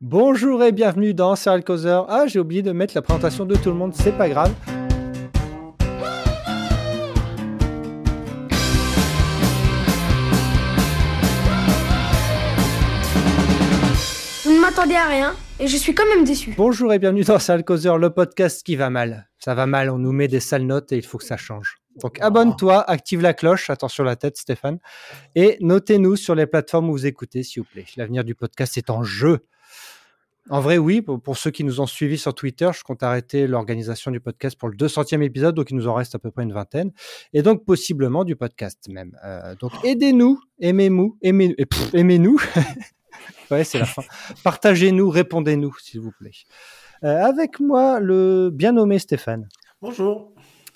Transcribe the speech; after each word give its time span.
Bonjour 0.00 0.62
et 0.62 0.70
bienvenue 0.70 1.12
dans 1.12 1.34
Serial 1.34 1.64
Causeur. 1.64 2.06
Ah, 2.08 2.28
j'ai 2.28 2.38
oublié 2.38 2.62
de 2.62 2.70
mettre 2.70 2.94
la 2.94 3.02
présentation 3.02 3.44
de 3.44 3.56
tout 3.56 3.70
le 3.70 3.74
monde, 3.74 3.92
c'est 3.96 4.16
pas 4.16 4.28
grave. 4.28 4.54
Vous 14.44 14.52
ne 14.52 14.60
m'attendez 14.60 14.94
à 14.94 15.08
rien 15.08 15.34
et 15.58 15.66
je 15.66 15.76
suis 15.76 15.96
quand 15.96 16.06
même 16.06 16.22
déçu. 16.22 16.54
Bonjour 16.56 16.92
et 16.92 17.00
bienvenue 17.00 17.24
dans 17.24 17.40
Serial 17.40 17.64
Causeur, 17.64 17.98
le 17.98 18.10
podcast 18.10 18.64
qui 18.64 18.76
va 18.76 18.90
mal. 18.90 19.28
Ça 19.40 19.56
va 19.56 19.66
mal, 19.66 19.90
on 19.90 19.98
nous 19.98 20.12
met 20.12 20.28
des 20.28 20.38
sales 20.38 20.62
notes 20.62 20.92
et 20.92 20.96
il 20.96 21.04
faut 21.04 21.18
que 21.18 21.24
ça 21.24 21.36
change. 21.36 21.78
Donc 22.00 22.20
abonne-toi, 22.20 22.88
active 22.88 23.20
la 23.20 23.34
cloche, 23.34 23.68
attention 23.68 24.04
la 24.04 24.14
tête 24.14 24.36
Stéphane, 24.36 24.78
et 25.34 25.56
notez-nous 25.60 26.14
sur 26.14 26.36
les 26.36 26.46
plateformes 26.46 26.88
où 26.88 26.92
vous 26.92 27.06
écoutez, 27.06 27.42
s'il 27.42 27.62
vous 27.62 27.68
plaît. 27.68 27.86
L'avenir 27.96 28.22
du 28.22 28.36
podcast 28.36 28.78
est 28.78 28.90
en 28.90 29.02
jeu. 29.02 29.40
En 30.50 30.60
vrai, 30.60 30.78
oui. 30.78 31.02
Pour, 31.02 31.36
ceux 31.36 31.50
qui 31.50 31.64
nous 31.64 31.80
ont 31.80 31.86
suivis 31.86 32.18
sur 32.18 32.34
Twitter, 32.34 32.70
je 32.74 32.82
compte 32.82 33.02
arrêter 33.02 33.46
l'organisation 33.46 34.10
du 34.10 34.20
podcast 34.20 34.58
pour 34.58 34.68
le 34.68 34.76
200e 34.76 35.22
épisode, 35.22 35.54
donc 35.54 35.70
il 35.70 35.76
nous 35.76 35.88
en 35.88 35.94
reste 35.94 36.14
à 36.14 36.18
peu 36.18 36.30
près 36.30 36.42
une 36.42 36.52
vingtaine. 36.52 36.92
Et 37.32 37.42
donc, 37.42 37.64
possiblement 37.64 38.24
du 38.24 38.36
podcast 38.36 38.88
même. 38.88 39.16
Euh, 39.24 39.54
donc, 39.56 39.72
aidez-nous, 39.84 40.40
aimez-nous, 40.60 41.18
aimez, 41.22 41.54
aimez-nous. 41.92 42.40
ouais, 43.50 43.64
c'est 43.64 43.78
la 43.78 43.84
fin. 43.84 44.02
Partagez-nous, 44.42 45.10
répondez-nous, 45.10 45.74
s'il 45.80 46.00
vous 46.00 46.12
plaît. 46.12 46.32
Euh, 47.04 47.24
avec 47.24 47.60
moi, 47.60 48.00
le 48.00 48.50
bien 48.50 48.72
nommé 48.72 48.98
Stéphane. 48.98 49.48
Bonjour. 49.82 50.32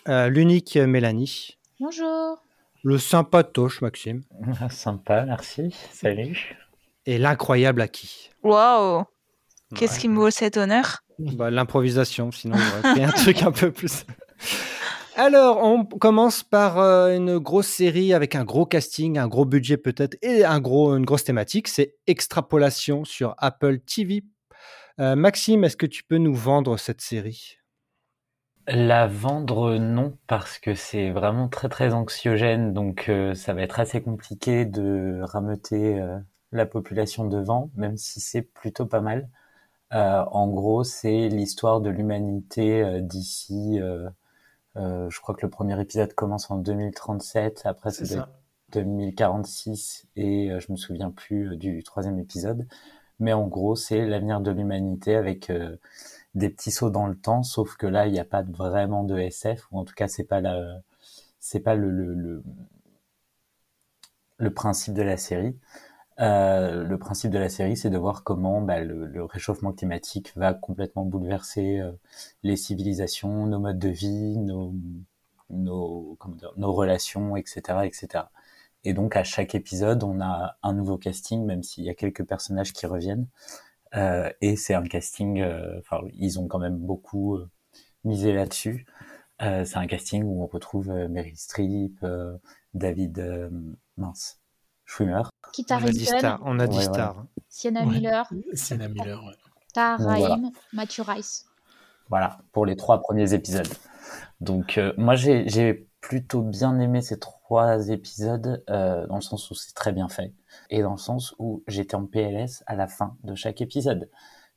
Euh, 0.09 0.29
l'unique 0.29 0.77
Mélanie. 0.77 1.59
Bonjour. 1.81 2.45
Le 2.85 2.99
sympatoche 2.99 3.81
Maxime. 3.81 4.23
Sympa, 4.71 5.25
merci. 5.25 5.75
Salut. 5.93 6.57
Et 7.07 7.19
l'incroyable 7.19 7.81
Aki. 7.81 8.31
Waouh 8.43 9.05
Qu'est-ce 9.75 9.99
qui 9.99 10.09
me 10.09 10.17
vaut 10.17 10.31
cet 10.31 10.57
honneur? 10.57 11.05
Bah, 11.19 11.51
L'improvisation, 11.51 12.31
sinon 12.31 12.57
il 12.57 12.87
aurait 12.87 12.95
fait 12.95 13.05
un 13.05 13.11
truc 13.11 13.43
un 13.43 13.53
peu 13.53 13.71
plus. 13.71 14.05
Alors, 15.15 15.63
on 15.63 15.85
commence 15.85 16.43
par 16.43 16.79
euh, 16.79 17.15
une 17.15 17.39
grosse 17.39 17.67
série 17.67 18.15
avec 18.15 18.35
un 18.35 18.45
gros 18.45 18.65
casting, 18.65 19.19
un 19.19 19.29
gros 19.29 19.45
budget 19.45 19.77
peut-être 19.77 20.17
et 20.23 20.45
un 20.45 20.59
gros, 20.59 20.97
une 20.97 21.05
grosse 21.05 21.25
thématique. 21.25 21.69
C'est 21.69 21.97
Extrapolation 22.07 23.05
sur 23.05 23.35
Apple 23.37 23.81
TV. 23.81 24.25
Euh, 25.01 25.15
Maxime, 25.15 25.65
est-ce 25.65 25.77
que 25.77 25.87
tu 25.87 26.03
peux 26.03 26.17
nous 26.17 26.35
vendre 26.35 26.79
cette 26.79 27.03
série? 27.03 27.59
La 28.67 29.07
vendre, 29.07 29.77
non, 29.77 30.17
parce 30.29 30.59
que 30.59 30.75
c'est 30.75 31.11
vraiment 31.11 31.49
très 31.49 31.69
très 31.69 31.93
anxiogène, 31.93 32.73
donc 32.73 33.09
euh, 33.09 33.35
ça 33.35 33.53
va 33.53 33.63
être 33.63 33.81
assez 33.81 34.01
compliqué 34.01 34.65
de 34.65 35.21
rameuter 35.23 36.01
la 36.53 36.65
population 36.65 37.27
devant, 37.27 37.71
même 37.75 37.99
si 37.99 38.21
c'est 38.21 38.43
plutôt 38.43 38.87
pas 38.87 39.01
mal. 39.01 39.29
Euh, 39.93 40.25
en 40.31 40.49
gros, 40.49 40.85
c'est 40.85 41.29
l'histoire 41.29 41.81
de 41.81 41.91
l'humanité 41.91 42.83
euh, 42.83 43.01
d'ici. 43.01 43.79
Euh, 43.81 44.09
je 44.75 45.21
crois 45.21 45.35
que 45.35 45.43
le 45.43 45.51
premier 45.51 45.81
épisode 45.81 46.15
commence 46.15 46.51
en 46.51 46.57
2037. 46.57 47.63
Après, 47.65 47.91
c'est 47.91 48.19
2046 48.71 50.07
et 50.17 50.49
je 50.59 50.73
me 50.73 50.77
souviens 50.77 51.11
plus 51.11 51.57
du 51.57 51.83
troisième 51.83 52.19
épisode. 52.19 52.67
Mais 53.21 53.35
en 53.35 53.47
gros, 53.47 53.77
c'est 53.77 54.07
l'avenir 54.07 54.41
de 54.41 54.51
l'humanité 54.51 55.15
avec 55.15 55.53
des 56.35 56.49
petits 56.49 56.71
sauts 56.71 56.91
dans 56.91 57.07
le 57.07 57.15
temps, 57.15 57.43
sauf 57.43 57.77
que 57.77 57.87
là, 57.87 58.07
il 58.07 58.13
n'y 58.13 58.19
a 58.19 58.25
pas 58.25 58.43
vraiment 58.43 59.05
de 59.05 59.19
SF, 59.19 59.67
ou 59.71 59.79
en 59.79 59.85
tout 59.85 59.95
cas, 59.95 60.09
c'est 60.09 60.25
pas 60.25 60.41
la, 60.41 60.81
c'est 61.41 61.61
pas 61.61 61.75
le, 61.75 61.91
le, 61.91 62.15
le, 62.15 62.43
le, 64.39 64.55
principe 64.55 64.95
de 64.95 65.03
la 65.03 65.17
série. 65.17 65.57
Euh, 66.21 66.85
le 66.85 66.99
principe 66.99 67.31
de 67.31 67.39
la 67.39 67.49
série, 67.49 67.77
c'est 67.77 67.91
de 67.91 67.99
voir 67.99 68.23
comment 68.25 68.61
bah, 68.61 68.81
le, 68.81 69.25
réchauffement 69.25 69.73
climatique 69.73 70.33
va 70.37 70.55
complètement 70.55 71.05
bouleverser 71.05 71.81
euh, 71.81 71.93
les 72.43 72.57
civilisations, 72.57 73.47
nos 73.47 73.59
modes 73.59 73.79
de 73.79 73.89
vie, 73.89 74.37
nos, 74.39 74.75
nos, 75.51 76.19
nos 76.57 76.73
relations, 76.73 77.37
etc., 77.37 77.81
etc. 77.85 78.25
Et 78.85 78.95
donc 78.95 79.17
à 79.17 79.25
chaque 79.25 79.55
épisode, 79.55 80.03
on 80.05 80.21
a 80.21 80.57
un 80.63 80.73
nouveau 80.75 80.99
casting, 80.99 81.45
même 81.45 81.63
s'il 81.63 81.85
y 81.85 81.91
a 81.91 81.95
quelques 81.95 82.25
personnages 82.25 82.73
qui 82.73 82.87
reviennent. 82.87 83.29
Euh, 83.95 84.31
et 84.41 84.57
c'est 84.57 84.75
un 84.75 84.85
casting, 84.85 85.41
euh, 85.41 85.79
enfin 85.79 86.01
ils 86.15 86.39
ont 86.41 86.49
quand 86.49 86.59
même 86.59 86.79
beaucoup 86.79 87.39
misé 88.05 88.33
là-dessus. 88.33 88.87
c'est 89.41 89.77
un 89.77 89.87
casting 89.87 90.25
où 90.25 90.43
on 90.43 90.47
retrouve 90.47 90.89
Meryl 91.11 91.37
Streep, 91.37 92.05
David 92.75 93.51
mince, 93.97 94.42
Schwimmer. 94.93 95.23
Kit 95.55 95.67
On 95.71 95.75
a 95.77 95.91
dit 95.91 96.05
star. 96.05 96.41
On 96.45 96.59
a 96.59 96.67
dit 96.67 96.77
Ouais, 96.77 96.83
star. 96.83 97.25
Sienna 97.49 97.87
Miller, 97.87 98.31
Sienna 98.53 98.89
Miller, 98.89 99.25
ouais. 99.25 99.33
Tahar 99.73 99.99
Voilà. 99.99 100.29
Rahim, 100.29 100.51
Matthew 100.75 101.01
Rice. 101.07 101.47
Voilà, 102.11 102.39
pour 102.53 102.67
les 102.67 102.77
trois 102.77 103.01
premiers 103.01 103.33
épisodes. 103.33 103.69
Donc 104.41 104.77
euh, 104.77 104.93
moi 104.99 105.15
j'ai 105.15 105.49
j'ai 105.49 105.89
plutôt 106.03 106.43
bien 106.43 106.79
aimé 106.79 107.01
ces 107.01 107.19
trois 107.19 107.89
épisodes 107.89 108.63
euh, 108.69 109.07
dans 109.07 109.15
le 109.15 109.23
sens 109.23 109.51
où 109.51 109.55
c'est 109.55 109.73
très 109.73 109.93
bien 109.93 110.09
fait 110.09 110.35
et 110.69 110.83
dans 110.83 110.93
le 110.93 110.99
sens 110.99 111.35
où 111.39 111.63
j'étais 111.69 111.95
en 111.95 112.05
PLS 112.05 112.63
à 112.67 112.77
la 112.77 112.87
fin 112.87 113.17
de 113.25 113.35
chaque 113.35 113.63
épisode. 113.63 114.11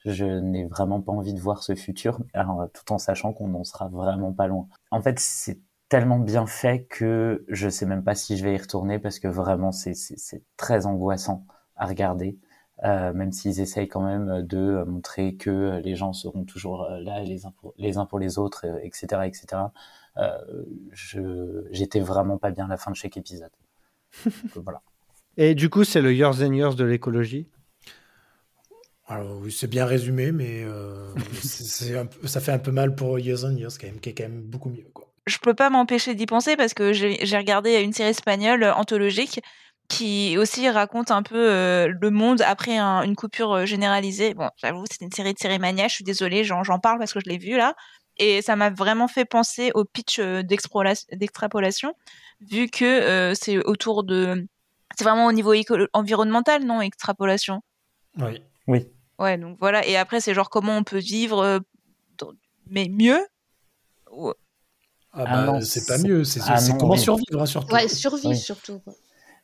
Je 0.03 0.25
n'ai 0.25 0.65
vraiment 0.65 1.01
pas 1.01 1.13
envie 1.13 1.33
de 1.33 1.39
voir 1.39 1.63
ce 1.63 1.75
futur, 1.75 2.19
alors, 2.33 2.67
tout 2.73 2.91
en 2.91 2.97
sachant 2.97 3.31
qu'on 3.31 3.47
n'en 3.47 3.63
sera 3.63 3.87
vraiment 3.87 4.33
pas 4.33 4.47
loin. 4.47 4.67
En 4.91 5.01
fait, 5.01 5.17
c'est 5.19 5.59
tellement 5.89 6.19
bien 6.19 6.45
fait 6.47 6.85
que 6.85 7.45
je 7.49 7.69
sais 7.69 7.85
même 7.85 8.03
pas 8.03 8.15
si 8.15 8.37
je 8.37 8.43
vais 8.43 8.55
y 8.55 8.57
retourner 8.57 8.99
parce 8.99 9.19
que 9.19 9.27
vraiment 9.27 9.71
c'est 9.71 9.93
c'est 9.93 10.17
c'est 10.17 10.43
très 10.57 10.85
angoissant 10.85 11.45
à 11.75 11.85
regarder. 11.85 12.37
Euh, 12.83 13.13
même 13.13 13.31
s'ils 13.31 13.61
essayent 13.61 13.87
quand 13.87 14.01
même 14.05 14.41
de 14.45 14.83
montrer 14.85 15.35
que 15.35 15.79
les 15.83 15.95
gens 15.95 16.11
seront 16.13 16.43
toujours 16.43 16.87
là 16.89 17.21
les 17.23 17.45
uns 17.45 17.51
pour 17.61 17.73
les, 17.77 17.97
uns 17.97 18.05
pour 18.05 18.19
les 18.19 18.37
autres, 18.37 18.65
euh, 18.67 18.79
etc., 18.83 19.27
etc. 19.27 19.71
Euh, 20.17 20.37
je 20.91 21.65
j'étais 21.71 22.01
vraiment 22.01 22.37
pas 22.37 22.51
bien 22.51 22.65
à 22.65 22.67
la 22.67 22.77
fin 22.77 22.91
de 22.91 22.95
chaque 22.97 23.15
épisode. 23.17 23.51
Donc, 24.55 24.63
voilà. 24.63 24.81
Et 25.37 25.55
du 25.55 25.69
coup, 25.69 25.83
c'est 25.85 26.01
le 26.01 26.13
Years 26.13 26.41
and 26.41 26.53
Years 26.53 26.75
de 26.75 26.85
l'écologie? 26.85 27.47
Alors 29.07 29.37
oui, 29.39 29.51
c'est 29.51 29.67
bien 29.67 29.85
résumé, 29.85 30.31
mais 30.31 30.63
euh, 30.63 31.13
c'est- 31.41 31.63
c'est 31.63 31.97
un 31.97 32.05
peu- 32.05 32.27
ça 32.27 32.39
fait 32.41 32.51
un 32.51 32.59
peu 32.59 32.71
mal 32.71 32.95
pour 32.95 33.19
Years 33.19 33.43
and 33.45 33.55
Years, 33.57 33.77
quand 33.79 33.87
même, 33.87 33.99
qui 33.99 34.09
est 34.09 34.13
quand 34.13 34.23
même 34.23 34.41
beaucoup 34.43 34.69
mieux. 34.69 34.87
Quoi. 34.93 35.04
Je 35.27 35.37
peux 35.39 35.53
pas 35.53 35.69
m'empêcher 35.69 36.13
d'y 36.15 36.25
penser 36.25 36.55
parce 36.55 36.73
que 36.73 36.93
j'ai 36.93 37.37
regardé 37.37 37.81
une 37.81 37.93
série 37.93 38.09
espagnole 38.09 38.63
euh, 38.63 38.73
anthologique 38.75 39.41
qui 39.87 40.35
aussi 40.37 40.67
raconte 40.69 41.11
un 41.11 41.21
peu 41.23 41.51
euh, 41.51 41.87
le 42.01 42.09
monde 42.11 42.41
après 42.41 42.77
un- 42.77 43.01
une 43.03 43.15
coupure 43.15 43.53
euh, 43.53 43.65
généralisée. 43.65 44.33
Bon, 44.33 44.49
j'avoue, 44.57 44.83
c'est 44.89 45.01
une 45.03 45.11
série 45.11 45.33
de 45.33 45.39
Cérémania, 45.39 45.87
je 45.87 45.95
suis 45.95 46.03
désolée, 46.03 46.43
j'en 46.43 46.79
parle 46.79 46.97
parce 46.99 47.13
que 47.13 47.19
je 47.19 47.29
l'ai 47.29 47.37
vue 47.37 47.57
là. 47.57 47.75
Et 48.17 48.41
ça 48.41 48.55
m'a 48.55 48.69
vraiment 48.69 49.07
fait 49.07 49.25
penser 49.25 49.71
au 49.75 49.83
pitch 49.83 50.19
d'extrapolation, 50.19 51.93
vu 52.39 52.67
que 52.67 52.85
euh, 52.85 53.33
c'est 53.33 53.57
autour 53.65 54.03
de... 54.03 54.47
C'est 54.97 55.03
vraiment 55.03 55.25
au 55.25 55.31
niveau 55.33 55.53
environnemental, 55.93 56.63
non, 56.63 56.81
extrapolation? 56.81 57.61
Oui. 58.17 58.41
Oui. 58.67 58.87
Ouais, 59.19 59.37
donc 59.37 59.57
voilà. 59.59 59.85
Et 59.85 59.97
après, 59.97 60.21
c'est 60.21 60.33
genre 60.33 60.49
comment 60.49 60.77
on 60.77 60.83
peut 60.83 60.99
vivre, 60.99 61.59
dans- 62.17 62.31
mais 62.69 62.87
mieux? 62.89 63.25
Ah, 65.15 65.25
Ah 65.25 65.33
bah, 65.33 65.45
non, 65.45 65.59
c'est 65.61 65.85
pas 65.85 65.97
mieux, 65.97 66.23
c'est 66.23 66.41
ah 66.41 66.59
comment 66.77 66.95
oui. 66.95 66.99
survivre, 67.03 67.41
hein, 67.41 67.45
surtout. 67.45 67.73
Ouais, 67.73 67.87
survie 67.87 68.29
Oui. 68.29 68.35
surtout. 68.35 68.81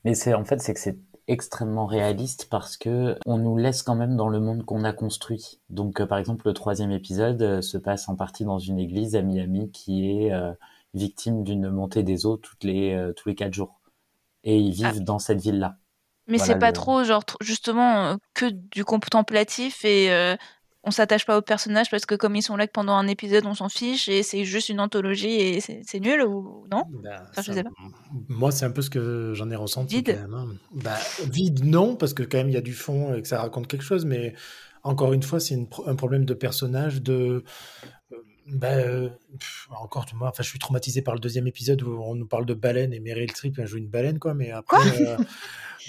Mais 0.03 0.15
c'est 0.15 0.33
en 0.33 0.45
fait 0.45 0.61
c'est 0.61 0.73
que 0.73 0.79
c'est 0.79 0.97
extrêmement 1.27 1.85
réaliste 1.85 2.47
parce 2.49 2.75
que 2.77 3.17
on 3.25 3.37
nous 3.37 3.57
laisse 3.57 3.83
quand 3.83 3.95
même 3.95 4.15
dans 4.17 4.29
le 4.29 4.39
monde 4.39 4.65
qu'on 4.65 4.83
a 4.83 4.93
construit. 4.93 5.59
Donc 5.69 6.01
euh, 6.01 6.05
par 6.07 6.17
exemple 6.17 6.47
le 6.47 6.53
troisième 6.53 6.91
épisode 6.91 7.41
euh, 7.41 7.61
se 7.61 7.77
passe 7.77 8.09
en 8.09 8.15
partie 8.15 8.43
dans 8.45 8.59
une 8.59 8.79
église 8.79 9.15
à 9.15 9.21
Miami 9.21 9.71
qui 9.71 10.09
est 10.09 10.33
euh, 10.33 10.53
victime 10.93 11.43
d'une 11.43 11.69
montée 11.69 12.03
des 12.03 12.25
eaux 12.25 12.37
toutes 12.37 12.63
les 12.63 12.93
euh, 12.93 13.13
tous 13.13 13.29
les 13.29 13.35
quatre 13.35 13.53
jours 13.53 13.79
et 14.43 14.57
ils 14.57 14.71
vivent 14.73 15.03
dans 15.03 15.19
cette 15.19 15.41
ville 15.41 15.59
là. 15.59 15.77
Mais 16.27 16.37
Voilà 16.37 16.47
c'est 16.47 16.59
pas 16.59 16.71
le- 16.71 16.73
trop, 16.73 17.03
genre, 17.03 17.23
justement, 17.41 18.17
que 18.33 18.45
du 18.45 18.85
contemplatif 18.85 19.83
et 19.85 20.11
euh, 20.11 20.35
on 20.83 20.91
s'attache 20.91 21.25
pas 21.25 21.37
aux 21.37 21.41
personnages 21.43 21.89
parce 21.91 22.05
que 22.05 22.15
comme 22.15 22.35
ils 22.35 22.41
sont 22.41 22.55
là 22.55 22.65
que 22.65 22.71
pendant 22.71 22.93
un 22.93 23.07
épisode, 23.07 23.45
on 23.45 23.53
s'en 23.53 23.69
fiche 23.69 24.09
et 24.09 24.23
c'est 24.23 24.45
juste 24.45 24.69
une 24.69 24.79
anthologie 24.79 25.29
et 25.29 25.59
c'est 25.61 25.99
nul 25.99 26.21
ou 26.23 26.65
non? 26.71 26.83
Bah, 27.03 27.23
Enfin, 27.29 27.41
je 27.41 27.47
ça- 27.47 27.53
sais 27.53 27.63
pas. 27.63 27.69
Moi, 28.29 28.51
c'est 28.51 28.65
un 28.65 28.71
peu 28.71 28.81
ce 28.81 28.89
que 28.89 29.33
j'en 29.35 29.49
ai 29.51 29.55
ressenti. 29.55 29.97
Vide 29.97 30.15
quand 30.15 30.21
même, 30.21 30.33
hein. 30.33 30.47
Bah, 30.73 30.97
vide, 31.29 31.63
non, 31.65 31.95
parce 31.95 32.13
que 32.13 32.23
quand 32.23 32.37
même, 32.39 32.49
il 32.49 32.53
y 32.53 32.57
a 32.57 32.61
du 32.61 32.73
fond 32.73 33.13
et 33.13 33.21
que 33.21 33.27
ça 33.27 33.39
raconte 33.41 33.67
quelque 33.67 33.83
chose, 33.83 34.05
mais 34.05 34.33
encore 34.83 35.13
une 35.13 35.21
fois, 35.23 35.39
c'est 35.39 35.55
pro- 35.69 35.87
un 35.87 35.95
problème 35.95 36.25
de 36.25 36.33
personnage, 36.33 37.01
de. 37.03 37.43
euh, 38.11 38.15
bah, 38.47 38.71
euh, 38.73 39.09
pff, 39.39 39.67
encore, 39.79 40.05
vois, 40.15 40.29
enfin, 40.29 40.41
je 40.43 40.49
suis 40.49 40.59
traumatisé 40.59 41.01
par 41.03 41.13
le 41.13 41.19
deuxième 41.19 41.45
épisode 41.47 41.83
où 41.83 42.01
on 42.01 42.15
nous 42.15 42.25
parle 42.27 42.45
de 42.47 42.53
baleine 42.55 42.91
et 42.91 42.99
Meryl 42.99 43.29
Streep 43.31 43.57
elle 43.59 43.67
joue 43.67 43.77
une 43.77 43.87
baleine, 43.87 44.17
quoi, 44.19 44.33
mais 44.33 44.51
après. 44.51 45.07
euh, 45.07 45.17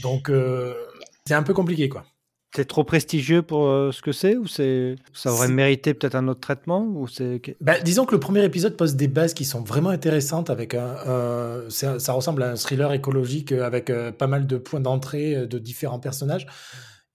donc, 0.02 0.28
euh, 0.28 0.75
c'est 1.26 1.34
un 1.34 1.43
peu 1.43 1.55
compliqué, 1.55 1.88
quoi. 1.88 2.05
C'est 2.54 2.66
trop 2.66 2.84
prestigieux 2.84 3.43
pour 3.43 3.66
euh, 3.66 3.93
ce 3.93 4.02
que 4.02 4.12
c'est 4.12 4.37
ou 4.37 4.46
c'est 4.46 4.96
ça 5.14 5.32
aurait 5.32 5.49
mérité 5.49 5.94
peut-être 5.94 6.14
un 6.16 6.28
autre 6.28 6.40
traitement 6.40 6.82
ou 6.84 7.08
c'est 7.08 7.40
Bah, 7.62 7.81
disons 7.81 8.04
que 8.04 8.12
le 8.14 8.20
premier 8.20 8.44
épisode 8.44 8.76
pose 8.76 8.94
des 8.94 9.08
bases 9.08 9.32
qui 9.32 9.44
sont 9.46 9.62
vraiment 9.62 9.88
intéressantes 9.88 10.50
avec 10.50 10.75
un, 10.75 10.96
un- 11.06 11.70
ça, 11.70 11.99
ça 11.99 12.12
ressemble 12.12 12.43
à 12.43 12.50
un 12.50 12.56
thriller 12.56 12.93
écologique 12.93 13.52
avec 13.52 13.88
euh, 13.88 14.12
pas 14.12 14.26
mal 14.26 14.46
de 14.46 14.58
points 14.58 14.81
d'entrée 14.81 15.34
euh, 15.34 15.46
de 15.46 15.58
différents 15.58 15.99
personnages 16.00 16.46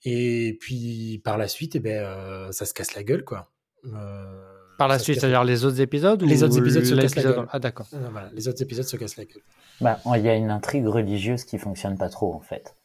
Et 0.03 0.57
puis 0.59 1.21
par 1.23 1.37
la 1.37 1.47
suite, 1.47 1.75
eh 1.75 1.79
ben, 1.79 2.03
euh, 2.03 2.51
ça 2.51 2.65
se 2.65 2.73
casse 2.73 2.95
la 2.95 3.03
gueule, 3.03 3.23
quoi. 3.23 3.51
Euh, 3.85 4.41
Par 4.79 4.87
la 4.87 4.97
ça 4.97 5.03
suite, 5.03 5.19
c'est-à-dire 5.19 5.43
les 5.43 5.65
autres 5.65 5.81
épisodes 5.81 6.21
Les 6.23 6.41
ou 6.41 6.45
autres 6.45 6.57
épisodes 6.57 6.83
se 6.85 6.95
cassent 6.95 7.15
la 7.15 7.23
gueule. 7.23 7.47
Ah 7.51 7.59
d'accord. 7.59 7.87
Voilà, 7.91 8.29
les 8.33 8.47
autres 8.47 8.61
épisodes 8.63 8.85
se 8.85 8.97
cassent 8.97 9.17
la 9.17 9.25
gueule. 9.25 9.43
Bah, 9.81 9.99
il 10.15 10.23
y 10.23 10.29
a 10.29 10.35
une 10.35 10.49
intrigue 10.49 10.87
religieuse 10.87 11.43
qui 11.43 11.59
fonctionne 11.59 11.95
pas 11.97 12.09
trop 12.09 12.33
en 12.33 12.39
fait. 12.41 12.75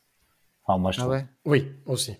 Enfin, 0.64 0.78
moi 0.78 0.92
je 0.92 0.98
Ah 0.98 1.02
trouve. 1.02 1.12
ouais? 1.14 1.26
Oui, 1.46 1.72
aussi. 1.86 2.14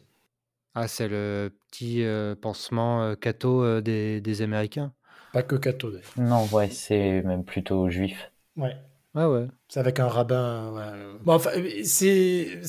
Ah 0.75 0.89
c'est 0.89 1.09
le 1.09 1.53
petit 1.71 2.03
euh, 2.05 2.35
pansement 2.35 3.03
euh, 3.03 3.15
catho 3.15 3.63
euh, 3.63 3.81
des, 3.81 4.21
des 4.21 4.43
Américains? 4.43 4.93
Pas 5.33 5.43
que 5.43 5.57
d'ailleurs. 5.57 6.03
Non, 6.17 6.47
ouais, 6.53 6.69
c'est 6.71 7.23
même 7.23 7.45
plutôt 7.45 7.89
juif. 7.89 8.31
Ouais. 8.57 8.77
Ah 9.15 9.29
ouais. 9.29 9.47
C'est 9.69 9.81
avec 9.81 10.01
un 10.01 10.09
rabbin. 10.09 10.73
ouais. 10.73 11.19
Bon, 11.23 11.35
enfin, 11.35 11.51
c'est, 11.85 12.61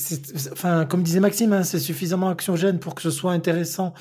enfin, 0.52 0.84
comme 0.84 1.02
disait 1.02 1.20
Maxime, 1.20 1.54
hein, 1.54 1.62
c'est 1.62 1.78
suffisamment 1.78 2.26
anxiogène 2.26 2.78
pour 2.78 2.94
que 2.94 3.00
ce 3.00 3.10
soit 3.10 3.32
intéressant 3.32 3.94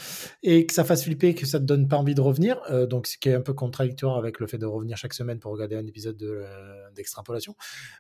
et 0.43 0.65
que 0.65 0.73
ça 0.73 0.83
fasse 0.83 1.05
flipper, 1.05 1.35
que 1.35 1.45
ça 1.45 1.59
te 1.59 1.63
donne 1.63 1.87
pas 1.87 1.95
envie 1.95 2.15
de 2.15 2.21
revenir. 2.21 2.61
Euh, 2.69 2.85
donc, 2.85 3.07
ce 3.07 3.17
qui 3.17 3.29
est 3.29 3.33
un 3.33 3.41
peu 3.41 3.53
contradictoire 3.53 4.17
avec 4.17 4.41
le 4.41 4.47
fait 4.47 4.57
de 4.57 4.65
revenir 4.65 4.97
chaque 4.97 5.13
semaine 5.13 5.39
pour 5.39 5.53
regarder 5.53 5.77
un 5.77 5.85
épisode 5.85 6.17
de, 6.17 6.41
euh, 6.43 6.89
d'extrapolation. 6.95 7.55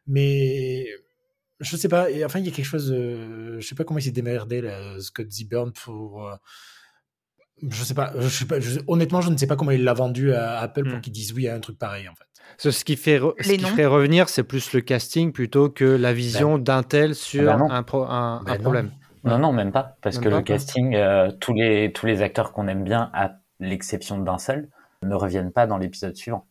Mais 0.07 0.87
je 1.59 1.75
sais 1.77 1.87
pas. 1.89 2.09
Et 2.11 2.23
enfin, 2.25 2.39
il 2.39 2.45
y 2.45 2.49
a 2.49 2.51
quelque 2.51 2.65
chose. 2.65 2.91
euh, 2.91 3.57
je 3.59 3.67
sais 3.67 3.75
pas 3.75 3.83
comment 3.83 3.99
il 3.99 4.03
s'est 4.03 4.11
démerdé, 4.11 4.61
là, 4.61 4.99
Scott 4.99 5.29
Zebburn, 5.31 5.71
pour. 5.71 6.27
euh, 6.27 6.35
je 7.69 7.83
sais 7.83 7.93
pas, 7.93 8.11
je 8.19 8.27
sais 8.27 8.45
pas 8.45 8.59
je- 8.59 8.79
honnêtement, 8.87 9.21
je 9.21 9.29
ne 9.29 9.37
sais 9.37 9.47
pas 9.47 9.55
comment 9.55 9.71
il 9.71 9.83
l'a 9.83 9.93
vendu 9.93 10.33
à 10.33 10.59
Apple 10.59 10.83
pour 10.89 10.97
Hmm. 10.97 11.01
qu'ils 11.01 11.13
disent 11.13 11.33
oui 11.33 11.47
à 11.47 11.55
un 11.55 11.59
truc 11.59 11.77
pareil, 11.77 12.09
en 12.09 12.15
fait. 12.15 12.25
Ce, 12.57 12.71
ce 12.71 12.83
qui 12.83 12.97
fait 12.97 13.19
re- 13.19 13.33
ce 13.41 13.47
Les 13.49 13.57
qui 13.57 13.63
noms. 13.63 13.69
ferait 13.69 13.85
revenir, 13.85 14.27
c'est 14.27 14.43
plus 14.43 14.73
le 14.73 14.81
casting 14.81 15.31
plutôt 15.31 15.69
que 15.69 15.85
la 15.85 16.13
vision 16.13 16.57
d'un 16.57 16.83
tel 16.83 17.15
sur 17.15 17.49
un, 17.49 17.83
pro- 17.83 18.03
un, 18.03 18.41
Bah 18.43 18.53
un 18.53 18.55
non. 18.57 18.61
problème. 18.61 18.91
Non, 19.23 19.37
non, 19.39 19.53
même 19.53 19.71
pas. 19.71 19.95
Parce 20.01 20.15
Même 20.17 20.25
que 20.25 20.29
pas, 20.29 20.37
le 20.37 20.43
casting, 20.43 20.95
euh, 20.95 21.31
tous, 21.39 21.53
les, 21.53 21.93
tous 21.93 22.05
les 22.05 22.21
acteurs 22.21 22.51
qu'on 22.51 22.67
aime 22.67 22.83
bien, 22.83 23.09
à 23.13 23.37
l'exception 23.61 24.17
d'un 24.17 24.37
seul, 24.37 24.67
ne 25.01 25.15
reviennent 25.15 25.53
pas 25.53 25.65
dans 25.65 25.77
l'épisode 25.77 26.15
suivant. 26.17 26.45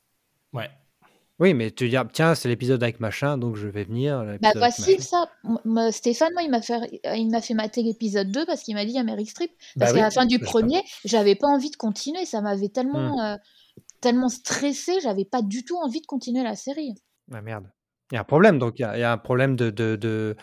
Oui, 1.38 1.54
mais 1.54 1.70
tu 1.70 1.88
dis 1.88 1.96
tiens, 2.12 2.34
c'est 2.34 2.48
l'épisode 2.48 2.82
avec 2.82 3.00
machin, 3.00 3.36
donc 3.38 3.56
je 3.56 3.66
vais 3.66 3.84
venir. 3.84 4.22
Bah, 4.40 4.50
machin. 4.54 4.98
ça. 5.00 5.28
M- 5.44 5.90
Stéphane, 5.90 6.32
moi, 6.34 6.42
il 6.42 6.50
m'a 6.50 6.62
fait, 6.62 7.00
il 7.16 7.30
m'a 7.30 7.40
fait 7.40 7.54
mater 7.54 7.82
l'épisode 7.82 8.30
2 8.30 8.46
parce 8.46 8.62
qu'il 8.62 8.74
m'a 8.74 8.84
dit 8.84 8.92
il 8.92 8.96
y 8.96 8.98
a 8.98 9.02
Meryl 9.02 9.28
Streep. 9.28 9.50
Bah 9.50 9.86
Parce 9.86 9.92
oui, 9.92 9.98
qu'à 9.98 10.04
la 10.04 10.10
fin 10.10 10.26
du 10.26 10.38
bah, 10.38 10.46
premier, 10.46 10.82
j'avais 11.04 11.34
pas 11.34 11.48
envie 11.48 11.70
de 11.70 11.76
continuer. 11.76 12.24
Ça 12.26 12.40
m'avait 12.42 12.68
tellement, 12.68 13.20
euh, 13.22 13.36
tellement 14.00 14.28
stressé, 14.28 15.00
j'avais 15.02 15.24
pas 15.24 15.42
du 15.42 15.64
tout 15.64 15.76
envie 15.78 16.00
de 16.00 16.06
continuer 16.06 16.44
la 16.44 16.54
série. 16.54 16.94
Ah 17.32 17.40
merde. 17.40 17.64
Il 18.12 18.16
y 18.16 18.18
a 18.18 18.20
un 18.20 18.24
problème, 18.24 18.58
donc 18.58 18.78
il 18.78 18.82
y 18.82 18.84
a, 18.84 18.96
il 18.96 19.00
y 19.00 19.04
a 19.04 19.10
un 19.12 19.18
problème 19.18 19.56
de. 19.56 19.70
de, 19.70 19.96
de- 19.96 20.36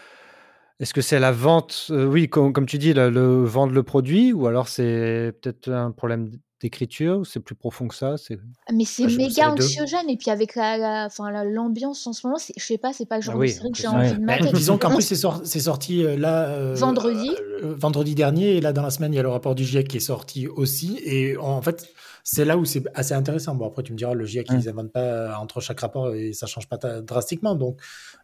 Est-ce 0.79 0.93
que 0.93 1.01
c'est 1.01 1.19
la 1.19 1.31
vente 1.31 1.87
euh, 1.91 2.05
Oui, 2.05 2.27
com- 2.29 2.51
comme, 2.51 2.65
tu 2.65 2.77
dis, 2.77 2.93
le, 2.93 3.09
le- 3.09 3.43
vendre 3.45 3.73
le 3.73 3.83
produit, 3.83 4.33
ou 4.33 4.47
alors 4.47 4.67
c'est 4.67 5.33
peut-être 5.41 5.69
un 5.69 5.91
problème 5.91 6.31
d'écriture, 6.61 7.19
ou 7.19 7.25
c'est 7.25 7.39
plus 7.39 7.55
profond 7.55 7.87
que 7.87 7.95
ça? 7.95 8.17
C'est... 8.17 8.37
Mais 8.73 8.83
c'est 8.85 9.03
Ah, 9.05 9.15
méga 9.15 9.51
anxiogène. 9.51 10.09
Et 10.09 10.17
puis 10.17 10.29
avec 10.29 10.55
la, 10.55 10.77
la- 10.77 11.05
enfin, 11.05 11.31
la- 11.31 11.43
l'ambiance 11.45 12.05
en 12.07 12.13
ce 12.13 12.25
moment, 12.27 12.37
je 12.57 12.61
sais 12.63 12.77
pas, 12.77 12.91
c'est 12.93 13.05
pas 13.05 13.15
le 13.17 13.21
genre 13.21 13.35
Ah 13.35 13.39
oui, 13.39 13.47
de 13.47 13.51
série 13.53 13.71
que 13.71 13.77
j'ai 13.77 13.83
plus, 13.83 13.89
envie 13.95 14.09
ouais. 14.09 14.15
de 14.15 14.25
Bah, 14.25 14.37
mater. 14.39 14.51
disons 14.53 14.77
qu'en 14.77 14.91
plus, 14.93 15.01
c'est, 15.03 15.15
sor- 15.15 15.41
c'est 15.43 15.59
sorti 15.61 16.03
euh, 16.03 16.17
là. 16.17 16.49
euh, 16.49 16.75
Vendredi. 16.75 17.29
euh, 17.63 17.73
vendredi 17.75 18.15
dernier, 18.15 18.57
et 18.57 18.61
là, 18.61 18.73
dans 18.73 18.81
la 18.83 18.89
semaine, 18.89 19.13
il 19.13 19.17
y 19.17 19.19
a 19.19 19.23
le 19.23 19.29
rapport 19.29 19.55
du 19.55 19.63
GIEC 19.63 19.87
qui 19.87 19.97
est 19.97 20.01
sorti 20.01 20.47
aussi. 20.47 20.99
Et 21.03 21.37
en 21.37 21.61
fait, 21.61 21.87
c'est 22.23 22.45
là 22.45 22.57
où 22.57 22.65
c'est 22.65 22.83
assez 22.93 23.13
intéressant. 23.13 23.55
Bon, 23.55 23.65
après, 23.67 23.83
tu 23.83 23.93
me 23.93 23.97
diras, 23.97 24.13
le 24.13 24.25
GIEC, 24.25 24.47
ils 24.51 24.65
n'inventent 24.65 24.91
pas 24.91 25.37
entre 25.39 25.61
chaque 25.61 25.79
rapport 25.79 26.13
et 26.13 26.33
ça 26.33 26.45
change 26.45 26.67
pas 26.67 26.77
drastiquement. 27.01 27.55
Donc, 27.55 27.79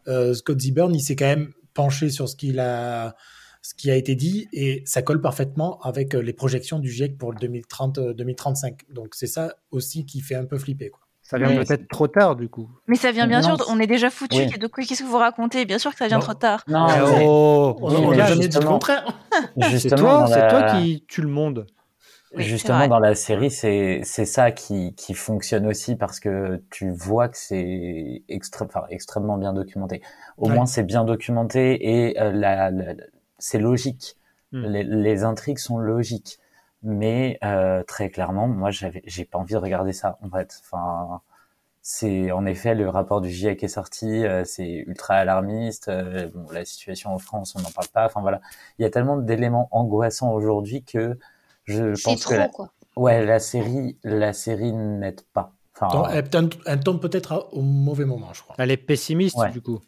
euh, 0.08 0.34
Scott 0.34 0.60
Zebburn, 0.60 0.94
il 0.94 1.00
s'est 1.00 1.16
quand 1.16 1.24
même 1.26 1.52
penché 1.74 2.10
sur 2.10 2.28
ce 2.28 2.36
qu'il 2.36 2.60
a. 2.60 3.16
Ce 3.68 3.74
qui 3.74 3.90
a 3.90 3.96
été 3.96 4.14
dit, 4.14 4.46
et 4.52 4.84
ça 4.86 5.02
colle 5.02 5.20
parfaitement 5.20 5.80
avec 5.82 6.14
euh, 6.14 6.20
les 6.22 6.32
projections 6.32 6.78
du 6.78 6.88
GIEC 6.88 7.18
pour 7.18 7.32
le 7.32 7.38
2030-2035. 7.38 8.74
Donc, 8.94 9.08
c'est 9.16 9.26
ça 9.26 9.54
aussi 9.72 10.06
qui 10.06 10.20
fait 10.20 10.36
un 10.36 10.44
peu 10.44 10.56
flipper. 10.56 10.90
Quoi. 10.90 11.00
Ça 11.22 11.36
vient 11.36 11.48
Oui. 11.48 11.56
peut-être 11.64 11.88
trop 11.88 12.06
tard, 12.06 12.36
du 12.36 12.48
coup. 12.48 12.70
Mais 12.86 12.94
ça 12.94 13.10
vient 13.10 13.26
bien 13.26 13.40
Non, 13.40 13.56
sûr, 13.56 13.66
on 13.68 13.80
est 13.80 13.88
déjà 13.88 14.08
foutu. 14.08 14.36
oui. 14.36 14.48
Quoi 14.70 14.84
Qu'est-ce 14.84 15.02
que 15.02 15.08
vous 15.08 15.16
racontez? 15.18 15.64
Bien 15.64 15.78
sûr 15.80 15.90
que 15.90 15.98
ça 15.98 16.06
vient 16.06 16.18
Non. 16.18 16.22
trop 16.22 16.34
tard. 16.34 16.62
Non, 16.68 16.86
mais 16.86 17.00
oh, 17.24 17.76
On 17.80 17.88
Oui, 17.90 17.96
on 17.98 18.10
mais 18.12 18.16
n'a 18.18 18.26
jamais 18.26 18.46
dit 18.46 18.56
le 18.56 18.64
contraire. 18.66 19.04
c'est 19.60 19.68
justement, 19.70 20.26
toi, 20.26 20.36
la- 20.38 20.46
toi 20.48 20.62
qui 20.78 21.04
tue 21.08 21.22
le 21.22 21.28
monde. 21.28 21.66
Justement, 22.36 22.86
dans 22.86 22.98
la 23.00 23.14
série, 23.16 23.50
c'est 23.50 24.00
c'est 24.04 24.26
ça 24.26 24.50
qui, 24.52 24.94
qui 24.94 25.14
fonctionne 25.14 25.66
aussi 25.66 25.96
parce 25.96 26.20
que 26.20 26.62
tu 26.70 26.90
vois 26.90 27.28
que 27.28 27.36
c'est 27.38 28.22
extré- 28.28 28.66
enfin, 28.66 28.82
extrêmement 28.90 29.38
bien 29.38 29.52
documenté. 29.54 30.02
Au 30.36 30.48
Ouais. 30.48 30.54
moins, 30.54 30.66
c'est 30.66 30.82
bien 30.84 31.04
documenté 31.04 32.06
et 32.08 32.20
euh, 32.20 32.30
la, 32.32 32.70
la- 32.70 32.94
c'est 33.38 33.58
logique. 33.58 34.16
Hmm. 34.52 34.62
Les, 34.66 34.82
les 34.84 35.24
intrigues 35.24 35.58
sont 35.58 35.78
logiques. 35.78 36.38
Mais 36.82 37.38
euh, 37.42 37.82
très 37.82 38.10
clairement, 38.10 38.46
moi, 38.48 38.70
j'ai 38.70 39.24
pas 39.24 39.38
envie 39.38 39.54
de 39.54 39.58
regarder 39.58 39.92
ça. 39.92 40.18
En 40.22 40.30
fait, 40.30 40.60
enfin, 40.62 41.20
c'est 41.82 42.30
en 42.32 42.46
effet 42.46 42.74
le 42.74 42.88
rapport 42.88 43.20
du 43.20 43.30
GIEC 43.30 43.62
est 43.64 43.68
sorti, 43.68 44.24
euh, 44.24 44.44
c'est 44.44 44.84
ultra 44.86 45.14
alarmiste. 45.14 45.88
euh, 45.88 46.28
bon, 46.34 46.46
la 46.52 46.64
situation 46.64 47.12
en 47.14 47.18
France, 47.18 47.54
on 47.56 47.62
n'en 47.62 47.70
parle 47.70 47.88
pas. 47.88 48.06
Enfin 48.06 48.20
voilà, 48.20 48.40
il 48.78 48.82
y 48.82 48.84
a 48.84 48.90
tellement 48.90 49.16
d'éléments 49.16 49.68
angoissants 49.72 50.32
aujourd'hui 50.32 50.82
que 50.84 51.18
je 51.64 52.00
pense 52.04 52.24
que 52.24 52.28
trop, 52.30 52.34
la, 52.36 52.48
quoi. 52.48 52.70
ouais, 52.96 53.24
la 53.24 53.38
série, 53.40 53.98
la 54.04 54.32
série 54.32 54.72
n'aide 54.72 55.22
pas. 55.32 55.52
Enfin, 55.74 55.88
Donc, 55.98 56.06
elle, 56.12 56.28
tombe- 56.28 56.54
elle 56.66 56.80
tombe 56.80 57.00
peut-être 57.00 57.48
au 57.52 57.62
mauvais 57.62 58.04
moment, 58.04 58.32
je 58.32 58.42
crois. 58.42 58.54
Elle 58.58 58.70
est 58.70 58.76
pessimiste, 58.76 59.36
Ouais. 59.38 59.50
du 59.50 59.60
coup. 59.60 59.80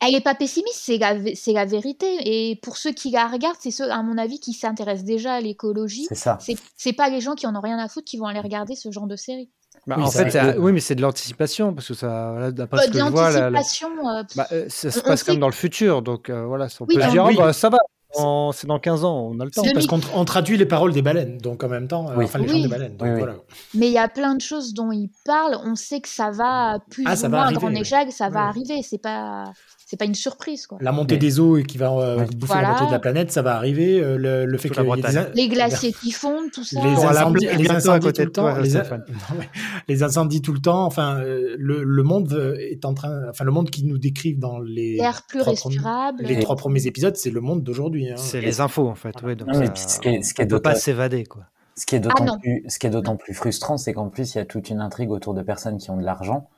Elle 0.00 0.14
est 0.14 0.20
pas 0.20 0.34
pessimiste, 0.34 0.74
c'est 0.82 0.98
la, 0.98 1.14
vé- 1.14 1.34
c'est 1.34 1.52
la 1.52 1.64
vérité. 1.64 2.06
Et 2.24 2.56
pour 2.56 2.76
ceux 2.76 2.92
qui 2.92 3.10
la 3.10 3.26
regardent, 3.28 3.56
c'est 3.60 3.70
ceux, 3.70 3.90
à 3.90 4.02
mon 4.02 4.18
avis, 4.18 4.40
qui 4.40 4.52
s'intéressent 4.52 5.04
déjà 5.04 5.34
à 5.34 5.40
l'écologie. 5.40 6.06
c'est 6.08 6.14
ça. 6.14 6.38
C'est 6.40 6.56
c'est 6.76 6.92
pas 6.92 7.08
les 7.08 7.20
gens 7.20 7.34
qui 7.34 7.46
en 7.46 7.54
ont 7.56 7.60
rien 7.60 7.78
à 7.78 7.88
foutre 7.88 8.04
qui 8.06 8.18
vont 8.18 8.26
aller 8.26 8.40
regarder 8.40 8.74
ce 8.74 8.90
genre 8.90 9.06
de 9.06 9.16
série. 9.16 9.50
Bah, 9.86 9.96
Oui, 9.98 10.04
en 10.04 10.10
fait, 10.10 10.34
euh, 10.36 10.54
oui, 10.58 10.72
mais 10.72 10.80
c'est 10.80 10.94
de 10.94 11.02
l'anticipation, 11.02 11.72
parce 11.74 11.88
que 11.88 11.94
ça, 11.94 12.30
voilà, 12.32 12.50
d'après 12.50 12.78
Euh, 12.78 12.82
ce 12.82 12.86
de 12.88 12.92
que 12.92 12.98
je 12.98 13.10
vois, 13.10 13.34
euh, 13.36 13.50
bah, 14.34 14.46
euh, 14.52 14.66
ça 14.68 14.90
se 14.90 15.00
passe 15.00 15.22
comme 15.22 15.38
dans 15.38 15.48
le 15.48 15.52
futur, 15.52 16.02
donc 16.02 16.30
euh, 16.30 16.44
voilà, 16.46 16.66
on 16.80 16.84
Oui, 16.86 16.94
peut 16.94 17.00
se 17.02 17.06
bah, 17.06 17.12
dire, 17.12 17.24
oui. 17.24 17.36
Ah, 17.38 17.44
bah, 17.46 17.52
ça 17.52 17.68
va, 17.68 17.78
en- 18.16 18.52
c'est 18.52 18.66
dans 18.66 18.78
15 18.78 19.04
ans, 19.04 19.28
on 19.30 19.38
a 19.40 19.44
le 19.44 19.50
temps. 19.50 19.62
Parce 19.74 19.86
qu'on 19.86 20.00
on 20.14 20.24
traduit 20.24 20.56
les 20.56 20.64
paroles 20.66 20.92
des 20.92 21.02
baleines, 21.02 21.38
donc 21.38 21.62
en 21.62 21.68
même 21.68 21.88
temps, 21.88 22.06
Oui. 22.16 22.24
enfin 22.24 22.38
les 22.38 22.46
Oui. 22.46 22.50
chants 22.52 22.62
des 22.62 22.68
baleines. 22.68 22.96
Donc 22.96 23.02
Oui, 23.08 23.14
oui. 23.14 23.18
voilà. 23.18 23.34
Mais 23.74 23.86
il 23.88 23.92
y 23.92 23.98
a 23.98 24.08
plein 24.08 24.34
de 24.34 24.40
choses 24.40 24.72
dont 24.72 24.90
il 24.92 25.10
parle. 25.26 25.58
On 25.64 25.74
sait 25.74 26.00
que 26.00 26.08
ça 26.08 26.30
va 26.30 26.78
plus 26.90 27.04
Ah, 27.06 27.12
ou 27.12 27.16
ça 27.16 27.28
va 27.28 27.36
moins 27.36 27.38
à 27.40 27.44
arriver, 27.46 27.60
grande 27.60 27.72
oui. 27.74 27.80
échelle, 27.80 28.10
ça 28.12 28.28
va 28.30 28.44
Oui. 28.44 28.48
arriver. 28.48 28.82
C'est 28.82 28.98
pas, 29.02 29.52
c'est 29.88 29.96
pas 29.96 30.04
une 30.04 30.14
surprise, 30.16 30.66
quoi. 30.66 30.76
La 30.80 30.90
montée 30.92 31.14
Mais- 31.14 31.18
des 31.20 31.38
eaux 31.40 31.56
et 31.56 31.62
qui 31.62 31.78
va 31.78 31.92
euh, 31.92 32.16
Ouais. 32.18 32.24
bouffer 32.26 32.46
Voilà. 32.54 32.62
la 32.62 32.68
moitié 32.70 32.86
de 32.88 32.92
la 32.92 32.98
planète, 32.98 33.30
ça 33.32 33.40
va 33.42 33.54
arriver. 33.56 34.00
euh, 34.00 34.18
le, 34.18 34.44
le 34.44 34.58
fait 34.58 34.68
des, 34.68 34.82
Bretagne. 34.82 35.26
Les 35.34 35.48
glaciers 35.48 35.92
qui 35.92 36.10
fondent, 36.10 36.50
tout 36.52 36.64
ça. 36.64 36.80
les 36.84 36.90
incendies, 37.04 37.46
les 37.46 37.66
tout 37.66 37.72
le 38.20 38.30
toi, 38.32 38.52
temps, 38.52 38.60
les. 38.60 38.70
Non, 38.72 40.02
incendies 40.02 40.42
tout 40.42 40.52
le 40.52 40.58
temps. 40.60 40.84
Enfin, 40.84 41.20
le, 41.22 41.82
le 41.84 42.02
monde 42.02 42.56
est 42.60 42.84
en 42.84 42.94
train, 42.94 43.28
enfin 43.30 43.44
le 43.44 43.52
monde 43.52 43.70
qui 43.70 43.84
nous 43.84 43.98
décrivent 43.98 44.38
dans 44.38 44.58
les 44.58 44.96
L'air 44.96 45.22
plus 45.28 45.38
trois 45.40 45.54
premiers- 45.54 45.76
respirable. 45.76 46.22
les 46.24 46.40
trois 46.40 46.56
premiers 46.56 46.86
épisodes, 46.86 47.16
c'est 47.16 47.30
le 47.30 47.40
monde 47.40 47.62
d'aujourd'hui. 47.62 48.10
hein. 48.10 48.16
C'est 48.16 48.40
les 48.40 48.60
infos, 48.60 48.88
en 48.88 48.94
fait. 48.94 49.12
donc 49.22 49.48
Non, 49.48 49.58
mais 49.58 49.66
ça- 49.66 49.72
puis 49.72 49.82
ce 49.86 50.00
qui 50.00 50.08
est- 50.08 50.22
ce 50.22 50.34
qui 50.34 50.42
est 50.42 50.44
on 50.44 50.48
peut 50.48 50.60
pas 50.60 50.74
s'évader, 50.74 51.24
quoi. 51.24 51.44
Ce 51.78 51.84
qui 51.86 51.94
est 51.94 52.00
d'autant 52.00 52.24
Ah 52.34 52.38
plus, 52.40 52.64
ce 52.68 52.78
qui 52.78 52.86
est 52.86 52.90
d'autant 52.90 53.16
plus 53.16 53.34
frustrant, 53.34 53.76
c'est 53.76 53.92
qu'en 53.92 54.08
plus 54.08 54.34
il 54.34 54.38
y 54.38 54.40
a 54.40 54.46
toute 54.46 54.70
une 54.70 54.80
intrigue 54.80 55.10
autour 55.10 55.34
de 55.34 55.42
personnes 55.42 55.76
qui 55.78 55.90
ont 55.90 55.96
de 55.98 56.04
l'argent, 56.04 56.48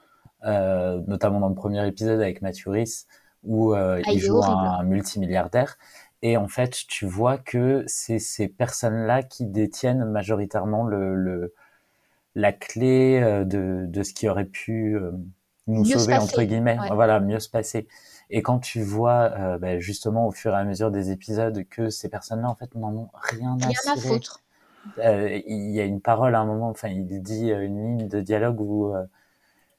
euh, 0.45 1.01
notamment 1.07 1.41
dans 1.41 1.49
le 1.49 1.55
premier 1.55 1.87
épisode 1.87 2.21
avec 2.21 2.43
Mathieu 2.43 2.71
Rhys, 2.71 3.07
où 3.45 3.75
euh, 3.75 4.01
Ah, 4.05 4.13
il 4.13 4.21
joue 4.21 4.43
un 4.43 4.83
multimilliardaire. 4.85 5.79
Et 6.23 6.37
en 6.37 6.49
fait, 6.49 6.85
tu 6.89 7.07
vois 7.07 7.39
que 7.39 7.85
c'est 7.87 8.19
ces 8.19 8.49
personnes-là 8.49 9.23
qui 9.23 9.47
détiennent 9.47 10.05
majoritairement 10.05 10.85
le, 10.85 11.15
le 11.15 11.55
la 12.35 12.53
clé 12.53 13.21
euh, 13.23 13.45
de, 13.45 13.87
de 13.87 14.03
ce 14.03 14.13
qui 14.15 14.29
aurait 14.29 14.45
pu 14.45 14.97
euh, 14.97 15.13
nous 15.67 15.85
Mieux 15.85 15.99
sauver 15.99 16.17
entre 16.17 16.43
guillemets, 16.43 16.79
ouais. 16.79 16.95
voilà, 16.95 17.21
mieux 17.21 17.41
se 17.41 17.49
passer. 17.49 17.87
Et 18.31 18.43
quand 18.43 18.59
tu 18.59 18.83
vois 18.83 19.33
euh, 19.39 19.59
ben, 19.59 19.81
justement 19.81 20.27
au 20.27 20.31
fur 20.31 20.53
et 20.53 20.57
à 20.57 20.65
mesure 20.65 20.91
des 20.91 21.11
épisodes 21.11 21.65
que 21.69 21.91
ces 21.91 22.09
personnes-là 22.09 22.49
en 22.49 22.55
fait 22.55 22.75
n'en 22.75 22.95
ont 22.95 23.09
rien 23.15 23.57
à 23.63 23.67
Rien 23.67 23.93
à 23.93 23.97
foutre. 23.97 24.43
Euh, 24.99 25.41
il 25.47 25.71
y 25.71 25.81
a 25.81 25.85
une 25.85 26.01
parole 26.01 26.35
à 26.35 26.41
un 26.41 26.47
moment, 26.47 26.69
enfin, 26.69 26.89
il 26.89 27.07
dit 27.23 27.51
une 27.51 27.99
ligne 27.99 28.09
de 28.09 28.21
dialogue 28.21 28.61
où 28.61 28.95
euh, 28.95 29.05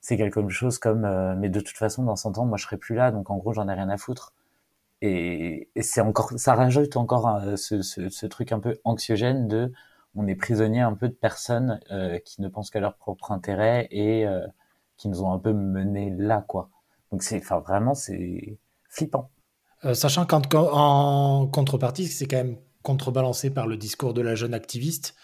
c'est 0.02 0.18
quelque 0.18 0.48
chose 0.50 0.78
comme 0.78 1.06
euh, 1.06 1.36
Mais 1.36 1.50
de 1.50 1.60
toute 1.60 1.78
façon, 1.78 2.04
dans 2.04 2.16
100 2.16 2.38
ans, 2.38 2.46
moi, 2.46 2.58
je 2.58 2.64
serai 2.64 2.78
plus 2.78 2.96
là, 2.96 3.12
donc 3.12 3.30
en 3.30 3.38
gros, 3.38 3.54
j'en 3.54 3.68
ai 3.68 3.74
rien 3.74 3.90
à 3.90 3.98
foutre. 3.98 4.34
Et, 5.02 5.70
c'est 5.82 6.02
encore, 6.02 6.32
ça 6.38 6.56
rajoute 6.56 6.98
encore 6.98 7.28
euh, 7.28 7.56
ce, 7.56 8.26
truc 8.26 8.52
un 8.52 8.60
peu 8.60 8.78
anxiogène 8.84 9.48
de 9.48 9.72
on 10.16 10.28
est 10.28 10.36
prisonnier 10.36 10.82
un 10.82 10.94
peu 10.94 11.08
de 11.08 11.14
personnes 11.14 11.80
euh, 11.92 12.20
qui 12.20 12.42
ne 12.42 12.50
pensent 12.50 12.72
qu'à 12.72 12.80
leur 12.80 12.96
propre 12.96 13.32
intérêt 13.32 13.88
et 13.92 14.26
qui 14.98 15.08
nous 15.08 15.24
ont 15.24 15.32
un 15.32 15.40
peu 15.40 15.54
menés 15.54 16.14
là, 16.18 16.44
quoi. 16.48 16.70
Donc 17.12 17.24
c'est, 17.24 17.38
enfin, 17.38 17.60
vraiment, 17.60 17.94
c'est 17.94 18.58
flippant. 18.90 19.30
Sachant 19.94 20.26
qu'en 20.26 20.42
en 20.52 21.48
contrepartie, 21.48 22.08
c'est 22.08 22.26
quand 22.28 22.38
même 22.38 22.58
contrebalancé 22.84 23.50
par 23.50 23.68
le 23.68 23.78
discours 23.78 24.14
de 24.14 24.22
la 24.22 24.36
jeune 24.36 24.54
activiste, 24.54 25.16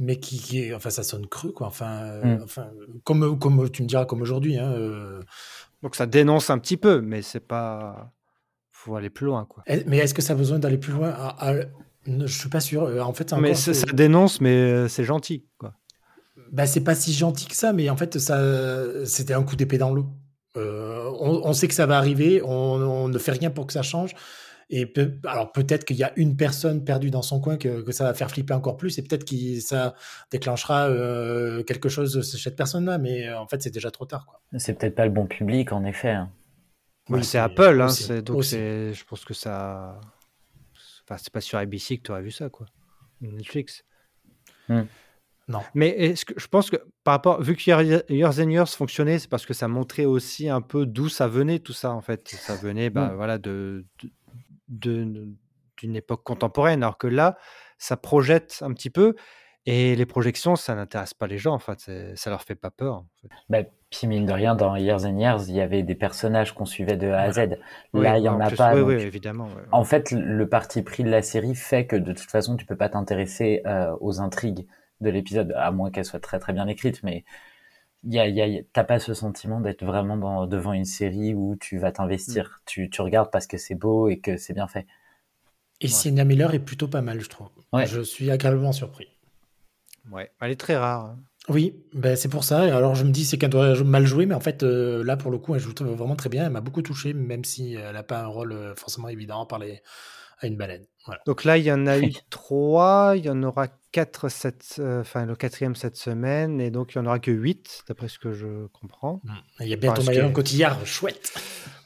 mais 0.00 0.18
qui, 0.18 0.38
qui 0.38 0.62
est, 0.64 0.74
enfin, 0.74 0.90
ça 0.90 1.02
sonne 1.04 1.26
cru, 1.28 1.52
quoi. 1.52 1.66
Enfin, 1.68 2.02
euh, 2.02 2.38
Mm. 2.38 2.42
enfin, 2.42 2.66
comme, 3.04 3.38
comme 3.38 3.70
tu 3.70 3.82
me 3.82 3.86
diras, 3.88 4.04
comme 4.06 4.22
aujourd'hui. 4.22 4.58
Hein, 4.58 4.72
euh, 4.72 5.20
Donc 5.82 5.94
ça 5.94 6.06
dénonce 6.06 6.50
un 6.50 6.58
petit 6.58 6.76
peu, 6.76 7.00
mais 7.00 7.22
c'est 7.22 7.40
pas. 7.46 8.12
faut 8.72 8.96
aller 8.96 9.10
plus 9.10 9.26
loin, 9.26 9.44
quoi. 9.44 9.62
Mais 9.86 9.98
est-ce 9.98 10.14
que 10.14 10.22
ça 10.22 10.32
a 10.32 10.36
besoin 10.36 10.58
d'aller 10.58 10.78
plus 10.78 10.92
loin? 10.92 11.12
Ah, 11.16 11.36
ah, 11.38 11.52
ne- 12.06 12.26
Je 12.26 12.38
suis 12.38 12.48
pas 12.48 12.60
sûr. 12.60 12.84
Euh, 12.84 13.00
En 13.00 13.12
fait, 13.12 13.32
mais 13.34 13.54
ça, 13.54 13.72
dénonce, 13.92 14.40
mais 14.40 14.88
c'est 14.88 15.04
gentil, 15.04 15.46
quoi. 15.58 15.74
Bah, 16.50 16.66
c'est 16.66 16.80
pas 16.82 16.94
si 16.94 17.12
gentil 17.12 17.46
que 17.46 17.54
ça, 17.54 17.72
mais 17.72 17.90
en 17.90 17.96
fait, 17.96 18.18
ça, 18.18 19.04
c'était 19.04 19.34
un 19.34 19.42
coup 19.42 19.54
d'épée 19.54 19.78
dans 19.78 19.92
l'eau. 19.94 20.06
Euh, 20.56 21.04
on, 21.20 21.42
on 21.44 21.52
sait 21.52 21.68
que 21.68 21.74
ça 21.74 21.86
va 21.86 21.96
arriver, 21.98 22.42
on, 22.42 22.50
on 22.50 23.08
ne 23.08 23.18
fait 23.18 23.30
rien 23.32 23.50
pour 23.50 23.66
que 23.68 23.72
ça 23.72 23.82
change. 23.82 24.14
Et 24.72 24.86
peut- 24.86 25.18
alors 25.26 25.50
peut-être 25.50 25.84
qu'il 25.84 25.96
y 25.96 26.04
a 26.04 26.12
une 26.16 26.36
personne 26.36 26.84
perdue 26.84 27.10
dans 27.10 27.22
son 27.22 27.40
coin 27.40 27.56
que, 27.56 27.82
que 27.82 27.90
ça 27.92 28.04
va 28.04 28.14
faire 28.14 28.30
flipper 28.30 28.54
encore 28.54 28.76
plus, 28.76 28.96
et 28.98 29.02
peut-être 29.02 29.24
que 29.28 29.60
ça 29.60 29.94
déclenchera 30.30 30.88
euh, 30.88 31.62
quelque 31.64 31.88
chose 31.88 32.22
chez 32.30 32.38
cette 32.38 32.56
personne-là, 32.56 32.98
mais 32.98 33.26
euh, 33.28 33.38
en 33.38 33.46
fait, 33.48 33.60
c'est 33.62 33.70
déjà 33.74 33.90
trop 33.90 34.06
tard. 34.06 34.26
Quoi. 34.26 34.40
C'est 34.58 34.74
peut-être 34.78 34.94
pas 34.94 35.04
le 35.06 35.10
bon 35.12 35.26
public, 35.26 35.72
en 35.72 35.84
effet. 35.84 36.10
hein. 36.10 36.30
Oui, 37.08 37.16
Ouais, 37.18 37.22
c'est 37.24 37.38
Apple, 37.38 37.80
hein, 37.80 37.86
aussi, 37.86 38.04
c'est- 38.04 38.22
donc 38.22 38.44
c'est, 38.44 38.94
je 38.94 39.04
pense 39.04 39.24
que 39.24 39.34
ça. 39.34 40.00
Enfin, 41.04 41.16
c'est 41.18 41.32
pas 41.32 41.40
sur 41.40 41.58
ABC 41.58 41.98
que 41.98 42.02
tu 42.04 42.10
aurais 42.12 42.22
vu 42.22 42.30
ça, 42.30 42.48
quoi. 42.48 42.66
Netflix. 43.20 43.82
Hmm. 44.68 44.82
Non. 45.48 45.58
Mais 45.74 45.88
est-ce 45.88 46.24
que 46.24 46.34
je 46.36 46.46
pense 46.46 46.70
que 46.70 46.76
par 47.02 47.14
rapport, 47.14 47.42
vu 47.42 47.56
que 47.56 47.62
Year- 47.68 48.04
Years 48.08 48.38
and 48.38 48.50
Years 48.50 48.68
fonctionnait, 48.68 49.18
c'est 49.18 49.28
parce 49.28 49.44
que 49.44 49.52
ça 49.54 49.66
montrait 49.66 50.04
aussi 50.04 50.48
un 50.48 50.60
peu 50.60 50.86
d'où 50.86 51.08
ça 51.08 51.26
venait 51.26 51.58
tout 51.58 51.72
ça 51.72 51.90
en 51.90 52.00
fait. 52.00 52.28
Ça 52.28 52.54
venait, 52.54 52.88
bah 52.88 53.10
Hmm. 53.10 53.16
voilà, 53.16 53.38
de, 53.38 53.84
de- 54.00 54.06
de- 54.06 54.12
d'une 54.70 55.36
époque 55.82 56.22
contemporaine, 56.24 56.82
alors 56.82 56.96
que 56.98 57.06
là, 57.06 57.36
ça 57.78 57.96
projette 57.96 58.58
un 58.62 58.72
petit 58.72 58.90
peu. 58.90 59.14
Et 59.66 59.94
les 59.94 60.06
projections, 60.06 60.56
ça 60.56 60.74
n'intéresse 60.74 61.12
pas 61.12 61.26
les 61.26 61.36
gens, 61.36 61.52
en 61.52 61.58
fait. 61.58 61.90
Ça 62.14 62.30
leur 62.30 62.42
fait 62.42 62.54
pas 62.54 62.70
peur. 62.70 62.94
en 62.94 63.06
fait. 63.20 63.28
Bah, 63.50 63.58
puis 63.90 64.06
mine 64.06 64.24
de 64.24 64.32
rien, 64.32 64.54
dans 64.54 64.74
Years 64.76 65.04
and 65.04 65.18
Years, 65.18 65.48
il 65.48 65.54
y 65.54 65.60
avait 65.60 65.82
des 65.82 65.94
personnages 65.94 66.54
qu'on 66.54 66.64
suivait 66.64 66.96
de 66.96 67.08
A 67.10 67.20
à 67.20 67.32
Z. 67.32 67.58
Oui, 67.92 68.02
Là, 68.04 68.16
il 68.18 68.24
y 68.24 68.28
en, 68.30 68.40
a 68.40 68.46
plus- 68.46 68.56
pas. 68.56 68.72
Oui, 68.74 68.80
donc- 68.80 68.88
oui, 68.88 68.94
évidemment. 69.02 69.44
ouais. 69.48 69.62
En 69.70 69.84
fait, 69.84 70.12
le 70.12 70.48
parti 70.48 70.80
pris 70.82 71.04
de 71.04 71.10
la 71.10 71.20
série 71.20 71.54
fait 71.54 71.86
que 71.86 71.96
de 71.96 72.12
toute 72.12 72.30
façon, 72.30 72.56
tu 72.56 72.64
peux 72.64 72.76
pas 72.76 72.88
t'intéresser 72.88 73.60
euh, 73.66 73.94
aux 74.00 74.20
intrigues 74.22 74.66
de 75.02 75.10
l'épisode, 75.10 75.52
à 75.56 75.70
moins 75.72 75.90
qu'elles 75.90 76.04
soient 76.06 76.20
très 76.20 76.38
très 76.38 76.52
bien 76.54 76.66
écrites, 76.66 77.02
mais 77.02 77.24
y 78.04 78.18
a, 78.18 78.26
il 78.26 78.36
y 78.36 78.42
a- 78.58 78.62
t'as 78.72 78.84
pas 78.84 78.98
ce 78.98 79.14
sentiment 79.14 79.60
d'être 79.60 79.84
vraiment 79.84 80.16
dans- 80.16 80.46
devant 80.46 80.72
une 80.72 80.84
série 80.84 81.34
où 81.34 81.56
tu 81.60 81.78
vas 81.78 81.92
t'investir. 81.92 82.44
Mm. 82.44 82.62
Tu, 82.66 82.90
tu 82.90 83.00
regardes 83.02 83.30
parce 83.30 83.46
que 83.46 83.58
c'est 83.58 83.74
beau 83.74 84.08
et 84.08 84.18
que 84.20 84.36
c'est 84.36 84.54
bien 84.54 84.68
fait? 84.68 84.86
Et 85.80 85.88
Sienna 85.88 86.24
Miller 86.24 86.52
est 86.54 86.58
plutôt 86.58 86.88
pas 86.88 87.00
mal, 87.00 87.20
je 87.20 87.28
trouve. 87.28 87.48
Ouais. 87.72 87.86
Je 87.86 88.00
suis 88.02 88.30
agréablement 88.30 88.72
surpris. 88.72 89.08
Ouais, 90.10 90.30
elle 90.40 90.50
est 90.50 90.60
très 90.60 90.76
rare. 90.76 91.04
hein. 91.06 91.18
Oui, 91.48 91.74
ben 91.94 92.16
c'est 92.16 92.28
pour 92.28 92.44
ça. 92.44 92.60
Alors 92.62 92.94
je 92.94 93.04
me 93.04 93.10
dis 93.10 93.24
c'est 93.24 93.38
qu'elle 93.38 93.50
doit 93.50 93.82
mal 93.82 94.04
jouer, 94.06 94.26
mais 94.26 94.34
en 94.34 94.40
fait 94.40 94.62
euh, 94.62 95.02
là 95.02 95.16
pour 95.16 95.30
le 95.30 95.38
coup 95.38 95.54
elle 95.54 95.60
joue 95.60 95.72
vraiment 95.80 96.14
très 96.16 96.28
bien. 96.28 96.44
Elle 96.46 96.52
m'a 96.52 96.60
beaucoup 96.60 96.82
touché, 96.82 97.14
même 97.14 97.44
si 97.44 97.74
elle 97.74 97.94
n'a 97.94 98.02
pas 98.02 98.20
un 98.20 98.26
rôle 98.26 98.52
euh, 98.52 98.74
forcément 98.76 99.08
évident 99.08 99.42
à 99.42 99.46
parler 99.46 99.82
à 100.40 100.46
une 100.46 100.56
baleine. 100.56 100.84
Voilà. 101.06 101.20
Donc 101.26 101.44
là, 101.44 101.56
il 101.58 101.64
y 101.64 101.72
en 101.72 101.86
a 101.86 101.98
eu 101.98 102.12
trois, 102.30 103.14
il 103.16 103.24
y 103.24 103.30
en 103.30 103.42
aura 103.42 103.68
quatre 103.92 104.28
cette, 104.28 104.76
euh, 104.78 105.00
enfin 105.00 105.26
le 105.26 105.34
quatrième 105.34 105.74
cette 105.74 105.96
semaine, 105.96 106.60
et 106.60 106.70
donc 106.70 106.94
il 106.94 106.98
n'y 106.98 107.04
en 107.04 107.06
aura 107.08 107.18
que 107.18 107.30
huit, 107.30 107.82
d'après 107.88 108.08
ce 108.08 108.18
que 108.18 108.32
je 108.32 108.66
comprends. 108.68 109.20
Il 109.60 109.66
y 109.68 109.72
a 109.72 109.76
bientôt 109.76 110.02
Marion 110.04 110.28
que- 110.28 110.34
Cotillard, 110.34 110.86
chouette. 110.86 111.32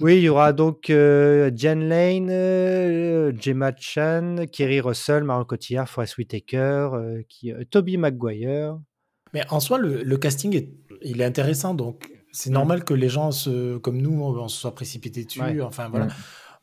Oui, 0.00 0.16
il 0.16 0.22
y 0.22 0.28
aura 0.28 0.52
donc 0.52 0.90
euh, 0.90 1.50
Jen 1.54 1.88
Lane, 1.88 2.28
euh, 2.30 3.32
Gemma 3.40 3.72
Chan, 3.78 4.36
Kerry 4.52 4.80
Russell, 4.80 5.24
Marion 5.24 5.44
Cotillard, 5.44 5.88
Forest 5.88 6.18
Whitaker, 6.18 6.90
euh, 6.92 7.22
qui, 7.28 7.52
euh, 7.52 7.64
Toby 7.70 7.96
Maguire. 7.96 8.78
Mais 9.32 9.42
en 9.50 9.60
soi 9.60 9.78
le, 9.78 10.02
le 10.02 10.16
casting 10.18 10.54
est, 10.54 10.70
il 11.02 11.20
est 11.20 11.24
intéressant, 11.24 11.74
donc 11.74 12.10
c'est 12.32 12.50
Mm. 12.50 12.54
normal 12.54 12.84
que 12.84 12.94
les 12.94 13.08
gens 13.08 13.30
se, 13.30 13.78
comme 13.78 14.00
nous 14.00 14.20
on 14.22 14.48
se 14.48 14.60
soit 14.60 14.74
précipités 14.74 15.24
dessus. 15.24 15.40
Ouais. 15.40 15.60
Enfin 15.60 15.88
voilà. 15.88 16.06
Mm. 16.06 16.12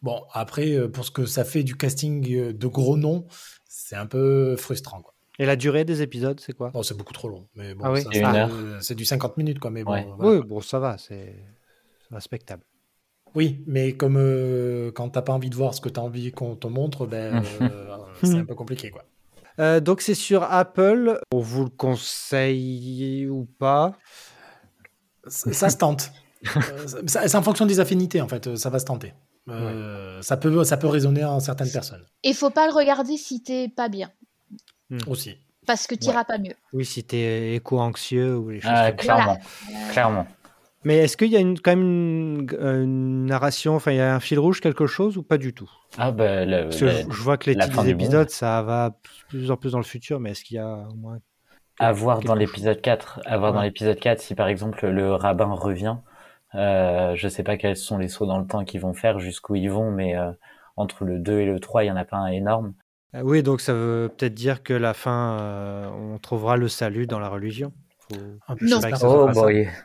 Bon 0.02 0.24
après 0.34 0.74
euh, 0.74 0.88
pour 0.88 1.06
ce 1.06 1.12
que 1.12 1.26
ça 1.26 1.44
fait 1.46 1.64
du 1.64 1.76
casting 1.76 2.28
euh, 2.36 2.54
de 2.54 2.68
gros 2.68 2.98
noms, 2.98 3.26
c'est 3.68 3.96
un 3.96 4.06
peu 4.08 4.56
frustrant. 4.56 5.02
Quoi. 5.02 5.14
Et 5.40 5.46
la 5.46 5.56
durée 5.56 5.86
des 5.86 6.02
épisodes, 6.02 6.40
c'est 6.40 6.54
quoi? 6.54 6.70
Bon 6.72 6.84
c'est 6.84 6.98
beaucoup 6.98 7.14
trop 7.14 7.30
long, 7.30 7.48
mais 7.56 7.74
bon 7.76 7.86
Ah 7.86 7.92
oui 7.92 8.02
une 8.14 8.82
c'est- 8.82 8.96
du 8.96 9.06
50 9.06 9.38
minutes 9.38 9.60
quoi. 9.60 9.72
Mais 9.72 9.84
bon, 9.84 9.92
Ouais. 9.94 10.08
voilà. 10.18 10.32
Oui, 10.40 10.44
bon, 10.46 10.60
ça 10.62 10.80
va, 10.80 10.98
c'est 10.98 11.36
respectable. 12.12 12.64
Oui, 13.34 13.64
mais 13.66 13.94
comme 13.94 14.18
euh, 14.18 14.92
quand 14.92 15.10
t'as 15.10 15.22
pas 15.22 15.34
envie 15.34 15.50
de 15.50 15.56
voir 15.56 15.74
ce 15.74 15.80
que 15.82 15.88
t'as 15.90 16.02
envie 16.02 16.32
qu'on 16.32 16.56
te 16.56 16.68
montre, 16.68 17.06
ben, 17.06 17.42
euh, 17.62 17.98
c'est 18.24 18.38
un 18.40 18.46
peu 18.46 18.56
compliqué, 18.56 18.90
quoi. 18.92 19.06
Euh, 19.60 19.80
donc 19.80 20.02
c'est 20.02 20.16
sur 20.16 20.44
Apple. 20.44 21.20
On 21.34 21.40
vous 21.40 21.64
le 21.66 21.70
conseille 21.70 23.28
ou 23.30 23.46
pas? 23.46 23.94
Ça, 25.28 25.54
ça 25.54 25.70
se 25.70 25.78
tente. 25.78 26.12
Euh, 26.44 26.88
c'est 27.06 27.36
en 27.36 27.44
fonction 27.44 27.68
des 27.68 27.80
affinités, 27.80 28.20
en 28.20 28.28
fait. 28.28 28.56
Ça 28.56 28.72
va 28.72 28.80
se 28.80 28.86
tenter. 28.86 29.14
Euh, 29.52 30.22
ça, 30.22 30.38
peut, 30.38 30.64
ça 30.64 30.78
peut 30.78 30.88
résonner 30.88 31.24
en 31.26 31.40
certaines 31.40 31.72
personnes 31.72 32.04
Et 32.24 32.34
faut 32.34 32.50
pas 32.50 32.68
le 32.68 32.74
regarder 32.74 33.18
si 33.18 33.42
t'es 33.44 33.68
pas 33.70 33.90
bien, 33.90 34.12
aussi. 35.08 35.38
parce 35.66 35.88
que 35.88 35.96
t'iras 35.96 36.24
pas 36.26 36.38
mieux. 36.38 36.56
Oui, 36.74 36.86
si 36.86 37.04
t'es 37.04 37.56
éco-anxieux 37.56 38.38
ou 38.38 38.50
les 38.50 38.62
choses 38.62 38.72
Ah, 38.74 38.92
comme 38.92 39.00
ça. 39.00 39.04
clairement. 39.16 39.38
Clairement. 39.92 40.28
Mais 40.84 40.98
est-ce 40.98 41.16
qu'il 41.16 41.28
y 41.30 41.38
a 41.38 41.40
une, 41.40 41.60
quand 41.60 41.72
même 41.76 41.82
une, 41.84 42.48
euh, 42.54 42.84
une 42.84 43.26
narration, 43.28 43.76
enfin 43.76 43.92
il 43.92 43.98
y 43.98 44.02
a 44.02 44.16
un 44.16 44.20
fil 44.20 44.40
rouge, 44.40 44.62
quelque 44.62 44.88
chose 44.88 45.16
ou 45.16 45.22
pas 45.22 45.38
du 45.38 45.54
tout? 45.54 45.70
Ah, 46.00 46.12
bah, 46.12 46.44
le- 46.44 46.64
Parce 46.64 46.80
que 46.80 46.86
le- 46.86 46.92
je, 46.92 46.98
je 47.16 47.22
vois 47.22 47.38
que 47.38 47.50
les 47.52 47.56
titres 47.56 47.84
des 47.84 47.90
épisodes, 47.92 48.30
ça 48.32 48.64
va 48.64 48.90
de 48.90 48.96
plus 49.30 49.52
en 49.52 49.58
plus 49.58 49.74
dans 49.74 49.78
le 49.78 49.84
futur, 49.84 50.20
mais 50.20 50.32
est-ce 50.32 50.44
qu'il 50.44 50.56
y 50.58 50.60
a 50.60 50.88
au 50.90 50.96
moins 50.96 51.20
à 51.80 51.92
voir 51.94 52.20
dans 52.22 52.36
l'épisode 52.36 52.82
4. 52.82 53.20
À 53.26 53.38
voir 53.38 53.54
dans 53.54 53.60
Ouais. 53.60 53.66
l'épisode 53.66 54.00
4, 54.00 54.22
si 54.22 54.34
par 54.36 54.48
exemple 54.48 54.88
le 54.88 55.14
rabbin 55.14 55.52
revient, 55.54 55.98
euh, 56.56 57.16
je 57.16 57.28
sais 57.28 57.44
pas 57.44 57.58
quels 57.58 57.78
sont 57.78 57.98
les 57.98 58.08
sauts 58.08 58.26
dans 58.26 58.40
le 58.40 58.48
temps 58.48 58.64
qu'ils 58.66 58.82
vont 58.82 58.94
faire, 58.94 59.20
jusqu'où 59.20 59.56
ils 59.56 59.70
vont, 59.70 59.92
mais 59.92 60.18
euh, 60.18 60.32
entre 60.76 61.06
le 61.06 61.20
2 61.20 61.40
et 61.40 61.46
le 61.46 61.60
3, 61.60 61.84
il 61.84 61.88
y 61.88 61.92
en 61.92 61.96
a 61.96 62.06
pas 62.06 62.18
un 62.18 62.28
énorme. 62.28 62.74
Ah 63.14 63.24
Oui, 63.24 63.44
donc 63.44 63.62
ça 63.62 63.74
veut 63.74 64.10
peut-être 64.18 64.34
dire 64.34 64.64
que 64.64 64.74
la 64.74 64.94
fin, 64.94 65.38
euh, 65.42 65.90
on 65.90 66.18
trouvera 66.18 66.58
le 66.58 66.68
salut 66.68 67.08
dans 67.08 67.20
la 67.20 67.30
religion. 67.30 67.74
Faut- 68.10 68.16
Ah, 68.48 68.56
Non. 68.62 68.80
Oh 69.04 69.28
boy. 69.34 69.70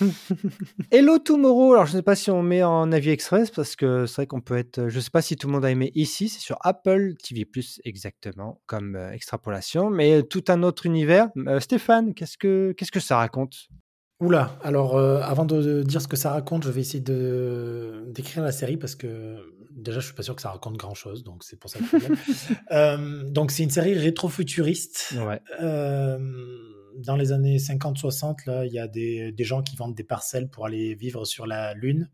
Hello 0.90 1.18
Tomorrow, 1.18 1.72
alors 1.72 1.86
je 1.86 1.92
ne 1.92 1.96
sais 1.98 2.02
pas 2.02 2.14
si 2.14 2.30
on 2.30 2.42
met 2.42 2.62
en 2.62 2.92
avis 2.92 3.10
express 3.10 3.50
parce 3.50 3.74
que 3.76 4.06
c'est 4.06 4.16
vrai 4.16 4.26
qu'on 4.26 4.40
peut 4.40 4.56
être, 4.56 4.88
je 4.88 4.96
ne 4.96 5.00
sais 5.00 5.10
pas 5.10 5.22
si 5.22 5.36
tout 5.36 5.48
le 5.48 5.52
monde 5.54 5.64
a 5.64 5.70
aimé 5.70 5.90
ici, 5.94 6.28
c'est 6.28 6.38
sur 6.40 6.56
Apple 6.62 7.14
TV 7.22 7.44
Plus 7.44 7.80
exactement 7.84 8.60
comme 8.66 8.94
euh, 8.96 9.10
extrapolation, 9.12 9.90
mais 9.90 10.22
tout 10.22 10.44
un 10.48 10.62
autre 10.62 10.86
univers. 10.86 11.28
Euh, 11.36 11.60
Stéphane, 11.60 12.14
qu'est-ce 12.14 12.38
que 12.38 12.72
qu'est-ce 12.76 12.92
que 12.92 13.00
ça 13.00 13.16
raconte? 13.16 13.66
Oula, 14.22 14.56
alors 14.62 14.96
euh, 14.96 15.20
avant 15.20 15.44
de, 15.44 15.60
de 15.60 15.82
dire 15.82 16.00
ce 16.00 16.06
que 16.06 16.16
ça 16.16 16.30
raconte, 16.30 16.62
je 16.62 16.70
vais 16.70 16.80
essayer 16.80 17.02
de 17.02 18.04
d'écrire 18.06 18.44
la 18.44 18.52
série 18.52 18.76
parce 18.76 18.94
que 18.94 19.52
déjà 19.72 19.98
je 19.98 20.06
suis 20.06 20.14
pas 20.14 20.22
sûr 20.22 20.36
que 20.36 20.42
ça 20.42 20.50
raconte 20.50 20.76
grand 20.76 20.94
chose, 20.94 21.24
donc 21.24 21.42
c'est 21.42 21.58
pour 21.58 21.68
ça 21.68 21.80
le 21.80 21.86
problème. 21.86 22.16
Euh, 22.70 23.24
donc 23.24 23.50
c'est 23.50 23.64
une 23.64 23.70
série 23.70 23.94
rétro-futuriste. 23.94 25.14
Ouais. 25.26 25.40
Euh, 25.60 26.18
dans 26.96 27.16
les 27.16 27.32
années 27.32 27.56
50-60, 27.56 28.46
là, 28.46 28.64
il 28.64 28.72
y 28.72 28.78
a 28.78 28.86
des, 28.86 29.32
des 29.32 29.44
gens 29.44 29.62
qui 29.62 29.74
vendent 29.74 29.94
des 29.94 30.04
parcelles 30.04 30.48
pour 30.48 30.66
aller 30.66 30.94
vivre 30.94 31.24
sur 31.24 31.46
la 31.46 31.74
Lune. 31.74 32.08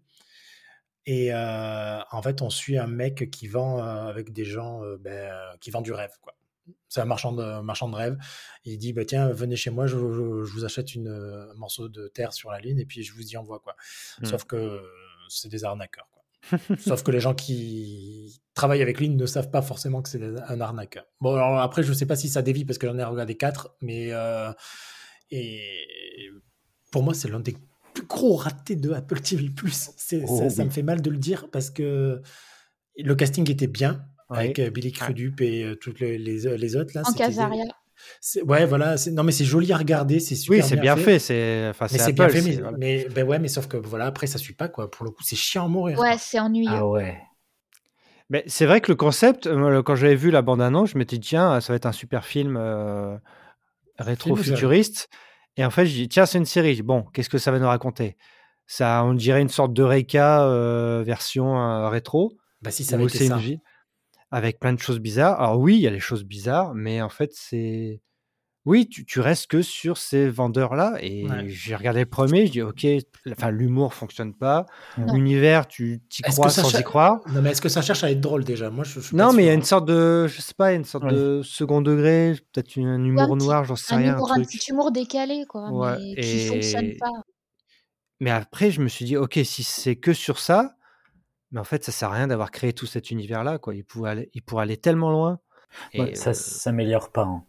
Et 1.05 1.33
euh, 1.33 2.01
en 2.11 2.23
fait, 2.23 2.41
on 2.41 2.51
suit 2.51 2.79
un 2.79 2.87
mec 2.87 3.31
qui 3.31 3.49
vend 3.49 3.79
avec 3.83 4.33
des 4.33 4.45
gens 4.45 4.81
ben, 5.01 5.31
qui 5.61 5.71
vend 5.71 5.83
du 5.83 5.93
rêve. 5.93 6.13
quoi. 6.23 6.38
C'est 6.89 7.01
un 7.01 7.05
marchand 7.05 7.33
de, 7.33 7.61
marchand 7.61 7.89
de 7.89 7.95
rêve. 7.97 8.17
Il 8.65 8.79
dit 8.79 8.93
bah, 8.93 9.05
Tiens, 9.05 9.31
venez 9.31 9.57
chez 9.57 9.71
moi, 9.71 9.87
je, 9.87 9.97
je- 9.97 10.45
je 10.45 10.53
vous 10.53 10.65
achète 10.65 10.95
une, 10.95 11.09
euh, 11.09 11.51
un 11.51 11.55
morceau 11.55 11.89
de 11.89 12.09
terre 12.09 12.33
sur 12.33 12.51
la 12.51 12.61
Lune 12.61 12.79
et 12.79 12.87
puis 12.87 13.03
je 13.03 13.13
vous 13.13 13.27
y 13.27 13.37
envoie. 13.37 13.59
Quoi. 13.61 13.75
Hmm. 14.21 14.25
Sauf 14.27 14.45
que 14.45 14.57
euh, 14.57 14.81
c'est 15.29 15.49
des 15.49 15.65
arnaqueurs. 15.65 16.09
Quoi. 16.11 16.59
Sauf 16.79 17.03
que 17.03 17.11
les 17.11 17.21
gens 17.21 17.35
qui 17.35 18.41
travaillent 18.55 18.81
avec 18.83 18.99
lui 19.01 19.09
ne 19.11 19.27
savent 19.27 19.51
pas 19.51 19.61
forcément 19.61 20.01
que 20.03 20.09
c'est 20.09 20.23
un 20.23 20.61
arnaqueur. 20.61 21.05
Bon, 21.21 21.35
alors 21.35 21.59
après, 21.61 21.83
je 21.83 21.91
ne 21.91 21.95
sais 21.95 22.07
pas 22.07 22.17
si 22.17 22.29
ça 22.29 22.43
dévie 22.43 22.65
parce 22.65 22.79
que 22.79 22.87
j'en 22.87 22.97
ai 22.97 23.05
regardé 23.05 23.37
quatre, 23.37 23.77
mais 23.83 24.13
euh, 24.13 24.51
et 25.31 26.31
pour 26.91 27.03
moi, 27.03 27.13
c'est 27.15 27.29
l'un 27.29 27.41
des 27.41 27.57
plus 27.93 28.07
gros 28.07 28.37
ratés 28.37 28.77
de 28.77 28.93
Apple 28.93 29.21
TV+. 29.21 29.51
Oh, 30.27 30.49
ça, 30.49 30.65
me 30.65 30.71
fait 30.71 30.83
mal 30.83 31.03
de 31.03 31.11
le 31.11 31.19
dire 31.19 31.51
parce 31.51 31.71
que 31.71 32.23
le 32.97 33.15
casting 33.15 33.51
était 33.51 33.67
bien 33.67 34.07
Ouais. 34.31 34.39
avec 34.39 34.59
euh, 34.59 34.71
Billy 34.71 34.93
Crudup 34.93 35.41
et 35.41 35.65
euh, 35.65 35.75
toutes 35.75 36.01
les, 36.01 36.19
les, 36.19 36.57
les 36.57 36.77
autres 36.77 36.93
là. 36.95 37.03
En 37.07 37.13
Casaria. 37.13 37.65
Ouais, 38.45 38.67
voilà. 38.67 38.97
Non, 39.13 39.23
mais 39.23 39.33
c'est 39.33 39.45
joli 39.45 39.73
à 39.73 39.77
regarder, 39.77 40.21
c'est 40.21 40.35
super 40.35 40.59
Oui, 40.59 40.69
c'est 40.69 40.77
bien 40.77 40.97
fait, 40.97 41.19
c'est 41.19 41.67
enfin 41.71 41.87
Mais 41.91 41.99
c'est 41.99 42.13
bien 42.13 42.29
fait, 42.29 42.61
mais, 42.79 43.09
ben 43.09 43.27
ouais, 43.27 43.39
mais 43.39 43.49
sauf 43.49 43.67
que 43.67 43.77
voilà, 43.77 44.07
après 44.07 44.27
ça 44.27 44.39
suit 44.39 44.55
pas 44.55 44.69
quoi. 44.69 44.91
Pour 44.91 45.05
le 45.05 45.11
coup, 45.11 45.23
c'est 45.23 45.37
chiant 45.37 45.65
à 45.65 45.69
mourir. 45.69 45.99
Ouais, 45.99 46.17
c'est 46.19 46.39
ennuyeux. 46.39 46.71
Ah 46.71 46.87
ouais. 46.87 47.19
Mais 48.31 48.45
c'est 48.47 48.67
vrai 48.67 48.81
que 48.81 48.93
le 48.93 48.97
concept, 48.97 49.47
euh, 49.47 49.83
quand 49.83 49.95
j'avais 49.95 50.15
vu 50.15 50.31
la 50.31 50.43
bande-annonce, 50.43 50.91
je 50.91 50.99
m'étais 50.99 51.17
dit, 51.17 51.29
tiens, 51.29 51.61
ça 51.61 51.73
va 51.73 51.77
être 51.77 51.87
un 51.87 51.93
super 51.93 52.27
film 52.27 52.57
euh, 52.59 53.17
rétro-futuriste. 53.99 55.09
Et 55.57 55.65
en 55.65 55.71
fait, 55.71 55.87
je 55.87 55.95
dis, 55.95 56.09
tiens, 56.09 56.27
c'est 56.27 56.39
une 56.39 56.45
série. 56.45 56.83
Bon, 56.83 57.05
qu'est-ce 57.15 57.31
que 57.31 57.39
ça 57.39 57.51
va 57.51 57.59
nous 57.59 57.67
raconter? 57.67 58.17
Ça, 58.67 59.03
on 59.05 59.15
dirait 59.15 59.41
une 59.41 59.49
sorte 59.49 59.73
de 59.73 59.83
Reka 59.83 60.45
euh, 60.45 61.03
version 61.05 61.59
euh, 61.59 61.89
rétro. 61.89 62.35
Bah 62.61 62.71
si 62.71 62.85
ça 62.85 62.97
avait 62.97 63.05
été 63.05 63.29
ça. 63.29 63.37
vie 63.39 63.61
avec 64.31 64.59
plein 64.61 64.73
de 64.73 64.79
choses 64.79 64.99
bizarres. 65.01 65.41
Alors 65.41 65.59
oui, 65.59 65.77
il 65.77 65.81
y 65.81 65.87
a 65.87 65.91
les 65.91 66.01
choses 66.01 66.25
bizarres, 66.25 66.75
mais 66.75 67.01
en 67.03 67.09
fait, 67.09 67.31
c'est 67.35 68.01
oui, 68.65 68.87
tu, 68.87 69.07
tu 69.07 69.21
restes 69.21 69.47
que 69.47 69.63
sur 69.63 69.97
ces 69.97 70.29
vendeurs-là. 70.29 70.99
Et 71.01 71.25
Ouais. 71.27 71.49
j'ai 71.49 71.75
regardé 71.75 72.01
le 72.01 72.07
premier, 72.07 72.47
je 72.47 72.53
dis, 72.53 72.61
ok, 72.63 72.87
enfin, 73.31 73.51
l'humour 73.51 73.95
fonctionne 73.95 74.35
pas. 74.35 74.67
L'univers, 75.15 75.67
tu 75.67 76.01
t'y 76.11 76.21
crois 76.21 76.51
sans 76.51 76.79
y 76.79 76.83
croire. 76.83 77.21
Non, 77.33 77.41
mais 77.41 77.51
est-ce 77.53 77.63
que 77.63 77.71
ça 77.71 77.81
cherche 77.81 78.05
à 78.05 78.11
être 78.11 78.21
drôle 78.21 78.45
déjà? 78.45 78.69
Moi, 78.69 78.85
je, 78.85 79.01
je 79.01 79.15
Non, 79.17 79.33
mais 79.33 79.45
il 79.45 79.47
y 79.47 79.51
a 79.51 79.55
une 79.55 79.63
sorte 79.63 79.87
de, 79.87 80.27
je 80.27 80.43
sais 80.43 80.53
pas, 80.55 80.75
une 80.75 80.85
sorte 80.85 81.09
de 81.09 81.41
second 81.43 81.81
degré, 81.81 82.35
peut-être 82.53 82.79
un 82.79 83.03
humour 83.03 83.37
noir, 83.37 83.65
j'en 83.65 83.77
sais 83.77 83.95
Un 83.95 83.99
rien, 83.99 84.13
humour, 84.17 84.33
un 84.33 84.35
truc. 84.35 84.49
petit 84.51 84.71
humour 84.71 84.93
décalé, 84.93 85.45
quoi, 85.49 85.71
Ouais, 85.71 85.97
mais 85.99 86.21
qui 86.23 86.47
fonctionne 86.47 86.87
et- 86.89 86.97
pas. 86.99 87.11
Mais 88.21 88.31
après, 88.31 88.71
je 88.71 88.81
me 88.83 88.89
suis 88.89 89.05
dit, 89.05 89.17
ok, 89.17 89.39
si 89.45 89.63
c'est 89.63 89.97
que 89.97 90.13
sur 90.13 90.39
ça, 90.41 90.77
mais 91.53 91.61
en 91.61 91.65
fait, 91.65 91.85
ça 91.85 91.93
sert 91.93 92.11
à 92.11 92.15
rien 92.15 92.27
d'avoir 92.29 92.51
créé 92.51 92.73
tout 92.73 92.87
cet 92.87 93.11
univers-là, 93.11 93.59
quoi. 93.59 93.75
Il 93.75 93.85
pourrait 93.85 94.11
aller, 94.11 94.31
il 94.35 94.43
pourrait 94.43 94.63
aller 94.65 94.77
tellement 94.77 95.11
loin. 95.11 95.39
Et, 95.93 96.01
Ouais, 96.03 96.15
ça 96.15 96.31
euh, 96.31 96.35
s'améliore 96.35 97.11
pas, 97.13 97.23
hein. 97.25 97.45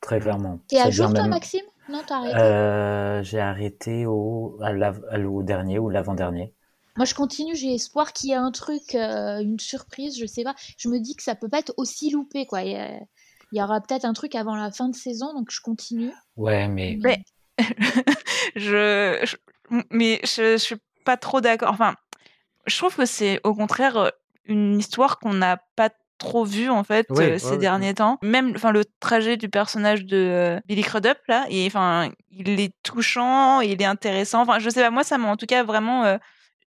très 0.00 0.20
clairement. 0.20 0.58
T'es 0.68 0.78
à 0.80 0.90
jour, 0.90 1.10
toi, 1.12 1.22
même- 1.22 1.30
Maxime? 1.30 1.64
Non, 1.88 2.00
t'as 2.06 2.16
arrêté? 2.18 2.36
Euh, 2.38 3.22
J'ai 3.22 3.40
arrêté 3.40 4.06
au, 4.06 4.56
à 4.62 4.72
l'av- 4.72 5.04
à- 5.10 5.18
au 5.18 5.42
dernier 5.42 5.78
ou 5.78 5.88
l'avant-dernier. 5.90 6.54
Moi, 6.96 7.06
je 7.06 7.14
continue, 7.14 7.56
j'ai 7.56 7.74
espoir 7.74 8.12
qu'il 8.12 8.30
y 8.30 8.32
ait 8.32 8.36
un 8.36 8.50
truc, 8.52 8.94
euh, 8.94 9.38
une 9.40 9.58
surprise, 9.58 10.18
je 10.18 10.26
sais 10.26 10.44
pas. 10.44 10.54
Je 10.78 10.88
me 10.88 10.98
dis 11.00 11.16
que 11.16 11.22
ça 11.22 11.34
peut 11.34 11.48
pas 11.48 11.58
être 11.58 11.72
aussi 11.76 12.10
loupé, 12.10 12.46
quoi. 12.46 12.62
Il 12.62 12.72
y, 12.72 12.76
a- 12.76 13.00
il 13.52 13.58
y 13.58 13.62
aura 13.62 13.80
peut-être 13.80 14.04
un 14.04 14.12
truc 14.12 14.34
avant 14.34 14.54
la 14.56 14.70
fin 14.70 14.88
de 14.88 14.94
saison, 14.94 15.32
donc 15.34 15.50
je 15.50 15.60
continue. 15.60 16.12
Ouais, 16.36 16.68
mais 16.68 16.98
Mais- 17.02 17.22
je, 18.56 19.18
je- 19.24 19.36
mais 19.90 20.20
je, 20.24 20.52
je 20.52 20.56
suis 20.56 20.76
pas 21.04 21.16
trop 21.16 21.40
d'accord. 21.40 21.70
Enfin, 21.72 21.94
je 22.66 22.76
trouve 22.78 22.94
que 22.96 23.06
c'est 23.06 23.40
au 23.44 23.54
contraire 23.54 24.12
une 24.46 24.78
histoire 24.78 25.18
qu'on 25.18 25.34
n'a 25.34 25.58
pas 25.76 25.90
trop 26.18 26.44
vue 26.44 26.68
en 26.70 26.84
fait 26.84 27.06
Oui, 27.10 27.24
euh, 27.24 27.38
ces 27.38 27.50
ouais. 27.52 27.58
derniers 27.58 27.94
temps. 27.94 28.18
Même, 28.22 28.52
enfin, 28.54 28.70
le 28.70 28.84
trajet 29.00 29.36
du 29.36 29.48
personnage 29.48 30.04
de 30.04 30.16
euh, 30.16 30.60
Billy 30.66 30.82
Crudup 30.82 31.18
là, 31.28 31.46
et 31.50 31.66
enfin, 31.66 32.10
il 32.30 32.60
est 32.60 32.72
touchant, 32.84 33.60
il 33.60 33.80
est 33.82 33.84
intéressant. 33.84 34.42
Enfin, 34.42 34.58
je 34.60 34.70
sais 34.70 34.80
pas, 34.82 34.90
moi 34.90 35.02
ça 35.04 35.18
m'a 35.18 35.28
en 35.28 35.36
tout 35.36 35.46
cas 35.46 35.64
vraiment. 35.64 36.04
euh, 36.04 36.18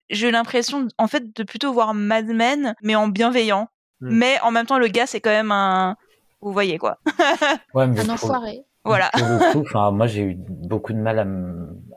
j'ai 0.09 0.27
eu 0.27 0.31
l'impression, 0.31 0.87
en 0.99 1.07
fait, 1.07 1.35
de 1.35 1.43
plutôt 1.43 1.73
voir 1.73 1.93
Mad 1.95 2.27
Men, 2.27 2.75
mais 2.83 2.95
en 2.95 3.07
bienveillant. 3.07 3.69
Mm. 4.01 4.09
Mais 4.17 4.39
en 4.43 4.51
même 4.51 4.65
temps, 4.67 4.77
le 4.77 4.87
gars, 4.87 5.07
c'est 5.07 5.19
quand 5.21 5.31
même 5.31 5.51
un. 5.51 5.95
Vous 6.41 6.51
voyez 6.53 6.77
quoi. 6.77 6.99
ouais, 7.73 7.87
mais 7.87 7.99
Un 8.01 8.09
enfoiré. 8.13 8.65
Voilà. 8.83 9.09
Pour 9.13 9.27
le 9.27 9.51
coup, 9.53 9.61
enfin, 9.61 9.89
moi 9.89 10.05
j'ai 10.05 10.21
eu 10.21 10.35
beaucoup 10.37 10.93
de 10.93 10.99
mal 10.99 11.17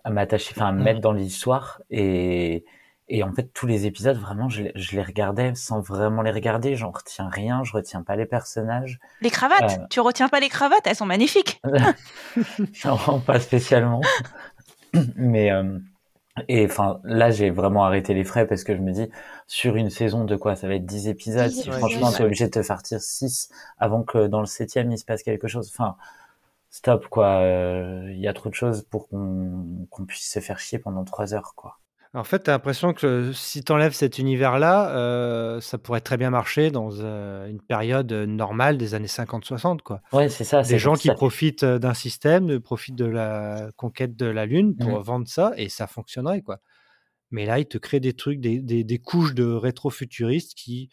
à 0.05 0.11
m'attacher, 0.11 0.55
enfin 0.57 0.69
à 0.69 0.73
me 0.73 0.81
Mm. 0.81 0.85
mettre 0.85 1.01
dans 1.01 1.13
l'histoire 1.13 1.83
et 1.91 2.65
et 3.09 3.23
en 3.23 3.33
fait 3.33 3.53
tous 3.55 3.67
les 3.67 3.87
épisodes 3.87 4.19
vraiment 4.19 4.49
je, 4.49 4.65
les- 4.65 4.73
je 4.75 4.97
les 4.97 5.03
regardais 5.03 5.55
sans 5.55 5.81
vraiment 5.81 6.23
les 6.23 6.31
regarder, 6.33 6.77
j'en 6.77 6.91
retiens 6.91 7.29
rien, 7.29 7.63
je 7.65 7.73
retiens 7.73 8.03
pas 8.03 8.17
les 8.17 8.27
personnages, 8.27 8.99
Les 9.23 9.31
cravates, 9.31 9.79
Euh. 9.81 9.87
tu 9.91 10.01
retiens 10.01 10.29
pas 10.29 10.41
les 10.41 10.49
cravates, 10.49 10.87
elles 10.87 10.97
sont 10.97 11.07
magnifiques. 11.07 11.61
non 12.85 13.21
pas 13.21 13.41
spécialement, 13.41 14.01
mais 15.17 15.51
euh, 15.53 15.79
et 16.49 16.65
enfin 16.67 17.01
là 17.05 17.31
j'ai 17.31 17.51
vraiment 17.51 17.85
arrêté 17.85 18.15
les 18.15 18.25
frais 18.25 18.47
parce 18.47 18.63
que 18.65 18.75
je 18.77 18.81
me 18.81 18.93
dis 18.93 19.09
sur 19.47 19.77
une 19.77 19.91
saison 19.91 20.25
de 20.25 20.37
quoi 20.37 20.55
ça 20.57 20.69
va 20.69 20.75
être 20.75 20.87
10 20.87 21.09
épisodes, 21.09 21.49
10 21.49 21.55
si 21.55 21.61
épisodes. 21.63 21.79
franchement 21.79 22.13
t'es 22.13 22.25
obligé 22.25 22.47
de 22.47 22.51
te 22.51 22.63
faire 22.63 22.83
tirer 22.83 23.01
6 23.01 23.51
avant 23.79 24.03
que 24.03 24.27
dans 24.27 24.41
le 24.41 24.47
septième 24.47 24.91
il 24.93 24.99
se 24.99 25.05
passe 25.05 25.23
quelque 25.23 25.49
chose, 25.49 25.71
enfin 25.75 25.97
stop 26.71 27.07
quoi, 27.09 27.39
euh, 27.41 28.07
il 28.13 28.21
y 28.21 28.29
a 28.29 28.35
trop 28.35 28.51
de 28.51 28.55
choses 28.55 28.83
pour 28.91 29.09
qu'on 29.09 29.87
qu'on 29.91 30.05
puisse 30.05 30.31
se 30.31 30.39
faire 30.41 30.59
chier 30.59 30.79
pendant 30.79 31.05
trois 31.05 31.35
heures 31.35 31.55
quoi. 31.57 31.79
En 32.19 32.25
fait, 32.25 32.43
tu 32.45 32.51
as 32.51 32.55
l'impression 32.55 32.93
que 32.93 33.33
si 33.33 33.63
tu 33.63 33.71
enlèves 33.73 33.93
cet 33.93 34.19
univers-là, 34.19 34.91
euh, 34.97 35.61
ça 35.61 35.79
pourrait 35.79 36.01
très 36.01 36.17
bien 36.17 36.31
marcher 36.31 36.71
dans 36.71 36.91
euh, 37.01 37.47
une 37.49 37.61
période 37.61 38.13
normale 38.13 38.77
des 38.77 38.95
années 38.95 39.07
50-60, 39.07 39.81
quoi. 39.83 40.01
Ouais, 40.13 40.29
c'est 40.29 40.45
ça. 40.45 40.63
Des 40.63 40.79
gens 40.79 40.95
qui 40.95 41.09
ça. 41.09 41.15
profitent 41.15 41.63
euh, 41.65 41.79
d'un 41.79 41.95
système, 41.95 42.61
profitent 42.61 42.97
de 42.97 43.05
la 43.05 43.71
conquête 43.77 44.17
de 44.17 44.27
la 44.27 44.47
Lune 44.47 44.77
pour 44.77 45.01
vendre 45.03 45.29
ça, 45.29 45.53
et 45.57 45.69
ça 45.69 45.87
fonctionnerait, 45.87 46.43
quoi. 46.43 46.59
Mais 47.31 47.45
là, 47.47 47.59
ils 47.59 47.67
te 47.67 47.79
créent 47.79 48.01
des 48.01 48.15
trucs, 48.15 48.41
des, 48.41 48.59
des- 48.61 48.85
des 48.85 48.99
couches 48.99 49.35
de 49.35 49.45
rétro-futuristes 49.45 50.55
qui... 50.55 50.91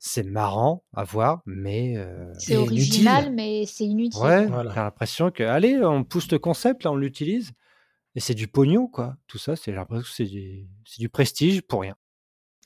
C'est 0.00 0.22
marrant 0.22 0.84
à 0.94 1.02
voir, 1.02 1.42
mais... 1.44 1.94
euh, 1.96 2.32
C'est 2.38 2.56
original, 2.56 3.24
inutile. 3.24 3.34
mais 3.34 3.64
c'est 3.66 3.84
inutile. 3.84 4.22
Ouais, 4.22 4.46
Voilà. 4.46 4.72
t'as 4.72 4.84
l'impression 4.84 5.32
que, 5.32 5.42
allez, 5.42 5.76
on 5.84 6.04
pousse 6.04 6.30
le 6.30 6.38
concept, 6.38 6.84
là, 6.84 6.92
on 6.92 6.96
l'utilise. 6.96 7.50
Et 8.18 8.20
c'est 8.20 8.34
du 8.34 8.48
pognon, 8.48 8.88
quoi. 8.88 9.16
Tout 9.28 9.38
ça, 9.38 9.54
c'est 9.54 9.70
j'ai 9.70 9.76
l'impression 9.76 10.02
que 10.02 10.08
c'est 10.08 10.24
du, 10.24 10.66
c'est 10.84 10.98
du 10.98 11.08
prestige 11.08 11.62
pour 11.62 11.82
rien. 11.82 11.94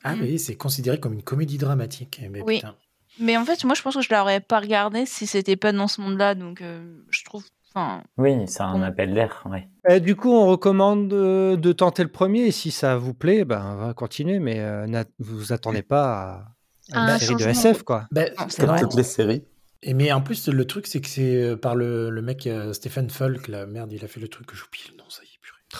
Ah 0.02 0.16
Mm. 0.16 0.20
oui, 0.22 0.38
c'est 0.38 0.56
considéré 0.56 0.98
comme 0.98 1.12
une 1.12 1.22
comédie 1.22 1.58
dramatique. 1.58 2.18
Eh 2.24 2.30
ben, 2.30 2.42
Oui. 2.46 2.56
putain. 2.56 2.74
Mais 3.20 3.36
en 3.36 3.44
fait, 3.44 3.62
moi, 3.64 3.74
je 3.74 3.82
pense 3.82 3.94
que 3.94 4.00
je 4.00 4.08
l'aurais 4.14 4.40
pas 4.40 4.60
regardé 4.60 5.04
si 5.04 5.26
c'était 5.26 5.56
pas 5.56 5.72
dans 5.72 5.88
ce 5.88 6.00
monde-là. 6.00 6.34
Donc, 6.34 6.62
euh, 6.62 7.02
je 7.10 7.22
trouve. 7.26 7.44
Enfin, 7.74 8.02
Oui, 8.16 8.32
c'est 8.46 8.62
un 8.62 8.80
appel 8.80 9.12
d'air. 9.12 9.44
Ouais. 9.50 9.68
Et 9.86 10.00
du 10.00 10.16
coup, 10.16 10.32
on 10.32 10.46
recommande 10.46 11.12
euh, 11.12 11.56
de 11.58 11.72
tenter 11.72 12.02
le 12.02 12.08
premier. 12.10 12.46
Et 12.46 12.50
si 12.50 12.70
ça 12.70 12.96
vous 12.96 13.12
plaît, 13.12 13.44
ben, 13.44 13.62
on 13.62 13.76
va 13.76 13.92
continuer. 13.92 14.38
Mais 14.38 14.58
euh, 14.60 14.86
n'a- 14.86 15.04
vous 15.18 15.52
attendez 15.52 15.82
pas 15.82 16.54
à, 16.92 16.96
à 16.98 17.04
une 17.04 17.10
Un 17.10 17.18
série 17.18 17.34
de. 17.44 17.48
SF, 17.50 17.82
quoi. 17.82 18.06
Ben, 18.10 18.32
Non, 18.38 18.46
c'est 18.48 18.64
Comme 18.64 18.80
toutes 18.80 18.94
les 18.94 19.02
séries. 19.02 19.44
Et 19.82 19.92
mais 19.94 20.10
en 20.12 20.22
plus, 20.22 20.48
le 20.48 20.64
truc, 20.64 20.86
c'est 20.86 21.00
que 21.02 21.08
c'est 21.08 21.42
euh, 21.42 21.56
par 21.56 21.74
le, 21.74 22.08
le 22.08 22.22
mec 22.22 22.46
euh, 22.46 22.72
Stephen 22.72 23.10
Falk, 23.10 23.48
la 23.48 23.66
merde, 23.66 23.92
il 23.92 24.02
a 24.04 24.08
fait 24.08 24.20
le 24.20 24.28
truc 24.28 24.46
que 24.46 24.56
j'oublie 24.56 24.80
le 24.90 24.96
nom, 24.96 25.04
ça 25.10 25.22
y 25.22 25.26
est. 25.26 25.31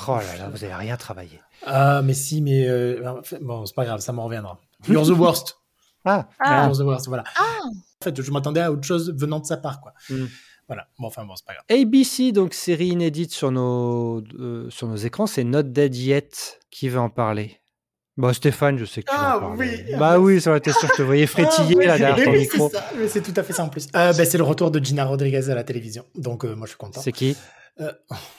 Oh 0.09 0.16
là 0.16 0.37
là, 0.38 0.48
vous 0.48 0.64
avez 0.64 0.74
rien 0.74 0.96
travaillé. 0.96 1.40
Ah, 1.66 2.02
mais 2.02 2.14
si, 2.14 2.40
mais 2.40 2.66
euh, 2.68 3.20
bon, 3.40 3.66
c'est 3.66 3.74
pas 3.74 3.85
grave, 3.85 4.00
ça 4.00 4.12
m'en 4.12 4.24
reviendra. 4.24 4.61
You're 4.88 5.07
the 5.07 5.18
worst. 5.18 5.59
Ah, 6.05 6.28
Ah, 6.40 6.64
You're 6.66 6.76
the 6.76 6.81
worst, 6.81 7.07
voilà. 7.07 7.22
Ah, 7.37 7.61
En 7.64 8.05
fait, 8.05 8.20
je 8.20 8.31
m'attendais 8.33 8.61
à 8.61 8.72
autre 8.72 8.83
chose 8.83 9.14
venant 9.16 9.38
de 9.38 9.46
sa 9.46 9.57
part, 9.57 9.81
quoi. 9.81 9.92
Mm. 10.11 10.24
Voilà. 10.66 10.88
Bon, 10.98 11.07
enfin, 11.07 11.24
bon, 11.24 11.37
c'est 11.37 11.44
pas 11.46 11.52
grave. 11.55 11.64
ABC, 11.70 12.33
donc 12.33 12.55
série 12.55 12.88
inédite 12.88 13.31
sur 13.33 13.52
nos, 13.52 14.20
euh, 14.40 14.68
sur 14.70 14.88
nos 14.88 14.96
écrans, 14.96 15.28
c'est 15.28 15.44
Not 15.44 15.62
Dead 15.64 15.94
Yet. 15.94 16.59
Qui 16.72 16.88
veut 16.88 16.98
en 16.98 17.09
parler? 17.09 17.61
Bon, 18.16 18.33
Stéphane, 18.33 18.78
je 18.78 18.85
sais 18.85 19.05
que 19.05 19.11
tu 19.12 19.16
Ah, 19.16 19.38
veux 19.38 19.46
en 19.46 19.57
parler. 19.57 19.85
oui. 19.88 19.94
Bah 19.96 20.18
oui, 20.18 20.40
ça 20.40 20.50
aurait 20.50 20.59
été 20.59 20.72
sûr, 20.72 20.88
je 20.88 20.94
te 20.96 21.02
voyais 21.02 21.26
frétiller 21.28 21.74
Ah, 21.76 21.78
oui, 21.78 21.87
là 21.87 21.98
derrière 21.98 22.24
ton 22.24 22.33
oui, 22.33 22.38
micro. 22.40 22.68
C'est 22.68 22.76
ça, 22.78 22.85
mais 22.98 23.07
c'est 23.09 23.22
tout 23.22 23.35
à 23.37 23.42
fait 23.44 23.52
ça 23.52 23.62
en 23.62 23.68
plus. 23.68 23.87
Euh, 23.94 24.12
ben, 24.12 24.26
c'est 24.26 24.38
le 24.38 24.44
retour 24.44 24.72
de 24.72 24.81
Gina 24.85 25.05
Rodriguez 25.05 25.50
à 25.50 25.55
la 25.55 25.62
télévision. 25.62 26.05
Donc, 26.16 26.44
euh, 26.44 26.57
moi, 26.57 26.66
je 26.66 26.70
suis 26.70 26.78
content. 26.78 27.00
C'est 27.00 27.12
qui? 27.12 27.37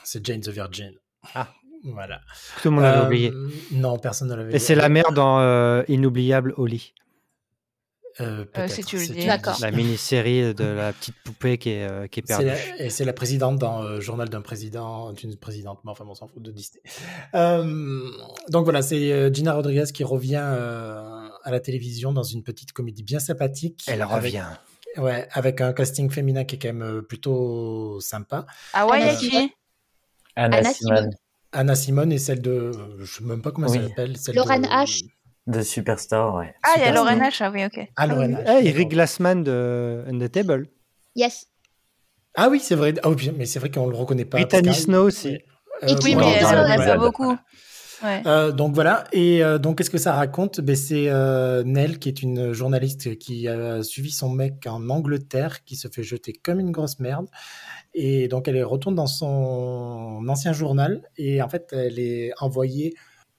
C'est 0.04 0.26
Jane 0.26 0.42
the 0.42 0.50
Virgin. 0.50 0.92
Ah. 1.36 1.48
Voilà. 1.86 2.22
Tout 2.62 2.70
le 2.70 2.76
monde 2.76 2.84
l'avait 2.84 3.00
Euh, 3.02 3.06
oublié. 3.08 3.32
Non, 3.72 3.98
personne 4.00 4.30
ne 4.30 4.36
l'avait 4.36 4.54
Et 4.56 4.60
c'est 4.60 4.76
la 4.76 4.88
mère 4.88 5.12
dans 5.12 5.40
euh, 5.42 5.84
Inoubliable 5.90 6.54
Holly, 6.58 6.94
Euh, 8.22 8.46
peut-être, 8.46 8.72
si 8.72 8.84
tu 8.86 8.98
le 8.98 9.08
dis. 9.08 9.26
La 9.60 9.72
mini-série 9.72 10.54
de 10.54 10.64
la 10.64 10.94
petite 10.94 11.16
poupée 11.26 11.58
qui 11.58 11.72
est, 11.72 11.84
euh, 11.90 12.08
qui 12.08 12.20
est 12.20 12.24
C'est 12.28 12.38
perdue. 12.38 12.46
la, 12.46 12.86
et 12.86 12.90
c'est 12.90 13.04
la 13.06 13.12
présidente 13.14 13.58
dans 13.58 13.82
euh, 13.84 14.00
Journal 14.00 14.30
d'un 14.30 14.42
président, 14.42 15.12
d'une 15.14 15.36
présidente, 15.36 15.80
mais 15.84 15.92
enfin, 15.92 16.06
on 16.08 16.14
s'en 16.14 16.28
fout 16.28 16.42
de 16.44 16.52
Disney. 16.52 16.82
Euh, 17.34 18.08
donc 18.50 18.64
voilà, 18.66 18.82
c'est 18.84 19.12
euh, 19.12 19.34
Gina 19.34 19.54
Rodriguez 19.54 19.86
qui 19.94 20.04
revient 20.04 20.42
euh, 20.44 21.28
à 21.44 21.52
la 21.52 21.60
télévision 21.60 22.14
dans 22.14 22.24
une 22.24 22.44
petite 22.44 22.72
comédie 22.72 23.04
bien 23.04 23.20
sympathique. 23.20 23.84
Elle 23.88 24.02
avec- 24.04 24.16
revient. 24.16 24.46
Ouais, 24.98 25.28
avec 25.32 25.60
un 25.60 25.74
casting 25.74 26.10
féminin 26.12 26.44
qui 26.44 26.56
est 26.56 26.60
quand 26.60 26.68
même 26.68 26.84
euh, 26.84 27.02
plutôt 27.02 28.00
sympa. 28.00 28.46
ah 28.74 28.86
ouais, 28.86 29.16
qui? 29.20 29.52
Anna, 30.36 30.58
Anna 30.58 30.74
Simone 30.74 30.98
Simone. 30.98 31.10
Anna 31.52 31.76
Simone 31.76 32.12
et 32.12 32.18
celle 32.18 32.42
de, 32.42 32.72
je 33.00 33.06
sais 33.06 33.24
même 33.24 33.42
pas 33.42 33.52
comment 33.52 33.68
Oui. 33.68 33.78
elle 33.78 33.90
s'appelle. 33.90 34.18
celle 34.18 34.36
Lorraine 34.36 34.62
de- 34.64 34.68
H. 34.68 35.04
de 35.48 35.62
Superstore, 35.62 36.36
ouais. 36.36 36.54
Ah, 36.64 36.74
il 36.78 36.82
y 36.82 36.86
a 36.86 36.92
Lauren. 36.92 37.18
H. 37.20 37.38
Ah 37.42 37.52
oui, 37.52 37.64
ok. 37.66 37.88
Ah, 37.96 38.08
Lorraine 38.08 38.36
H. 38.36 38.60
Eh, 38.64 38.68
Eric 38.70 38.90
Glassman 38.90 39.44
de 39.44 40.04
Undetable. 40.08 40.68
Yes. 41.16 41.48
Ah 42.36 42.50
oui, 42.50 42.60
c'est 42.60 42.76
vrai. 42.76 42.94
Ah 43.04 43.10
oui, 43.10 43.32
mais 43.38 43.46
c'est 43.46 43.60
vrai 43.60 43.70
qu'on 43.70 43.88
le 43.88 43.96
reconnaît 43.96 44.26
pas. 44.26 44.44
Qu'elle- 44.44 44.74
Snow 44.74 45.04
aussi. 45.04 45.30
Et 45.30 45.46
Euh, 45.84 45.96
Oui, 46.04 46.16
mais 46.16 46.24
elle, 46.34 46.44
le 46.44 46.72
elle 46.72 46.86
pas 46.88 46.98
beaucoup. 46.98 47.36
Euh, 48.04 48.52
donc 48.52 48.74
voilà, 48.74 49.06
et 49.12 49.44
euh, 49.44 49.58
donc 49.58 49.78
qu'est-ce 49.78 49.90
que 49.90 49.98
ça 49.98 50.14
raconte? 50.14 50.62
Ben, 50.62 50.76
C'est 50.76 51.10
euh, 51.10 51.64
Nell, 51.64 52.00
qui 52.00 52.10
est 52.10 52.22
une 52.22 52.54
journaliste 52.54 53.18
qui 53.18 53.48
a 53.48 53.84
suivi 53.84 54.12
son 54.12 54.30
mec 54.30 54.66
en 54.68 54.90
Angleterre, 54.90 55.64
qui 55.64 55.76
se 55.76 55.88
fait 55.88 56.04
jeter 56.04 56.34
comme 56.34 56.60
une 56.60 56.72
grosse 56.72 57.00
merde. 57.00 57.28
Et 57.94 58.28
donc 58.28 58.48
elle 58.48 58.64
retourne 58.64 58.96
dans 58.96 59.08
son 59.08 60.26
ancien 60.28 60.54
journal, 60.54 61.02
et 61.18 61.42
en 61.42 61.50
fait 61.50 61.70
elle 61.72 62.00
est 62.00 62.32
envoyée 62.40 62.94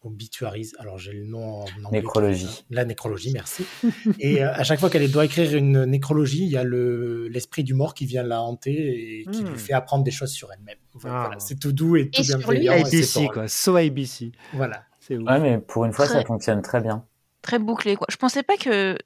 obituaries. 0.04 0.70
Alors 0.78 0.98
j'ai 0.98 1.12
le 1.12 1.24
nom 1.24 1.60
en 1.60 1.64
anglais. 1.84 2.00
Nécrologie. 2.00 2.64
La 2.70 2.84
nécrologie, 2.84 3.32
merci. 3.32 3.64
et 4.20 4.42
euh, 4.44 4.52
à 4.52 4.62
chaque 4.64 4.78
fois 4.80 4.90
qu'elle 4.90 5.10
doit 5.10 5.24
écrire 5.24 5.54
une 5.56 5.84
nécrologie, 5.84 6.44
il 6.44 6.50
y 6.50 6.56
a 6.56 6.64
le- 6.64 7.28
l'esprit 7.28 7.64
du 7.64 7.74
mort 7.74 7.94
qui 7.94 8.06
vient 8.06 8.22
la 8.22 8.40
hanter 8.42 8.72
et 9.20 9.24
qui 9.30 9.42
Hmm. 9.42 9.48
lui 9.50 9.58
fait 9.58 9.72
apprendre 9.72 10.04
des 10.04 10.10
choses 10.10 10.30
sur 10.32 10.52
elle-même. 10.52 10.76
Voilà, 10.94 11.16
Ah. 11.16 11.24
voilà. 11.26 11.40
c'est 11.40 11.58
tout 11.58 11.72
doux 11.72 11.96
et 11.96 12.08
tout 12.10 12.20
Et 12.20 12.24
sur 12.24 12.36
lui, 12.50 12.60
bienveillant. 12.60 12.86
ABC, 12.86 13.20
drôle. 13.24 13.34
quoi. 13.34 13.48
So 13.48 13.76
ABC. 13.76 14.32
Voilà. 14.52 14.84
C'est 15.00 15.16
ouf. 15.18 15.28
Ouais, 15.28 15.40
mais 15.40 15.58
pour 15.58 15.84
une 15.84 15.92
fois, 15.92 16.06
ça 16.06 16.22
fonctionne 16.24 16.62
très 16.62 16.80
bien. 16.80 17.04
Très 17.42 17.58
bouclé, 17.58 17.96
quoi. 17.96 18.06
Je 18.10 18.16
pensais 18.16 18.42
pas 18.42 18.56
que 18.56 18.96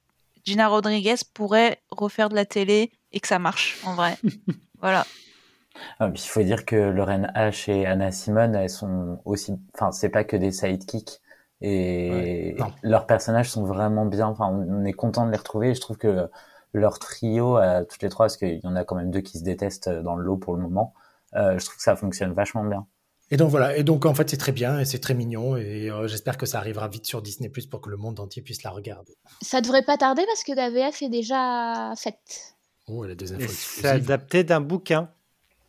Gina 0.45 0.67
Rodriguez 0.69 1.15
pourrait 1.33 1.81
refaire 1.91 2.29
de 2.29 2.35
la 2.35 2.45
télé 2.45 2.91
et 3.11 3.19
que 3.19 3.27
ça 3.27 3.39
marche, 3.39 3.77
en 3.83 3.95
vrai. 3.95 4.17
voilà. 4.81 5.05
Ah, 5.99 6.09
puis 6.09 6.23
il 6.23 6.29
faut 6.29 6.43
dire 6.43 6.65
que 6.65 6.75
Lorraine 6.75 7.31
H 7.35 7.71
et 7.71 7.85
Anna 7.85 8.11
Simone, 8.11 8.55
elles 8.55 8.69
sont 8.69 9.19
aussi, 9.25 9.59
enfin, 9.73 9.91
c'est 9.91 10.09
pas 10.09 10.23
que 10.23 10.35
des 10.35 10.51
sidekicks. 10.51 11.19
Et 11.61 12.55
Ouais, 12.57 12.65
leurs 12.83 13.05
personnages 13.05 13.49
sont 13.49 13.65
vraiment 13.65 14.05
bien. 14.05 14.27
Enfin, 14.27 14.47
on 14.47 14.85
est 14.85 14.93
content 14.93 15.25
de 15.25 15.31
les 15.31 15.37
retrouver. 15.37 15.69
Et 15.71 15.75
je 15.75 15.81
trouve 15.81 15.97
que 15.97 16.29
leur 16.73 16.99
trio 16.99 17.57
à 17.57 17.83
toutes 17.85 18.01
les 18.01 18.09
trois, 18.09 18.25
parce 18.27 18.37
qu'il 18.37 18.59
y 18.59 18.67
en 18.67 18.75
a 18.75 18.83
quand 18.83 18.95
même 18.95 19.11
deux 19.11 19.21
qui 19.21 19.39
se 19.39 19.43
détestent 19.43 19.89
dans 19.89 20.15
le 20.15 20.23
lot 20.23 20.37
pour 20.37 20.55
le 20.55 20.61
moment. 20.61 20.93
Euh, 21.35 21.57
je 21.59 21.65
trouve 21.65 21.77
que 21.77 21.83
ça 21.83 21.95
fonctionne 21.95 22.33
vachement 22.33 22.63
bien. 22.63 22.87
Et 23.31 23.37
donc 23.37 23.51
voilà, 23.51 23.77
et 23.77 23.83
donc 23.83 24.05
en 24.07 24.15
fait 24.15 24.27
c'est 24.27 24.37
très 24.37 24.51
bien 24.51 24.79
et 24.79 24.85
c'est 24.85 24.97
très 24.97 25.13
mignon 25.13 25.55
et 25.55 25.91
euh, 25.91 26.07
j'espère 26.07 26.35
que 26.35 26.47
ça 26.47 26.57
arrivera 26.57 26.87
vite 26.87 27.05
sur 27.05 27.21
Disney 27.21 27.47
Plus 27.47 27.67
pour 27.67 27.79
que 27.79 27.91
le 27.91 27.97
monde 27.97 28.19
entier 28.19 28.41
puisse 28.41 28.63
la 28.63 28.71
regarder. 28.71 29.15
Ça 29.43 29.61
devrait 29.61 29.83
pas 29.83 29.97
tarder 29.97 30.23
parce 30.25 30.43
que 30.43 30.53
la 30.53 30.71
VF 30.71 31.03
est 31.03 31.09
déjà 31.09 31.93
faite. 31.95 32.55
Oh, 32.87 33.05
elle 33.05 33.11
a 33.11 33.15
des 33.15 33.33
Et 33.33 33.35
infos 33.35 33.53
C'est 33.53 33.87
adapté 33.87 34.43
d'un 34.43 34.61
bouquin. 34.61 35.11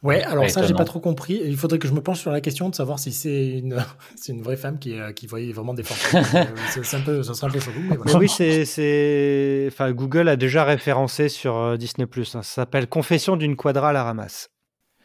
Ouais, 0.02 0.22
alors 0.22 0.44
Ouais, 0.44 0.48
ça 0.48 0.62
j'ai 0.66 0.72
pas 0.72 0.84
trop 0.84 0.98
compris. 1.00 1.40
Il 1.44 1.56
faudrait 1.58 1.78
que 1.78 1.86
je 1.86 1.92
me 1.92 2.00
penche 2.00 2.20
sur 2.20 2.30
la 2.30 2.40
question 2.40 2.70
de 2.70 2.74
savoir 2.74 2.98
si 2.98 3.12
c'est 3.12 3.48
une 3.58 3.76
c'est 4.16 4.32
une 4.32 4.42
vraie 4.42 4.56
femme 4.56 4.78
qui 4.78 4.98
euh, 4.98 5.12
qui 5.12 5.26
voyait 5.26 5.52
vraiment 5.52 5.74
des 5.74 5.82
fantômes. 5.82 6.24
Euh, 6.34 6.44
c'est 6.70 6.84
c'est 6.84 6.96
un 6.96 7.00
peu 7.00 7.22
ça 7.22 7.34
sera 7.34 7.48
un 7.48 7.50
peu 7.50 7.60
chelou 7.60 7.80
mais 7.88 7.98
Mais 8.06 8.14
oui, 8.14 8.28
c'est, 8.28 8.64
c'est, 8.64 9.66
enfin, 9.70 9.92
Google 9.92 10.28
a 10.28 10.36
déjà 10.36 10.64
référencé 10.64 11.28
sur 11.28 11.56
euh, 11.56 11.76
Disney+. 11.76 12.06
hein. 12.06 12.24
Ça 12.24 12.42
s'appelle 12.42 12.86
Confession 12.88 13.36
d'une 13.36 13.56
quadra 13.56 13.90
à 13.90 13.92
la 13.92 14.04
ramasse. 14.04 14.48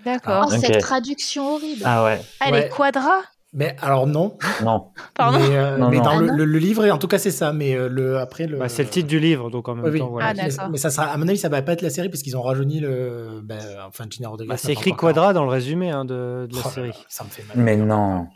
D'accord. 0.05 0.47
Oh, 0.49 0.53
ok. 0.55 0.61
cette 0.61 0.79
traduction 0.79 1.55
horrible. 1.55 1.81
Ah 1.83 2.03
ouais, 2.05 2.21
Ah, 2.39 2.51
Ouais. 2.51 2.63
les 2.63 2.69
quadras 2.69 3.21
Mais 3.57 3.75
alors 3.81 4.05
non, 4.05 4.37
non. 4.63 4.87
Pardon 5.15 5.39
mais, 5.39 5.55
euh, 5.55 5.77
Non, 5.77 5.89
mais 5.89 5.97
non. 5.97 6.03
dans 6.03 6.09
Ah 6.11 6.19
le, 6.19 6.27
non 6.27 6.33
le- 6.35 6.45
le 6.45 6.57
livre 6.59 6.85
en 6.89 6.97
tout 6.97 7.07
cas 7.07 7.17
c'est 7.17 7.31
ça 7.31 7.53
mais 7.53 7.73
euh, 7.73 7.87
le 7.87 8.19
après 8.19 8.47
le 8.47 8.57
Bah, 8.57 8.67
c'est 8.67 8.83
le 8.83 8.89
titre 8.89 9.07
du 9.07 9.17
livre, 9.19 9.49
donc 9.49 9.69
en 9.69 9.75
même 9.75 9.85
Oui, 9.85 9.91
oui. 9.93 9.99
temps, 9.99 10.09
voilà. 10.09 10.29
Ah, 10.29 10.33
mais, 10.35 10.49
mais 10.71 10.77
ça 10.77 10.89
sera, 10.89 11.05
à 11.07 11.15
mon 11.17 11.27
avis, 11.27 11.37
ça 11.37 11.47
va 11.49 11.61
pas 11.61 11.71
être 11.71 11.81
la 11.81 11.89
série 11.89 12.09
parce 12.09 12.21
qu'ils 12.21 12.35
ont 12.35 12.41
rajeuni 12.41 12.81
le. 12.81 13.39
Ben, 13.43 13.57
enfin, 13.87 14.03
Gina 14.09 14.27
Rodriguez. 14.29 14.49
Bah, 14.49 14.57
c'est 14.57 14.73
écrit 14.73 14.91
Quadra 14.91 15.31
dans 15.33 15.43
le 15.45 15.49
résumé 15.49 15.89
hein, 15.89 16.03
de, 16.03 16.47
de 16.49 16.55
la 16.55 16.61
Oh 16.65 16.69
série. 16.69 16.89
là, 16.89 16.95
ça 17.07 17.23
me 17.23 17.29
fait 17.29 17.43
mal. 17.47 17.57
Mais 17.57 17.77
non. 17.77 18.27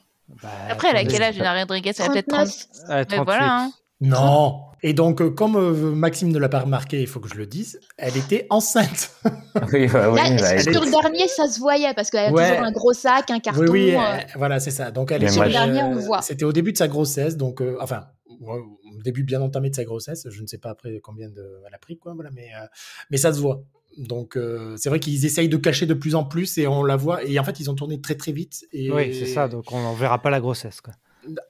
Bah, 0.42 0.48
Après, 0.70 0.88
elle 0.92 0.98
a 0.98 1.04
quel 1.04 1.22
âge, 1.22 1.34
Gina 1.36 1.54
Rodriguez? 1.60 1.92
Elle 2.00 2.06
a 2.06 2.10
peut-être 2.10 2.28
30. 2.28 2.48
39. 2.48 2.66
elle 2.88 2.92
a 2.94 2.98
Mais 3.00 3.06
38. 3.06 3.24
voilà, 3.26 3.54
hein. 3.60 3.72
Non. 4.02 4.62
Et 4.82 4.94
donc, 4.94 5.22
euh, 5.22 5.30
comme 5.30 5.58
euh, 5.58 5.92
Maxime 5.94 6.32
ne 6.32 6.40
l'a 6.40 6.48
pas 6.48 6.62
remarqué, 6.62 7.02
il 7.02 7.08
faut 7.08 7.20
que 7.20 7.28
je 7.28 7.36
le 7.36 7.46
dise, 7.46 7.82
elle 7.98 8.16
était 8.16 8.48
enceinte. 8.50 9.12
Oui, 9.74 9.88
bah, 9.88 10.10
oui, 10.10 10.16
Là, 10.18 10.38
bah, 10.40 10.60
sur 10.62 10.86
le 10.86 10.90
dernier, 10.90 11.28
ça 11.28 11.48
se 11.50 11.60
voyait 11.60 11.94
parce 11.94 12.10
qu'elle 12.10 12.30
a 12.30 12.32
Ouais. 12.32 12.50
toujours 12.52 12.66
un 12.66 12.72
gros 12.72 12.94
sac, 12.94 13.30
un 13.30 13.40
carton. 13.40 13.60
oui, 13.62 13.68
oui, 13.70 13.96
euh, 13.96 14.18
voilà, 14.38 14.60
c'est 14.62 14.72
ça. 14.72 14.90
Donc, 14.92 15.12
elle 15.12 15.24
est 15.24 15.28
Sur 15.30 15.44
le 15.44 15.50
dernier, 15.50 15.84
on 15.84 15.96
le 15.96 16.00
voit. 16.00 16.22
C'était 16.22 16.46
au 16.46 16.54
début 16.54 16.72
de 16.72 16.78
sa 16.78 16.88
grossesse, 16.88 17.36
donc, 17.36 17.62
euh, 17.62 17.76
enfin, 17.82 18.06
au 18.42 19.02
début 19.04 19.24
bien 19.24 19.42
entamé 19.42 19.70
de 19.70 19.76
sa 19.76 19.84
grossesse. 19.84 20.28
Je 20.30 20.42
ne 20.42 20.48
sais 20.48 20.60
pas 20.60 20.70
après 20.70 21.02
combien 21.04 21.30
de, 21.30 21.62
elle 21.68 21.74
a 21.74 21.78
pris, 21.78 21.98
quoi, 21.98 22.14
voilà, 22.14 22.30
mais, 22.34 22.48
euh, 22.56 22.66
mais 23.12 23.18
ça 23.18 23.34
se 23.34 23.42
voit. 23.42 23.64
Donc, 23.98 24.38
euh, 24.38 24.76
c'est 24.78 24.88
vrai 24.88 25.00
qu'ils 25.02 25.26
essayent 25.26 25.50
de 25.50 25.58
cacher 25.58 25.88
de 25.88 25.94
plus 25.94 26.16
en 26.16 26.24
plus 26.24 26.58
et 26.58 26.68
on 26.68 26.84
la 26.84 26.96
voit. 26.96 27.24
Et 27.26 27.38
en 27.38 27.44
fait, 27.44 27.60
ils 27.60 27.70
ont 27.70 27.76
tourné 27.76 28.00
très 28.00 28.16
très 28.16 28.32
vite. 28.32 28.66
Et... 28.72 28.90
Oui, 28.92 29.14
c'est 29.14 29.26
ça. 29.26 29.50
Donc 29.50 29.74
on 29.74 29.92
ne 29.92 29.98
verra 29.98 30.22
pas 30.22 30.30
la 30.30 30.40
grossesse. 30.40 30.80
Quoi. 30.80 30.94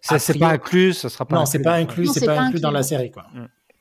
A 0.08 0.20
C'est, 0.20 0.38
pas 0.38 0.50
inclus, 0.50 0.94
ce 0.94 1.10
sera 1.10 1.26
pas 1.26 1.36
Non, 1.36 1.42
inclus. 1.42 1.52
c'est 1.52 1.62
pas 1.62 1.74
inclus, 1.76 2.08
c'est 2.08 2.26
pas 2.26 2.36
pas 2.36 2.42
inclus 2.42 2.60
dans 2.60 2.72
la 2.72 2.84
série, 2.84 3.12
quoi. 3.12 3.26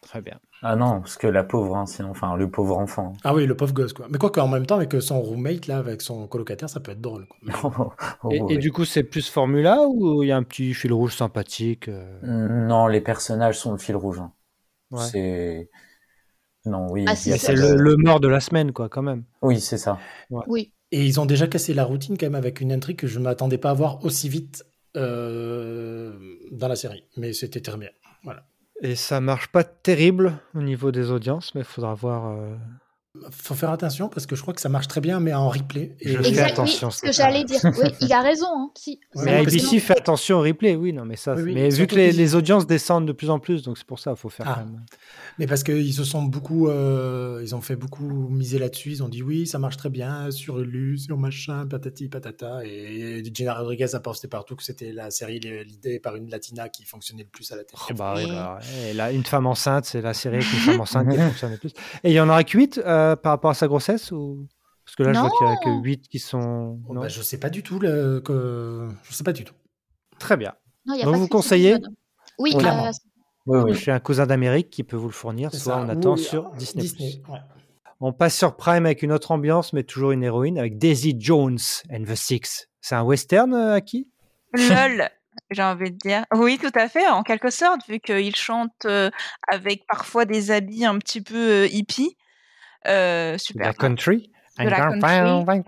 Très 0.01 0.23
bien. 0.23 0.39
Ah 0.63 0.75
non, 0.75 1.01
parce 1.01 1.17
que 1.17 1.27
la 1.27 1.45
pauvre, 1.45 1.77
hein, 1.77 1.87
sinon, 1.87 2.11
enfin, 2.11 2.35
le 2.37 2.51
pauvre 2.51 2.79
enfant. 2.79 3.13
Ah 3.25 3.35
oui, 3.35 3.47
le 3.47 3.57
pauvre 3.57 3.73
gosse, 3.75 3.93
quoi. 3.93 4.07
Mais 4.11 4.19
quoi 4.19 4.31
qu'en 4.31 4.49
même 4.49 4.67
temps, 4.67 4.77
avec 4.77 5.01
son 5.03 5.21
roommate, 5.21 5.67
là, 5.67 5.79
avec 5.79 6.03
son 6.03 6.27
colocataire, 6.27 6.71
ça 6.71 6.81
peut 6.81 6.93
être 6.93 7.01
drôle. 7.01 7.27
quoi. 7.27 7.95
Oh, 8.25 8.31
oh, 8.31 8.49
Et, 8.49 8.57
du 8.59 8.73
coup, 8.73 8.85
c'est 8.85 9.05
plus 9.05 9.29
Formula 9.29 9.83
ou 9.87 10.23
il 10.23 10.29
y 10.29 10.33
a 10.33 10.37
un 10.37 10.43
petit 10.43 10.75
fil 10.75 10.93
rouge 10.93 11.15
sympathique 11.15 11.89
euh, 11.89 12.19
Non, 12.23 12.87
les 12.87 13.01
personnages 13.01 13.59
sont 13.59 13.73
le 13.73 13.79
fil 13.79 13.97
rouge. 13.97 14.19
hein. 14.19 14.33
Ouais. 14.91 15.05
C'est. 15.05 15.71
Non, 16.65 16.87
oui. 16.91 17.05
Ah, 17.07 17.15
c'est 17.15 17.55
le, 17.55 17.97
mort 17.97 18.21
de 18.21 18.29
la 18.29 18.41
semaine, 18.41 18.73
quoi, 18.73 18.89
quand 18.89 19.03
même. 19.03 19.25
Oui, 19.43 19.61
c'est 19.61 19.79
ça. 19.79 19.99
Oui. 20.31 20.73
Et 20.91 21.05
ils 21.05 21.21
ont 21.21 21.27
déjà 21.27 21.47
cassé 21.47 21.75
la 21.75 21.85
routine, 21.85 22.17
quand 22.17 22.27
même, 22.27 22.35
avec 22.35 22.61
une 22.61 22.73
intrigue 22.73 22.97
que 22.97 23.07
je 23.07 23.19
ne 23.19 23.25
m'attendais 23.25 23.59
pas 23.59 23.71
à 23.71 23.75
voir 23.75 24.05
aussi 24.05 24.29
vite 24.29 24.65
dans 24.99 26.69
la 26.69 26.77
série. 26.77 27.05
Mais 27.17 27.33
c'était 27.33 27.61
très 27.61 27.77
bien. 27.77 27.91
Voilà. 28.25 28.45
Et 28.83 28.95
ça 28.95 29.21
marche 29.21 29.49
pas 29.49 29.65
terrible 29.65 30.39
au 30.55 30.63
niveau 30.63 30.93
des 30.93 31.11
audiences, 31.11 31.55
mais 31.55 31.63
il 31.63 31.67
faudra 31.67 31.95
voir. 31.95 32.37
Faut 33.31 33.55
faire 33.55 33.71
attention 33.71 34.09
parce 34.09 34.27
que 34.27 34.37
je 34.37 34.43
crois 34.43 34.55
que 34.55 34.61
ça 34.61 34.69
marche 34.69 34.89
très 34.89 35.01
bien, 35.01 35.21
mais 35.21 35.33
en 35.35 35.49
replay. 35.49 35.97
Et 36.01 36.13
Je 36.13 36.23
fais 36.23 36.41
attention, 36.41 36.89
oui, 36.89 36.95
ce 36.95 37.01
que 37.03 37.13
j'allais 37.13 37.45
dire. 37.45 37.61
Oui, 37.65 37.91
il 38.01 38.13
a 38.13 38.23
raison. 38.23 38.47
Hein. 38.47 38.71
Si, 38.77 39.01
Ouais, 39.15 39.25
mais 39.25 39.35
ABC 39.37 39.81
fait 39.81 39.99
attention 39.99 40.39
au 40.39 40.43
replay, 40.43 40.77
oui, 40.77 40.93
non, 40.93 41.05
mais 41.05 41.17
ça. 41.17 41.35
Oui, 41.35 41.43
oui, 41.43 41.55
mais 41.55 41.69
vu 41.71 41.87
que 41.87 41.95
les, 41.95 42.35
audiences 42.35 42.67
descendent 42.67 43.07
de 43.07 43.13
plus 43.13 43.31
en 43.31 43.39
plus, 43.39 43.63
donc 43.63 43.79
c'est 43.79 43.87
pour 43.87 43.99
ça, 43.99 44.13
il 44.13 44.17
faut 44.17 44.29
faire 44.29 44.47
Ah. 44.49 44.55
quand 44.59 44.67
même. 44.67 44.85
Mais 45.39 45.47
parce 45.47 45.63
qu'ils 45.63 45.95
se 45.95 46.05
sont 46.05 46.23
beaucoup, 46.23 46.69
euh, 46.69 47.41
ils 47.43 47.55
ont 47.55 47.61
fait 47.61 47.77
beaucoup 47.77 48.29
miser 48.29 48.59
là-dessus. 48.59 48.91
Ils 48.91 49.03
ont 49.03 49.09
dit 49.09 49.23
oui, 49.23 49.47
ça 49.47 49.59
marche 49.59 49.77
très 49.77 49.91
bien 49.91 50.31
sur 50.31 50.59
Hulu, 50.59 50.99
sur 50.99 51.17
machin, 51.17 51.67
patati 51.67 52.09
patata. 52.09 52.65
Et 52.65 53.23
Gina 53.33 53.55
Rodriguez 53.55 53.95
a 53.95 54.01
posté 54.01 54.29
partout 54.29 54.57
que 54.57 54.65
c'était 54.65 54.93
la 54.93 55.11
série 55.11 55.39
l'idée 55.41 56.01
par 56.01 56.17
une 56.17 56.29
latina 56.29 56.69
qui 56.69 56.85
fonctionnait 56.85 57.23
le 57.23 57.29
plus 57.29 57.51
à 57.53 57.57
la 57.57 57.65
télé. 57.65 57.81
Oh, 57.91 57.95
bah, 57.95 58.15
oui, 58.17 58.27
bah. 58.27 58.59
Et 58.89 58.95
là, 58.95 59.13
une 59.13 59.25
femme 59.25 59.47
enceinte, 59.47 59.85
c'est 59.85 60.01
la 60.01 60.15
série 60.15 60.37
avec 60.37 60.53
une 60.53 60.59
femme 60.59 60.81
enceinte 60.81 61.09
qui 61.09 61.17
fonctionne 61.17 61.53
le 61.53 61.59
plus. 61.59 61.73
Et 62.05 62.11
il 62.11 62.13
y 62.13 62.21
en 62.21 62.29
aura 62.29 62.45
que 62.45 62.57
8 62.57 62.79
euh, 62.79 63.08
par 63.17 63.33
rapport 63.33 63.51
à 63.51 63.55
sa 63.55 63.67
grossesse 63.69 64.13
ou... 64.13 64.47
Parce 64.85 64.97
que 64.97 65.03
là, 65.03 65.13
je 65.13 65.19
vois 65.21 65.31
qu'il 65.37 65.47
y 65.47 65.51
a 65.51 65.57
que 65.57 65.83
8 65.83 66.09
qui 66.09 66.19
sont. 66.19 66.81
Oh, 66.89 66.95
non? 66.95 67.03
bah, 67.03 67.09
je 67.09 67.21
sais 67.21 67.39
pas 67.39 67.51
du 67.51 67.63
tout 67.63 67.79
le, 67.79 68.21
que 68.21 68.89
je 69.03 69.13
sais 69.13 69.23
pas 69.23 69.35
du 69.35 69.45
tout. 69.45 69.53
Très 70.19 70.39
bien. 70.39 70.55
Non, 70.87 70.97
Donc, 71.05 71.17
vous 71.17 71.29
conseillez? 71.29 71.77
Oui, 72.39 72.55
Oui. 72.57 72.65
euh, 72.65 72.91
Oui, 73.47 73.59
oui. 73.65 73.75
Je 73.75 73.79
suis 73.81 73.91
un 73.91 74.01
cousin 74.01 74.27
d'Amérique 74.27 74.71
qui 74.71 74.85
peut 74.85 74.97
vous 74.97 75.09
le 75.09 75.13
fournir, 75.13 75.51
soit 75.55 75.75
ça. 75.75 75.79
on 75.85 75.89
attend 75.91 76.17
sur 76.17 76.51
Disney. 76.53 77.21
ouais. 77.29 77.39
On 78.01 78.15
passe 78.15 78.35
sur 78.39 78.57
Prime 78.57 78.87
avec 78.87 79.03
une 79.03 79.13
autre 79.13 79.31
ambiance, 79.33 79.75
mais 79.75 79.83
toujours 79.83 80.13
une 80.13 80.23
héroïne, 80.23 80.59
avec 80.59 80.79
Daisy 80.79 81.15
Jones 81.19 81.59
and 81.93 82.05
the 82.05 82.15
Six. 82.15 82.69
C'est 82.81 82.95
un 82.95 83.03
western, 83.03 83.53
euh, 83.53 83.75
à 83.75 83.81
qui? 83.83 84.09
LOL, 84.55 85.09
j'ai 85.51 85.63
envie 85.63 85.91
de 85.91 85.97
dire. 85.97 86.25
Oui, 86.33 86.59
tout 86.59 86.71
à 86.75 86.89
fait, 86.89 87.07
en 87.09 87.23
quelque 87.25 87.51
sorte, 87.51 87.81
vu 87.89 88.01
qu'il 88.01 88.35
chante 88.37 88.73
euh, 88.87 89.11
avec 89.53 89.85
parfois 89.87 90.25
des 90.25 90.51
habits 90.51 90.87
un 90.87 90.97
petit 90.99 91.21
peu 91.21 91.65
euh, 91.65 91.67
hippies. 91.67 92.17
Euh, 92.87 93.37
super. 93.39 93.67
la 93.67 93.73
country? 93.75 94.31
De 94.59 94.65
la 94.71 94.77
country. 94.91 95.01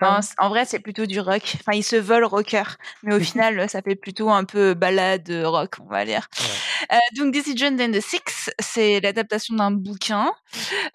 Non, 0.02 0.20
c- 0.20 0.34
en 0.38 0.48
vrai, 0.48 0.64
c'est 0.64 0.80
plutôt 0.80 1.06
du 1.06 1.20
rock. 1.20 1.42
Enfin, 1.60 1.76
ils 1.76 1.84
se 1.84 1.94
veulent 1.94 2.24
rocker, 2.24 2.64
mais 3.04 3.14
au 3.14 3.20
final, 3.20 3.68
ça 3.70 3.82
fait 3.82 3.94
plutôt 3.94 4.30
un 4.30 4.42
peu 4.44 4.74
balade 4.74 5.30
euh, 5.30 5.48
rock, 5.48 5.76
on 5.80 5.88
va 5.88 6.04
dire. 6.04 6.26
Euh, 6.92 6.96
donc, 7.16 7.32
Decision 7.32 7.68
and 7.78 7.92
the 7.92 8.00
Six, 8.00 8.50
c'est 8.58 8.98
l'adaptation 9.00 9.54
d'un 9.54 9.70
bouquin. 9.70 10.32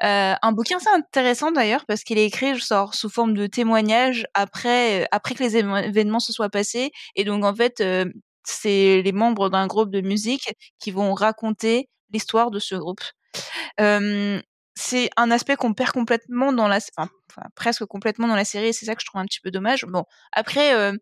Euh, 0.04 0.34
un 0.42 0.52
bouquin 0.52 0.76
assez 0.78 0.90
intéressant 0.94 1.52
d'ailleurs 1.52 1.86
parce 1.86 2.04
qu'il 2.04 2.18
est 2.18 2.26
écrit 2.26 2.58
genre, 2.60 2.94
sous 2.96 3.10
forme 3.10 3.34
de 3.34 3.48
témoignage 3.48 4.28
après, 4.34 5.08
après 5.12 5.34
que 5.34 5.44
les 5.44 5.56
événements 5.56 6.20
se 6.20 6.34
soient 6.34 6.50
passés. 6.50 6.92
Et 7.16 7.24
donc, 7.24 7.46
en 7.46 7.56
fait, 7.56 7.80
euh, 7.80 8.06
c'est 8.44 9.02
les 9.04 9.12
membres 9.14 9.50
d'un 9.50 9.68
groupe 9.68 9.90
de 9.92 10.02
musique 10.02 10.54
qui 10.80 10.92
vont 10.92 11.14
raconter 11.14 11.88
l'histoire 12.12 12.52
de 12.52 12.60
ce 12.60 12.76
groupe. 12.76 13.02
Euh, 13.80 14.42
c'est 14.76 15.10
un 15.18 15.32
aspect 15.32 15.56
qu'on 15.56 15.74
perd 15.74 15.92
complètement 15.92 16.54
dans 16.54 16.68
la, 16.68 16.78
enfin, 16.98 17.10
enfin, 17.32 17.48
presque 17.56 17.86
complètement 17.86 18.28
dans 18.28 18.36
la 18.36 18.46
série. 18.46 18.74
C'est 18.74 18.86
ça 18.86 18.96
que 18.96 19.02
je 19.02 19.08
trouve 19.08 19.22
un 19.22 19.26
petit 19.26 19.40
peu 19.42 19.52
dommage. 19.52 19.86
Bon, 19.86 20.04
après, 20.34 20.76
euh, 20.76 20.94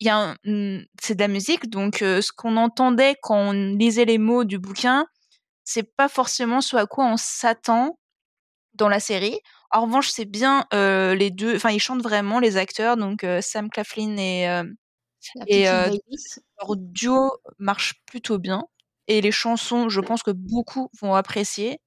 il 0.00 0.06
y 0.08 0.10
a, 0.10 0.16
un- 0.18 0.36
hum, 0.46 0.84
c'est 1.02 1.14
de 1.16 1.20
la 1.22 1.28
musique, 1.28 1.70
donc 1.70 2.02
euh, 2.02 2.22
ce 2.22 2.32
qu'on 2.32 2.56
entendait 2.58 3.16
quand 3.22 3.36
on 3.38 3.52
lisait 3.52 4.04
les 4.06 4.18
mots 4.18 4.44
du 4.44 4.58
bouquin, 4.58 5.06
c'est 5.64 5.84
pas 5.96 6.08
forcément 6.08 6.60
ce 6.62 6.76
à 6.76 6.86
quoi 6.86 7.06
on 7.06 7.16
s'attend 7.18 7.98
dans 8.74 8.88
la 8.88 9.00
série. 9.00 9.38
En 9.70 9.82
revanche, 9.86 10.08
c'est 10.10 10.24
bien 10.26 10.66
euh, 10.74 11.14
les 11.14 11.30
deux, 11.30 11.56
enfin, 11.56 11.70
ils 11.70 11.80
chantent 11.80 12.02
vraiment 12.02 12.40
les 12.40 12.56
acteurs, 12.56 12.96
donc 12.96 13.24
euh, 13.24 13.40
Sam 13.42 13.70
Claflin 13.70 14.16
et 14.18 14.48
euh, 14.48 14.64
Et, 15.46 15.68
euh, 15.68 15.90
leur 16.60 16.76
duo 16.76 17.32
marche 17.58 17.96
plutôt 18.06 18.38
bien. 18.40 18.64
Et 19.08 19.20
les 19.22 19.32
chansons, 19.32 19.90
je 19.90 20.00
pense 20.02 20.24
que 20.24 20.32
beaucoup 20.32 20.90
vont 21.02 21.14
apprécier. 21.16 21.80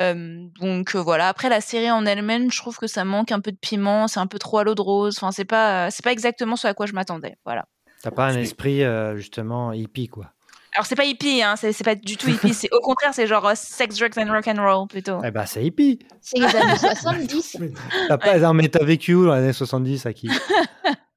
Euh, 0.00 0.46
donc 0.60 0.94
euh, 0.94 1.02
voilà. 1.02 1.28
Après 1.28 1.48
la 1.48 1.60
série 1.60 1.90
en 1.90 2.06
elle-même, 2.06 2.50
je 2.50 2.58
trouve 2.58 2.78
que 2.78 2.86
ça 2.86 3.04
manque 3.04 3.32
un 3.32 3.40
peu 3.40 3.52
de 3.52 3.58
piment, 3.58 4.08
c'est 4.08 4.20
un 4.20 4.26
peu 4.26 4.38
trop 4.38 4.58
à 4.58 4.64
l'eau 4.64 4.74
de 4.74 4.80
rose. 4.80 5.16
Enfin, 5.18 5.30
c'est 5.32 5.44
pas, 5.44 5.90
c'est 5.90 6.04
pas 6.04 6.12
exactement 6.12 6.56
ce 6.56 6.66
à 6.66 6.74
quoi 6.74 6.86
je 6.86 6.92
m'attendais. 6.92 7.36
Voilà. 7.44 7.66
T'as 8.02 8.10
pas 8.10 8.26
un 8.26 8.36
esprit, 8.36 8.82
euh, 8.82 9.16
justement, 9.16 9.72
hippie, 9.72 10.08
quoi? 10.08 10.32
Alors 10.72 10.86
c'est 10.86 10.94
pas 10.94 11.04
hippie, 11.04 11.42
hein, 11.42 11.56
c'est, 11.56 11.72
c'est 11.72 11.82
pas 11.82 11.96
du 11.96 12.16
tout 12.16 12.30
hippie. 12.30 12.54
c'est 12.54 12.72
au 12.72 12.80
contraire, 12.80 13.12
c'est 13.12 13.26
genre 13.26 13.46
euh, 13.46 13.54
sex, 13.56 13.98
drugs 13.98 14.16
and 14.16 14.32
rock 14.32 14.46
and 14.46 14.62
roll 14.62 14.86
plutôt. 14.86 15.18
Eh 15.24 15.30
ben, 15.32 15.44
c'est 15.44 15.64
hippie. 15.64 15.98
C'est 16.20 16.38
les 16.38 16.46
années 16.46 16.76
70. 16.78 17.56
T'as 18.08 18.18
pas... 18.18 18.38
Non, 18.38 18.54
mais 18.54 18.68
t'as 18.68 18.84
vécu 18.84 19.14
où 19.14 19.26
dans 19.26 19.34
les 19.34 19.42
années 19.42 19.52
70, 19.52 20.06
à 20.06 20.12
qui? 20.12 20.28
Euh, 20.28 20.90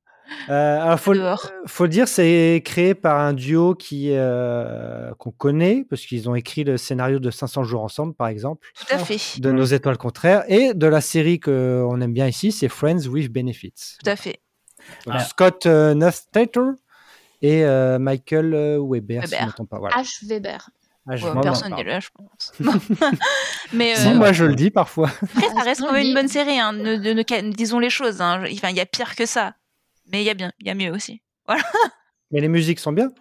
alors, 0.47 0.99
faut, 0.99 1.13
Dehors. 1.13 1.51
faut 1.67 1.83
le 1.83 1.89
dire, 1.89 2.07
c'est 2.07 2.61
créé 2.65 2.93
par 2.95 3.19
un 3.19 3.33
duo 3.33 3.75
qui 3.75 4.09
euh, 4.11 5.11
qu'on 5.19 5.31
connaît, 5.31 5.85
parce 5.89 6.05
qu'ils 6.05 6.29
ont 6.29 6.35
écrit 6.35 6.63
le 6.63 6.77
scénario 6.77 7.19
de 7.19 7.31
500 7.31 7.63
jours 7.63 7.83
ensemble, 7.83 8.13
par 8.13 8.27
exemple, 8.27 8.67
Tout 8.75 8.95
à 8.95 8.97
fait. 8.99 9.39
de 9.39 9.51
Nos 9.51 9.65
étoiles 9.65 9.97
contraires, 9.97 10.43
et 10.47 10.73
de 10.73 10.87
la 10.87 11.01
série 11.01 11.39
qu'on 11.39 11.99
aime 12.01 12.13
bien 12.13 12.27
ici, 12.27 12.51
c'est 12.51 12.69
Friends 12.69 13.07
with 13.07 13.31
Benefits. 13.31 13.97
Tout 14.03 14.09
à 14.09 14.15
fait. 14.15 14.41
Donc, 15.05 15.15
Ah. 15.17 15.23
Scott 15.23 15.65
euh, 15.65 15.93
et 17.41 17.63
euh, 17.65 17.99
Michael 17.99 18.53
euh, 18.53 18.79
Weber, 18.81 19.27
si 19.27 19.35
je 19.35 19.61
ne 19.61 19.67
pas. 19.67 19.79
Voilà. 19.79 19.95
H. 19.97 20.25
Weber. 20.27 20.69
Ah, 21.05 21.15
Ouais, 21.15 21.41
personne 21.41 21.75
n'est 21.75 21.83
là, 21.83 21.99
je 21.99 22.07
pense. 22.15 22.53
Mais 23.73 23.93
Si, 23.95 24.07
euh, 24.07 24.13
moi 24.15 24.31
je 24.31 24.45
le 24.45 24.55
dis 24.55 24.71
parfois. 24.71 25.09
après, 25.21 25.49
ça 25.49 25.61
reste 25.61 25.81
quand 25.81 25.91
même 25.91 26.07
une 26.07 26.13
bonne 26.13 26.29
série. 26.29 26.57
Hein. 26.57 26.71
Ne, 26.71 26.95
ne- 26.95 27.11
ne- 27.13 27.51
disons 27.53 27.79
les 27.79 27.89
choses. 27.89 28.21
Hein. 28.21 28.45
Enfin, 28.53 28.69
il 28.69 28.77
y 28.77 28.79
a 28.79 28.85
pire 28.85 29.15
que 29.15 29.25
ça. 29.25 29.53
Mais 30.13 30.21
il 30.21 30.25
y 30.25 30.29
a 30.29 30.33
bien, 30.35 30.53
il 30.59 30.67
y 30.67 30.69
a 30.69 30.75
mieux 30.75 30.91
aussi. 30.93 31.21
Mais 32.31 32.41
les 32.41 32.47
musiques 32.47 32.79
sont 32.79 32.91
bien. 32.91 33.11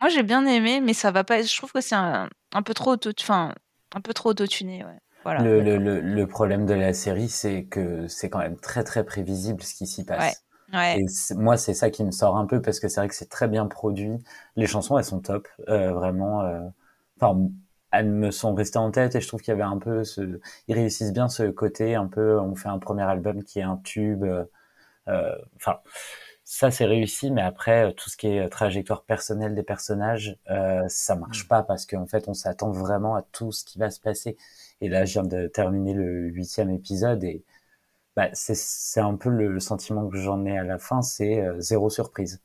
Moi, 0.00 0.08
j'ai 0.10 0.22
bien 0.22 0.46
aimé, 0.46 0.80
mais 0.80 0.94
ça 0.94 1.10
va 1.10 1.24
pas. 1.24 1.42
Je 1.42 1.56
trouve 1.56 1.72
que 1.72 1.80
c'est 1.80 1.94
un, 1.94 2.28
un 2.52 2.62
peu 2.62 2.74
trop 2.74 2.92
auto, 2.92 3.10
enfin, 3.20 3.54
un 3.94 4.00
peu 4.00 4.14
trop 4.14 4.30
autotuné. 4.30 4.84
Ouais. 4.84 4.98
Voilà. 5.24 5.44
Le, 5.44 5.60
le, 5.60 5.76
le, 5.76 6.00
le 6.00 6.26
problème 6.26 6.64
de 6.66 6.74
la 6.74 6.94
série, 6.94 7.28
c'est 7.28 7.64
que 7.64 8.08
c'est 8.08 8.30
quand 8.30 8.38
même 8.38 8.56
très 8.56 8.84
très 8.84 9.04
prévisible 9.04 9.62
ce 9.62 9.74
qui 9.74 9.86
s'y 9.86 10.04
passe. 10.04 10.42
Ouais. 10.72 10.98
Et 10.98 11.04
moi, 11.34 11.56
c'est 11.56 11.74
ça 11.74 11.90
qui 11.90 12.04
me 12.04 12.10
sort 12.12 12.36
un 12.36 12.46
peu 12.46 12.62
parce 12.62 12.80
que 12.80 12.88
c'est 12.88 13.00
vrai 13.00 13.08
que 13.08 13.14
c'est 13.14 13.28
très 13.28 13.48
bien 13.48 13.66
produit. 13.66 14.18
Les 14.56 14.66
chansons, 14.66 14.98
elles 14.98 15.04
sont 15.04 15.20
top, 15.20 15.48
euh, 15.68 15.92
vraiment. 15.92 16.42
euh, 16.42 16.60
Enfin, 17.20 17.38
elles 17.92 18.10
me 18.10 18.30
sont 18.30 18.54
restées 18.54 18.78
en 18.78 18.90
tête 18.90 19.14
et 19.14 19.20
je 19.20 19.28
trouve 19.28 19.42
qu'il 19.42 19.52
y 19.52 19.54
avait 19.54 19.62
un 19.62 19.78
peu 19.78 20.04
ce, 20.04 20.40
ils 20.68 20.74
réussissent 20.74 21.12
bien 21.12 21.28
ce 21.28 21.50
côté 21.50 21.94
un 21.96 22.06
peu. 22.06 22.38
On 22.40 22.54
fait 22.54 22.68
un 22.68 22.78
premier 22.78 23.02
album 23.02 23.42
qui 23.44 23.58
est 23.58 23.62
un 23.62 23.76
tube. 23.78 24.24
euh, 24.24 24.44
Enfin, 25.56 25.80
ça 26.52 26.70
c'est 26.70 26.84
réussi, 26.86 27.30
mais 27.30 27.42
après 27.42 27.90
euh, 27.90 27.92
tout 27.92 28.10
ce 28.10 28.16
qui 28.16 28.26
est 28.28 28.48
trajectoire 28.48 29.04
personnelle 29.04 29.54
des 29.54 29.62
personnages, 29.62 30.36
euh, 30.50 30.84
ça 30.88 31.14
marche 31.16 31.46
pas 31.48 31.62
parce 31.62 31.86
qu'en 31.86 32.06
fait, 32.06 32.28
on 32.28 32.34
s'attend 32.34 32.70
vraiment 32.72 33.14
à 33.16 33.22
tout 33.22 33.52
ce 33.52 33.64
qui 33.64 33.78
va 33.78 33.90
se 33.90 34.00
passer. 34.00 34.36
Et 34.80 34.88
là, 34.88 35.04
je 35.04 35.12
viens 35.14 35.22
de 35.24 35.46
terminer 35.48 35.94
le 35.94 36.28
huitième 36.28 36.70
épisode 36.70 37.22
et 37.24 37.44
bah, 38.16 38.30
c'est 38.34 38.56
c'est 38.56 39.00
un 39.00 39.16
peu 39.16 39.30
le, 39.30 39.48
le 39.52 39.60
sentiment 39.60 40.08
que 40.08 40.18
j'en 40.18 40.44
ai 40.46 40.58
à 40.58 40.64
la 40.64 40.78
fin, 40.78 41.02
c'est 41.02 41.40
euh, 41.42 41.60
zéro 41.60 41.90
surprise. 41.90 42.40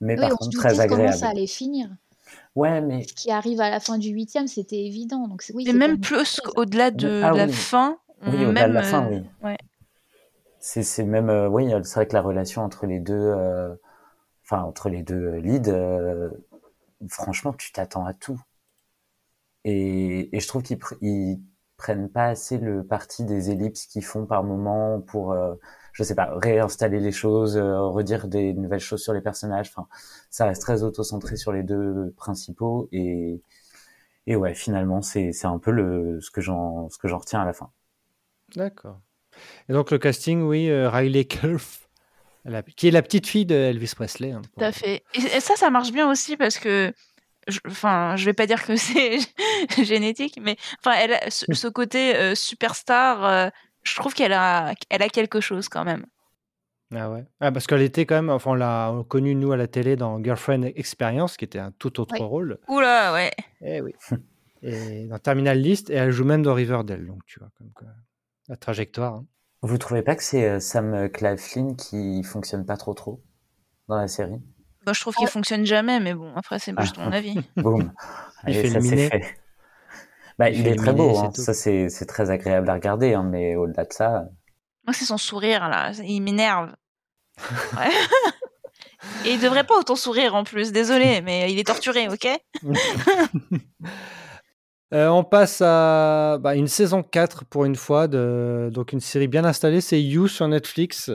Mais 0.00 0.16
Oui, 0.16 0.28
par 0.28 0.32
on 0.32 0.36
se 0.40 0.48
contre, 0.48 0.50
doutait 0.50 0.76
très 0.76 0.80
de 0.80 0.84
comment 0.84 1.10
agréable. 1.10 1.12
ça 1.12 1.28
allait 1.28 1.46
finir. 1.46 1.88
Ouais, 2.54 2.80
mais 2.80 3.08
Ce 3.08 3.12
qui 3.14 3.30
arrive 3.30 3.60
à 3.60 3.70
la 3.70 3.80
fin 3.80 3.98
du 3.98 4.08
huitième, 4.10 4.46
c'était 4.48 4.84
évident. 4.84 5.28
Donc 5.28 5.44
oui, 5.54 5.66
Et 5.66 5.72
c'est 5.72 5.74
même 5.74 6.00
plus 6.00 6.24
surprise. 6.26 6.54
au-delà 6.56 6.90
de 6.90 7.08
Ah 7.20 7.34
la 7.34 7.46
oui. 7.46 7.52
fin. 7.52 7.98
oui, 8.26 8.44
au-delà 8.46 8.68
de 8.68 8.74
la 8.74 8.82
fin, 8.82 9.06
euh, 9.06 9.10
oui. 9.10 9.22
ouais. 9.42 9.58
C'est 10.64 10.82
c'est 10.82 11.04
même, 11.04 11.30
euh, 11.30 11.48
oui, 11.48 11.70
c'est 11.84 11.94
vrai 11.94 12.08
que 12.08 12.14
la 12.14 12.20
relation 12.22 12.62
entre 12.62 12.86
les 12.86 12.98
deux, 12.98 13.14
euh, 13.14 13.72
enfin 14.44 14.62
entre 14.64 14.88
les 14.90 15.02
deux 15.02 15.14
euh, 15.16 15.40
leads, 15.40 15.70
euh, 15.70 16.30
franchement, 17.10 17.52
tu 17.54 17.72
t'attends 17.72 18.06
à 18.06 18.14
tout. 18.14 18.40
Et, 19.64 20.34
et 20.36 20.40
je 20.40 20.48
trouve 20.48 20.62
qu'ils 20.62 20.76
pr- 20.78 21.40
prennent 21.76 22.08
pas 22.10 22.26
assez 22.26 22.58
le 22.58 22.84
parti 22.86 23.24
des 23.24 23.50
ellipses 23.50 23.86
qu'ils 23.86 24.04
font 24.04 24.26
par 24.26 24.44
moment 24.44 25.00
pour, 25.00 25.32
euh, 25.32 25.54
je 25.92 26.02
sais 26.02 26.14
pas, 26.14 26.30
réinstaller 26.38 27.00
les 27.00 27.12
choses, 27.12 27.56
euh, 27.56 27.80
redire 27.88 28.28
des 28.28 28.52
nouvelles 28.54 28.80
choses 28.80 29.02
sur 29.02 29.12
les 29.14 29.20
personnages. 29.22 29.68
Enfin, 29.74 29.88
ça 30.30 30.46
reste 30.46 30.62
très 30.62 30.82
auto-centré 30.82 31.36
sur 31.36 31.52
les 31.52 31.62
deux 31.62 32.12
principaux 32.16 32.88
et 32.92 33.40
et 34.28 34.36
ouais, 34.36 34.54
finalement, 34.54 35.02
c'est 35.02 35.32
c'est 35.32 35.46
un 35.48 35.58
peu 35.58 35.70
le 35.72 36.20
ce 36.22 36.30
que 36.30 36.40
j'en 36.42 36.88
ce 36.90 36.98
que 36.98 37.08
j'en 37.08 37.18
retiens 37.18 37.42
à 37.42 37.46
la 37.46 37.52
fin. 37.54 37.70
D'accord. 38.56 39.02
Et 39.68 39.72
donc 39.72 39.90
le 39.90 39.98
casting, 39.98 40.42
oui, 40.42 40.68
euh, 40.70 40.88
Riley 40.90 41.26
la- 42.44 42.62
qui 42.62 42.88
est 42.88 42.90
la 42.90 43.02
petite 43.02 43.26
fille 43.26 43.46
de 43.46 43.54
Elvis 43.54 43.92
Presley. 43.96 44.32
hein, 44.32 44.42
Tout 44.56 44.64
à 44.64 44.72
fait. 44.72 45.02
Et, 45.14 45.20
et 45.36 45.40
ça, 45.40 45.56
ça 45.56 45.70
marche 45.70 45.92
bien 45.92 46.10
aussi 46.10 46.36
parce 46.36 46.58
que, 46.58 46.92
je, 47.48 47.58
enfin, 47.68 48.16
je 48.16 48.24
vais 48.26 48.34
pas 48.34 48.46
dire 48.46 48.64
que 48.64 48.76
c'est 48.76 49.18
génétique, 49.82 50.38
mais 50.42 50.56
enfin, 50.84 50.96
elle 51.00 51.14
a 51.14 51.30
ce, 51.30 51.46
ce 51.52 51.68
côté 51.68 52.14
euh, 52.16 52.34
superstar. 52.34 53.24
euh, 53.24 53.48
je 53.82 53.94
trouve 53.96 54.14
qu'elle 54.14 54.32
a, 54.32 54.74
elle 54.90 55.02
a 55.02 55.08
quelque 55.08 55.40
chose 55.40 55.68
quand 55.68 55.84
même. 55.84 56.06
Ah 56.94 57.10
ouais. 57.10 57.24
Ah, 57.40 57.50
parce 57.50 57.66
qu'elle 57.66 57.82
était 57.82 58.06
quand 58.06 58.14
même, 58.14 58.30
enfin, 58.30 58.52
on 58.52 58.54
l'a 58.54 58.94
connue 59.08 59.34
nous 59.34 59.52
à 59.52 59.56
la 59.56 59.66
télé 59.66 59.96
dans 59.96 60.22
Girlfriend 60.22 60.62
Experience, 60.64 61.36
qui 61.36 61.44
était 61.44 61.58
un 61.58 61.72
tout 61.72 61.98
autre 62.00 62.14
Oui. 62.14 62.20
rôle. 62.24 62.58
Oula, 62.68 63.12
ouais. 63.14 63.30
Eh 63.62 63.80
oui. 63.80 63.92
Et 64.62 65.06
dans 65.08 65.18
Terminal 65.18 65.58
List, 65.58 65.90
et 65.90 65.94
elle 65.94 66.10
joue 66.10 66.24
même 66.24 66.42
dans 66.42 66.54
Riverdale, 66.54 67.04
donc 67.06 67.20
tu 67.26 67.38
vois, 67.38 67.50
comme 67.58 67.70
quoi, 67.74 67.88
la 68.48 68.56
trajectoire. 68.56 69.14
hein. 69.14 69.26
Vous 69.62 69.78
trouvez 69.78 70.02
pas 70.02 70.14
que 70.16 70.22
c'est 70.22 70.48
euh, 70.48 70.60
Sam 70.60 71.08
Claflin 71.10 71.74
qui 71.74 72.22
fonctionne 72.22 72.66
pas 72.66 72.76
trop 72.76 72.92
trop 72.94 73.22
dans 73.88 73.96
la 73.96 74.08
série? 74.08 74.40
Moi, 74.86 74.92
je 74.92 75.00
trouve 75.00 75.14
qu'il 75.14 75.28
fonctionne 75.28 75.64
jamais, 75.64 75.98
mais 76.00 76.12
bon, 76.14 76.34
après, 76.36 76.58
c'est 76.58 76.78
juste 76.78 76.98
mon 76.98 77.10
avis. 77.12 77.36
Boum, 77.56 77.92
Il 78.46 78.56
Allez, 78.56 78.62
fait 78.62 78.68
ça 78.68 78.74
le 78.78 78.84
c'est 78.84 78.90
minet. 78.96 79.08
fait. 79.08 79.38
Bah, 80.38 80.50
Il 80.50 80.66
est 80.66 80.76
très 80.76 80.92
beau, 80.92 81.14
c'est 81.14 81.20
hein. 81.20 81.30
ça 81.32 81.54
c'est 81.54 81.88
c'est 81.88 82.06
très 82.06 82.28
agréable 82.30 82.68
à 82.68 82.74
regarder, 82.74 83.14
hein, 83.14 83.22
mais 83.22 83.56
au-delà 83.56 83.84
de 83.84 83.92
ça, 83.92 84.28
Moi, 84.86 84.92
c'est 84.92 85.04
son 85.06 85.16
sourire, 85.18 85.68
là. 85.68 85.92
Il 86.04 86.20
m'énerve. 86.22 86.74
Ouais. 87.76 87.90
Et 89.26 89.32
il 89.34 89.40
devrait 89.40 89.64
pas 89.64 89.78
autant 89.78 89.96
sourire 89.96 90.34
en 90.34 90.44
plus, 90.44 90.72
désolé, 90.72 91.20
mais 91.20 91.52
il 91.52 91.58
est 91.58 91.66
torturé, 91.66 92.08
ok? 92.08 92.26
Euh, 94.92 95.08
on 95.08 95.24
passe 95.24 95.60
à 95.60 96.38
bah, 96.40 96.54
une 96.54 96.68
saison 96.68 97.02
4 97.02 97.44
pour 97.46 97.64
une 97.64 97.74
fois, 97.74 98.06
de, 98.06 98.70
donc 98.72 98.92
une 98.92 99.00
série 99.00 99.28
bien 99.28 99.44
installée, 99.44 99.80
c'est 99.80 100.00
You 100.02 100.28
sur 100.28 100.46
Netflix. 100.46 101.10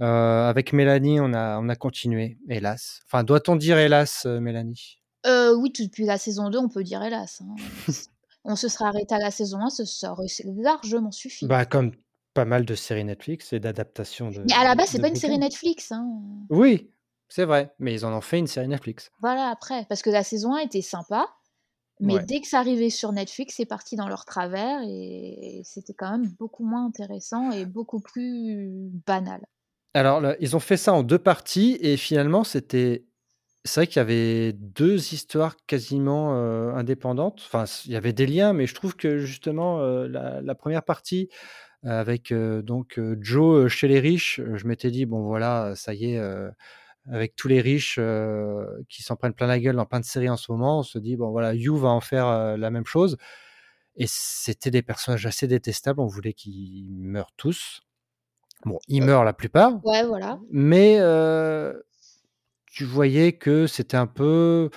Euh, 0.00 0.48
avec 0.48 0.72
Mélanie, 0.72 1.18
on 1.20 1.32
a, 1.34 1.58
on 1.58 1.68
a 1.68 1.74
continué, 1.74 2.38
hélas. 2.48 3.00
Enfin, 3.06 3.24
doit-on 3.24 3.56
dire 3.56 3.78
hélas, 3.78 4.24
euh, 4.26 4.38
Mélanie? 4.38 4.98
Euh, 5.26 5.52
oui, 5.56 5.72
depuis 5.76 6.04
la 6.04 6.18
saison 6.18 6.50
2, 6.50 6.58
on 6.58 6.68
peut 6.68 6.84
dire 6.84 7.02
hélas. 7.02 7.42
hein. 7.42 7.92
on 8.44 8.54
se 8.54 8.68
serait 8.68 8.84
arrêté 8.84 9.14
à 9.16 9.18
la 9.18 9.32
saison 9.32 9.58
1, 9.60 9.70
ce 9.70 9.84
serait 9.84 10.12
largement 10.56 11.10
suffi. 11.10 11.46
bah, 11.46 11.64
Comme 11.64 11.90
pas 12.34 12.44
mal 12.44 12.64
de 12.64 12.76
séries 12.76 13.04
Netflix 13.04 13.52
et 13.52 13.58
d'adaptations 13.58 14.30
de. 14.30 14.44
Mais 14.46 14.54
à 14.54 14.62
la 14.62 14.76
base, 14.76 14.90
c'est 14.90 15.00
pas 15.00 15.08
une 15.08 15.16
série. 15.16 15.38
Netflix. 15.38 15.90
hein. 15.90 16.06
Oui, 16.50 16.92
c'est 17.28 17.44
vrai, 17.44 17.74
mais 17.80 17.92
ils 17.94 18.06
en 18.06 18.12
ont 18.16 18.20
fait 18.20 18.38
une 18.38 18.46
série 18.46 18.68
Netflix. 18.68 19.10
Voilà, 19.20 19.48
après. 19.48 19.84
Parce 19.88 20.02
que 20.02 20.10
la 20.10 20.22
saison 20.22 20.54
1 20.54 20.58
était 20.58 20.82
sympa. 20.82 21.26
Mais 22.00 22.14
Ouais. 22.14 22.20
dès 22.20 22.40
que 22.40 22.46
ça 22.48 22.60
arrivait 22.60 22.90
sur 22.90 23.12
Netflix, 23.12 23.54
c'est 23.56 23.66
parti 23.66 23.96
dans 23.96 24.08
leur 24.08 24.24
travers 24.24 24.80
et 24.84 25.62
c'était 25.64 25.94
quand 25.94 26.10
même 26.12 26.28
beaucoup 26.28 26.64
moins 26.64 26.86
intéressant 26.86 27.50
et 27.50 27.66
beaucoup 27.66 28.00
plus 28.00 28.90
banal. 29.06 29.46
Alors, 29.94 30.20
là, 30.20 30.36
ils 30.40 30.54
ont 30.56 30.60
fait 30.60 30.76
ça 30.76 30.92
en 30.92 31.02
deux 31.02 31.18
parties 31.18 31.78
et 31.80 31.96
finalement, 31.96 32.44
c'était. 32.44 33.04
C'est 33.64 33.80
vrai 33.80 33.86
qu'il 33.88 33.96
y 33.98 34.00
avait 34.00 34.52
deux 34.54 35.14
histoires 35.14 35.56
quasiment 35.66 36.34
euh, 36.36 36.72
indépendantes. 36.74 37.42
Enfin, 37.46 37.64
il 37.86 37.92
y 37.92 37.96
avait 37.96 38.12
des 38.14 38.26
liens, 38.26 38.52
mais 38.54 38.66
je 38.66 38.74
trouve 38.74 38.96
que 38.96 39.18
justement, 39.18 39.80
euh, 39.80 40.08
la, 40.08 40.42
la 40.42 40.54
première 40.54 40.84
partie 40.84 41.28
euh, 41.86 41.90
avec 42.00 42.32
euh, 42.32 42.62
donc 42.62 43.00
Joe 43.20 43.68
chez 43.70 43.88
les 43.88 44.00
riches, 44.00 44.40
je 44.54 44.66
m'étais 44.68 44.90
dit, 44.92 45.06
bon 45.06 45.22
voilà, 45.24 45.74
ça 45.76 45.94
y 45.94 46.14
est, 46.14 46.20
avec 47.10 47.36
tous 47.36 47.48
les 47.48 47.60
riches 47.60 47.96
euh, 47.98 48.64
qui 48.88 49.02
s'en 49.02 49.16
prennent 49.16 49.34
plein 49.34 49.46
la 49.46 49.58
gueule 49.58 49.76
dans 49.76 49.86
plein 49.86 50.00
de 50.00 50.04
séries 50.04 50.28
en 50.28 50.36
ce 50.36 50.50
moment, 50.52 50.80
on 50.80 50.82
se 50.82 50.98
dit, 50.98 51.16
bon 51.16 51.30
voilà, 51.30 51.54
You 51.54 51.76
va 51.76 51.88
en 51.88 52.00
faire 52.00 52.26
euh, 52.26 52.56
la 52.56 52.70
même 52.70 52.86
chose. 52.86 53.16
Et 53.96 54.06
c'était 54.08 54.70
des 54.70 54.82
personnages 54.82 55.26
assez 55.26 55.46
détestables, 55.48 56.00
on 56.00 56.06
voulait 56.06 56.32
qu'ils 56.34 56.86
meurent 57.00 57.32
tous. 57.36 57.80
Bon, 58.64 58.78
ils 58.88 59.02
meurent 59.02 59.24
la 59.24 59.32
plupart, 59.32 59.80
Ouais, 59.84 60.04
voilà. 60.04 60.40
mais 60.50 60.96
euh, 61.00 61.74
tu 62.66 62.84
voyais 62.84 63.32
que 63.32 63.66
c'était 63.66 63.96
un 63.96 64.06
peu 64.06 64.70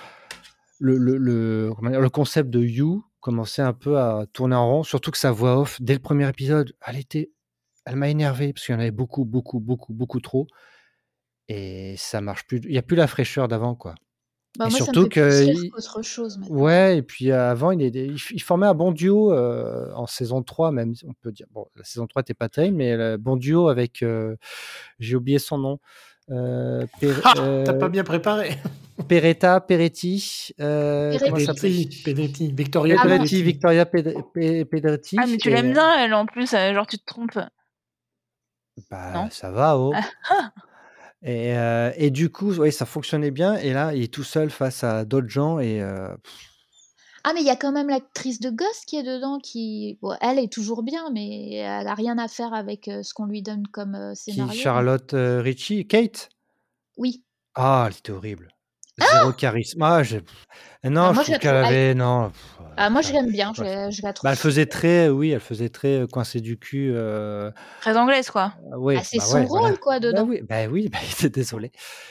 le, 0.78 0.96
le, 0.98 1.16
le, 1.18 1.72
le 1.80 2.10
concept 2.10 2.50
de 2.50 2.60
You 2.60 3.04
commençait 3.20 3.62
un 3.62 3.72
peu 3.72 3.98
à 3.98 4.26
tourner 4.32 4.56
en 4.56 4.68
rond, 4.68 4.82
surtout 4.82 5.10
que 5.10 5.18
sa 5.18 5.30
voix 5.32 5.58
off, 5.58 5.80
dès 5.80 5.94
le 5.94 6.00
premier 6.00 6.28
épisode, 6.28 6.74
elle 6.86 6.96
était, 6.96 7.30
elle 7.84 7.96
m'a 7.96 8.08
énervé 8.08 8.52
parce 8.52 8.66
qu'il 8.66 8.74
y 8.74 8.76
en 8.76 8.80
avait 8.80 8.90
beaucoup, 8.90 9.24
beaucoup, 9.24 9.60
beaucoup, 9.60 9.92
beaucoup 9.92 10.20
trop, 10.20 10.46
et 11.52 11.94
ça 11.96 12.20
marche 12.20 12.46
plus. 12.46 12.60
Il 12.64 12.70
n'y 12.70 12.78
a 12.78 12.82
plus 12.82 12.96
la 12.96 13.06
fraîcheur 13.06 13.48
d'avant, 13.48 13.74
quoi. 13.74 13.94
Bah, 14.58 14.66
Et 14.66 14.70
moi, 14.70 14.76
surtout 14.76 15.08
ça 15.12 15.20
me 15.22 15.30
fait 15.30 15.52
plus 15.52 15.62
que 15.62 15.74
qu'autre 15.74 16.02
chose 16.02 16.36
maintenant. 16.38 16.56
Ouais, 16.56 16.98
et 16.98 17.02
puis 17.02 17.30
euh, 17.30 17.50
avant, 17.50 17.70
il, 17.70 17.82
est, 17.96 18.38
formait 18.40 18.66
un 18.66 18.74
bon 18.74 18.92
duo 18.92 19.32
euh, 19.32 19.90
en 19.94 20.06
saison 20.06 20.42
3, 20.42 20.72
même, 20.72 20.92
on 21.06 21.14
peut 21.14 21.32
dire. 21.32 21.46
Bon, 21.52 21.66
la 21.74 21.84
saison 21.84 22.06
3 22.06 22.20
n'était 22.20 22.34
pas 22.34 22.50
terrible, 22.50 22.76
mais 22.76 22.96
le 22.96 23.16
bon 23.16 23.36
duo 23.36 23.68
avec. 23.68 24.02
euh, 24.02 24.36
J'ai 24.98 25.16
oublié 25.16 25.38
son 25.38 25.56
nom. 25.58 25.78
Euh, 26.30 26.86
Per- 27.00 27.14
Ah, 27.24 27.32
euh, 27.38 27.64
t'as 27.64 27.74
pas 27.74 27.88
bien 27.88 28.04
préparé. 28.04 28.50
Peretta, 29.08 29.60
Peretti. 29.60 30.52
euh, 30.60 31.10
Victoria 31.10 32.96
Ah. 33.00 33.18
Victoria 33.24 33.84
Ped- 33.86 34.14
Pe- 34.34 34.64
Pedretti. 34.64 35.16
Ah, 35.18 35.24
mais 35.26 35.38
tu 35.38 35.48
et, 35.48 35.52
l'aimes 35.54 35.72
bien, 35.72 35.98
elle, 35.98 36.12
en 36.14 36.26
plus, 36.26 36.50
genre, 36.50 36.86
tu 36.86 36.98
te 36.98 37.04
trompes. 37.06 37.38
Bah, 38.90 39.12
Non? 39.14 39.28
ça 39.30 39.50
va, 39.50 39.78
oh. 39.78 39.92
Et, 41.24 41.56
euh, 41.56 41.92
et 41.96 42.10
du 42.10 42.30
coup, 42.30 42.52
oui, 42.54 42.72
ça 42.72 42.84
fonctionnait 42.84 43.30
bien. 43.30 43.54
Et 43.54 43.72
là, 43.72 43.94
il 43.94 44.02
est 44.02 44.12
tout 44.12 44.24
seul 44.24 44.50
face 44.50 44.82
à 44.82 45.04
d'autres 45.04 45.28
gens. 45.28 45.60
Et 45.60 45.80
euh, 45.80 46.08
Ah, 47.24 47.32
mais 47.34 47.40
il 47.42 47.46
y 47.46 47.50
a 47.50 47.56
quand 47.56 47.70
même 47.70 47.88
l'actrice 47.88 48.40
de 48.40 48.50
Ghost 48.50 48.84
qui 48.86 48.96
est 48.96 49.04
dedans, 49.04 49.38
qui. 49.38 49.98
Bon, 50.02 50.16
elle 50.20 50.38
est 50.38 50.52
toujours 50.52 50.82
bien, 50.82 51.10
mais 51.12 51.54
elle 51.54 51.86
a 51.86 51.94
rien 51.94 52.18
à 52.18 52.26
faire 52.26 52.52
avec 52.52 52.88
euh, 52.88 53.02
ce 53.04 53.14
qu'on 53.14 53.26
lui 53.26 53.42
donne 53.42 53.66
comme 53.68 53.94
euh, 53.94 54.14
qui, 54.14 54.32
scénario. 54.32 54.60
Charlotte 54.60 55.14
Ritchie, 55.14 55.86
Kate? 55.86 56.28
Oui. 56.96 57.22
Ah, 57.54 57.84
elle 57.86 57.96
était 57.96 58.12
horrible. 58.12 58.51
Zéro 59.00 59.32
charisme. 59.32 59.82
Ah, 59.82 60.02
j'ai- 60.02 60.20
Non, 60.84 61.02
Ah, 61.02 61.08
je 61.10 61.14
moi, 61.14 61.14
je 61.14 61.20
trouve 61.22 61.28
la 61.32 61.38
qu'elle 61.38 61.62
trouve- 61.62 61.66
avait. 61.66 61.94
Non. 61.94 62.28
pff, 62.30 62.58
Ah, 62.76 62.90
moi, 62.90 63.02
je 63.02 63.12
l'aime 63.12 63.30
bien, 63.30 63.52
je, 63.54 63.62
la 64.02 64.12
trouve. 64.12 64.24
Bah, 64.24 64.30
elle 64.32 64.36
faisait 64.38 64.66
très. 64.66 65.08
Oui, 65.08 65.30
elle 65.30 65.40
faisait 65.40 65.68
très 65.68 66.00
euh, 66.00 66.06
coincée 66.06 66.40
du 66.40 66.58
cul. 66.58 66.90
euh, 66.94 67.50
Très 67.80 67.96
anglaise, 67.96 68.30
quoi. 68.30 68.54
ah, 68.72 68.78
oui, 68.78 68.96
Ah, 68.98 69.02
c'est 69.04 69.18
bah 69.18 69.24
son 69.24 69.34
ouais, 69.36 69.44
rôle, 69.46 69.60
voilà. 69.60 69.76
quoi, 69.76 69.92
Bah 69.94 70.00
dedans. 70.00 70.24
oui, 70.26 70.40
bah 70.48 70.66
oui, 70.70 70.88
bah, 71.22 71.28
désolé. 71.28 71.70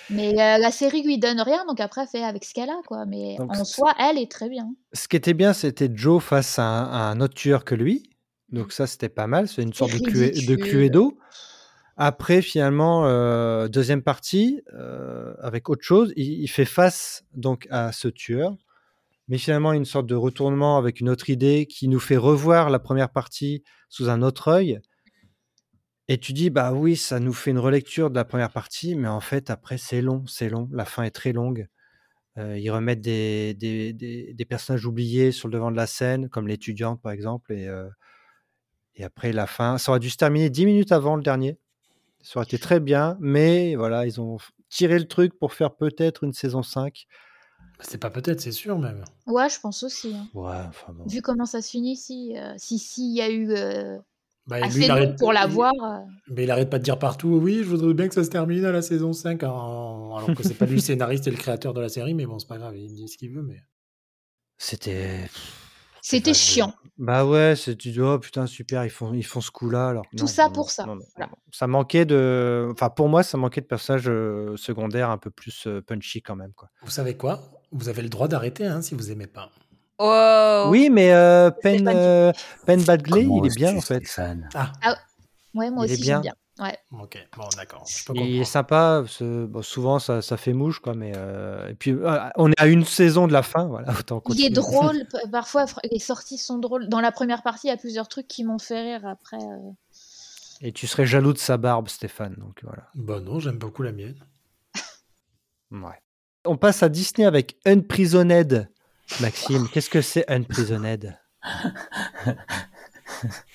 Mais 0.10 0.30
euh, 0.39 0.58
la 0.60 0.72
série 0.72 1.04
lui 1.04 1.17
donne 1.17 1.41
rien, 1.41 1.65
donc 1.67 1.80
après, 1.80 2.02
elle 2.04 2.08
fait 2.08 2.24
avec 2.24 2.46
ce 2.46 2.54
qu'elle 2.54 2.70
a, 2.70 2.80
quoi. 2.88 3.06
Mais 3.06 3.36
Donc, 3.38 3.56
en 3.56 3.63
soi, 3.65 3.94
elle 4.00 4.17
est 4.17 4.32
très 4.32 4.50
bien. 4.50 4.70
Ce 4.94 5.08
qui 5.08 5.15
était 5.17 5.34
bien, 5.34 5.54
c'était 5.54 5.89
Joe 5.94 6.24
face 6.24 6.58
à 6.60 6.63
un, 6.63 6.84
à 6.86 6.98
un 7.12 7.20
autre 7.22 7.34
tueur 7.36 7.65
que 7.65 7.76
lui. 7.76 8.04
Donc 8.50 8.72
ça, 8.72 8.86
c'était 8.88 9.10
pas 9.10 9.28
mal. 9.28 9.48
C'est 9.48 9.63
une 9.63 9.74
sorte 9.74 9.91
de, 9.94 9.98
Clue- 10.10 10.89
de. 10.89 11.02
Après, 12.03 12.41
finalement, 12.41 13.05
euh, 13.05 13.67
deuxième 13.67 14.01
partie, 14.01 14.63
euh, 14.73 15.35
avec 15.39 15.69
autre 15.69 15.83
chose, 15.83 16.13
il, 16.15 16.47
fait 16.47 16.65
face 16.65 17.23
donc 17.35 17.67
à 17.69 17.91
ce 17.91 18.07
tueur, 18.07 18.57
mais 19.27 19.37
finalement 19.37 19.71
une 19.71 19.85
sorte 19.85 20.07
de 20.07 20.15
retournement 20.15 20.79
avec 20.79 20.99
une 20.99 21.09
autre 21.09 21.29
idée 21.29 21.67
qui 21.67 21.87
nous 21.87 21.99
fait 21.99 22.17
revoir 22.17 22.71
la 22.71 22.79
première 22.79 23.11
partie 23.11 23.63
sous 23.87 24.09
un 24.09 24.23
autre 24.23 24.47
œil. 24.47 24.81
Et 26.07 26.17
tu 26.17 26.33
dis, 26.33 26.49
bah 26.49 26.73
oui, 26.73 26.95
ça 26.95 27.19
nous 27.19 27.33
fait 27.33 27.51
une 27.51 27.59
relecture 27.59 28.09
de 28.09 28.15
la 28.15 28.25
première 28.25 28.49
partie, 28.49 28.95
mais 28.95 29.07
en 29.07 29.21
fait, 29.21 29.51
après, 29.51 29.77
c'est 29.77 30.01
long, 30.01 30.25
c'est 30.25 30.49
long. 30.49 30.67
La 30.71 30.85
fin 30.85 31.03
est 31.03 31.11
très 31.11 31.33
longue. 31.33 31.67
Euh, 32.39 32.57
ils 32.57 32.71
remettent 32.71 33.01
des, 33.01 33.53
des, 33.53 33.93
des, 33.93 34.45
personnages 34.45 34.87
oubliés 34.87 35.31
sur 35.31 35.49
le 35.49 35.53
devant 35.53 35.69
de 35.69 35.77
la 35.77 35.85
scène, 35.85 36.29
comme 36.29 36.47
l'étudiante, 36.47 36.99
par 36.99 37.11
exemple. 37.11 37.53
Et, 37.53 37.69
et 38.95 39.03
après, 39.03 39.33
la 39.33 39.45
fin, 39.45 39.77
ça 39.77 39.91
aurait 39.91 39.99
dû 39.99 40.09
se 40.09 40.17
terminer 40.17 40.49
10 40.49 40.65
minutes 40.65 40.91
avant 40.91 41.15
le 41.15 41.21
dernier. 41.21 41.59
Ça 42.23 42.39
aurait 42.39 42.45
été 42.45 42.57
très 42.60 42.79
bien, 42.79 43.17
mais 43.19 43.75
voilà, 43.75 44.05
ils 44.05 44.19
ont 44.21 44.38
tiré 44.69 44.97
le 44.99 45.07
truc 45.07 45.38
pour 45.39 45.53
faire 45.53 45.75
peut-être 45.75 46.23
une 46.23 46.34
saison 46.34 46.63
5. 46.63 47.05
C'est 47.79 47.97
pas 47.97 48.10
peut-être, 48.12 48.39
c'est 48.41 48.51
sûr 48.51 48.77
même. 48.77 49.03
Ouais, 49.25 49.49
je 49.49 49.60
pense 49.60 49.81
aussi. 49.84 50.13
hein. 50.13 50.27
Ouais, 50.36 50.55
enfin 50.67 50.93
bon. 50.93 51.03
Vu 51.07 51.21
comment 51.21 51.45
ça 51.45 51.62
se 51.62 51.69
finit, 51.71 51.95
si 51.97 52.38
euh, 52.38 52.53
si 52.57 52.77
s'il 52.77 53.15
y 53.15 53.21
a 53.21 53.29
eu 53.31 53.49
euh, 53.51 53.97
Bah, 54.45 54.60
lui, 54.60 54.65
assez 54.67 54.89
arrête- 54.89 55.17
pour 55.17 55.34
la 55.34 55.45
il- 55.45 55.51
voir, 55.51 55.73
euh, 55.73 55.97
Mais 56.27 56.43
il 56.43 56.51
arrête 56.51 56.69
pas 56.69 56.77
de 56.77 56.84
dire 56.84 56.99
partout, 56.99 57.39
oui, 57.41 57.57
je 57.63 57.69
voudrais 57.69 57.93
bien 57.95 58.07
que 58.07 58.13
ça 58.13 58.23
se 58.23 58.29
termine 58.29 58.63
à 58.65 58.71
la 58.71 58.84
saison 58.84 59.13
5, 59.13 59.41
en- 59.43 60.15
alors 60.15 60.36
que 60.36 60.43
c'est 60.43 60.53
pas 60.53 60.65
lui 60.67 60.75
le 60.75 60.81
scénariste 60.81 61.25
et 61.27 61.31
le 61.31 61.38
créateur 61.38 61.73
de 61.73 61.81
la 61.81 61.89
série, 61.89 62.13
mais 62.13 62.27
bon, 62.27 62.38
c'est 62.38 62.47
pas 62.47 62.60
grave, 62.60 62.77
il 62.77 62.93
dit 62.93 63.07
ce 63.07 63.17
qu'il 63.17 63.31
veut. 63.34 63.41
Mais... 63.41 63.62
C'était. 64.60 65.27
C'était 66.01 66.33
chiant. 66.33 66.73
Bah 66.97 67.25
ouais, 67.25 67.55
c'est 67.55 67.75
tu 67.75 67.91
dis 67.91 67.99
oh 68.01 68.19
putain 68.19 68.45
super, 68.45 68.83
ils 68.85 68.89
font 68.89 69.13
ils 69.13 69.25
font 69.25 69.41
ce 69.41 69.49
coup-là 69.51 69.87
alors. 69.89 70.05
Tout 70.15 70.23
non, 70.23 70.27
ça 70.27 70.47
non, 70.47 70.53
pour 70.53 70.65
non, 70.65 70.69
ça, 70.69 70.85
non, 70.85 70.95
non, 70.95 71.01
voilà. 71.15 71.31
non. 71.31 71.37
Ça 71.51 71.67
manquait 71.67 72.05
de, 72.05 72.69
enfin 72.71 72.89
pour 72.89 73.09
moi 73.09 73.23
ça 73.23 73.37
manquait 73.37 73.61
de 73.61 73.65
personnages 73.65 74.07
euh, 74.07 74.55
secondaires 74.57 75.09
un 75.09 75.17
peu 75.17 75.31
plus 75.31 75.65
euh, 75.67 75.81
punchy 75.81 76.21
quand 76.21 76.35
même 76.35 76.53
quoi. 76.53 76.69
Vous 76.83 76.91
savez 76.91 77.17
quoi? 77.17 77.41
Vous 77.71 77.89
avez 77.89 78.01
le 78.01 78.09
droit 78.09 78.27
d'arrêter 78.27 78.65
hein, 78.65 78.81
si 78.81 78.93
vous 78.95 79.11
aimez 79.11 79.27
pas. 79.27 79.49
Oh. 79.97 80.65
Oui 80.69 80.89
mais 80.89 81.11
euh, 81.13 81.49
Penn 81.49 81.85
tu- 81.85 81.87
euh, 81.87 82.31
Badgley 82.67 83.23
Comment 83.25 83.43
il 83.43 83.51
est 83.51 83.55
bien 83.55 83.75
en 83.75 83.81
fait. 83.81 84.05
Stéphane? 84.05 84.49
Ah, 84.53 84.71
Ouais, 85.53 85.69
moi 85.69 85.85
Il 85.85 85.91
est 85.91 85.93
aussi 85.93 86.01
bien. 86.03 86.15
j'aime 86.17 86.21
bien. 86.21 86.33
Ouais. 86.62 86.78
ok, 86.91 87.17
bon, 87.36 87.50
d'accord. 87.58 87.86
Il 88.13 88.39
est 88.39 88.45
sympa, 88.45 89.04
ce- 89.08 89.45
bon, 89.45 89.62
souvent 89.63 89.97
ça, 90.00 90.21
ça 90.21 90.38
fait 90.38 90.54
mouche 90.54 90.80
quoi 90.80 90.93
mais 90.93 91.12
euh, 91.15 91.67
et 91.69 91.74
puis 91.74 91.91
euh, 91.91 92.19
on 92.36 92.52
est 92.52 92.60
à 92.62 92.67
une 92.67 92.86
saison 92.86 93.28
de 93.28 93.34
la 93.34 93.41
fin 93.43 93.65
voilà 93.65 93.91
autant 94.00 94.21
Il 94.30 94.45
est 94.45 94.50
drôle, 94.52 95.08
parfois 95.32 95.65
les 95.91 95.97
sorties 96.00 96.38
sont 96.38 96.60
drôles. 96.60 96.88
Dans 96.88 97.02
la 97.02 97.12
première 97.12 97.41
partie, 97.41 97.67
il 97.67 97.69
y 97.71 97.74
a 97.74 97.78
plusieurs 97.78 98.08
trucs 98.08 98.28
qui 98.28 98.43
m'ont 98.43 98.60
fait 98.60 98.82
rire 98.82 99.08
après. 99.08 99.38
euh, 99.38 99.71
Et 100.62 100.71
tu 100.71 100.86
serais 100.86 101.08
jaloux 101.08 101.34
de 101.34 101.39
sa 101.39 101.58
barbe 101.58 101.88
Stéphane 101.89 102.36
donc 102.38 102.60
voilà. 102.63 102.84
Bah 102.93 103.19
non, 103.19 103.39
j'aime 103.39 103.58
beaucoup 103.58 103.82
la 103.84 103.91
mienne. 103.91 104.15
Ouais. 105.71 106.00
On 106.45 106.58
passe 106.58 106.84
à 106.84 106.89
Disney 106.89 107.26
avec 107.26 107.58
Unprisoned. 107.65 108.69
Maxime, 109.19 109.67
qu'est-ce 109.69 109.89
que 109.89 110.02
c'est 110.02 110.30
Unprisoned? 110.30 111.17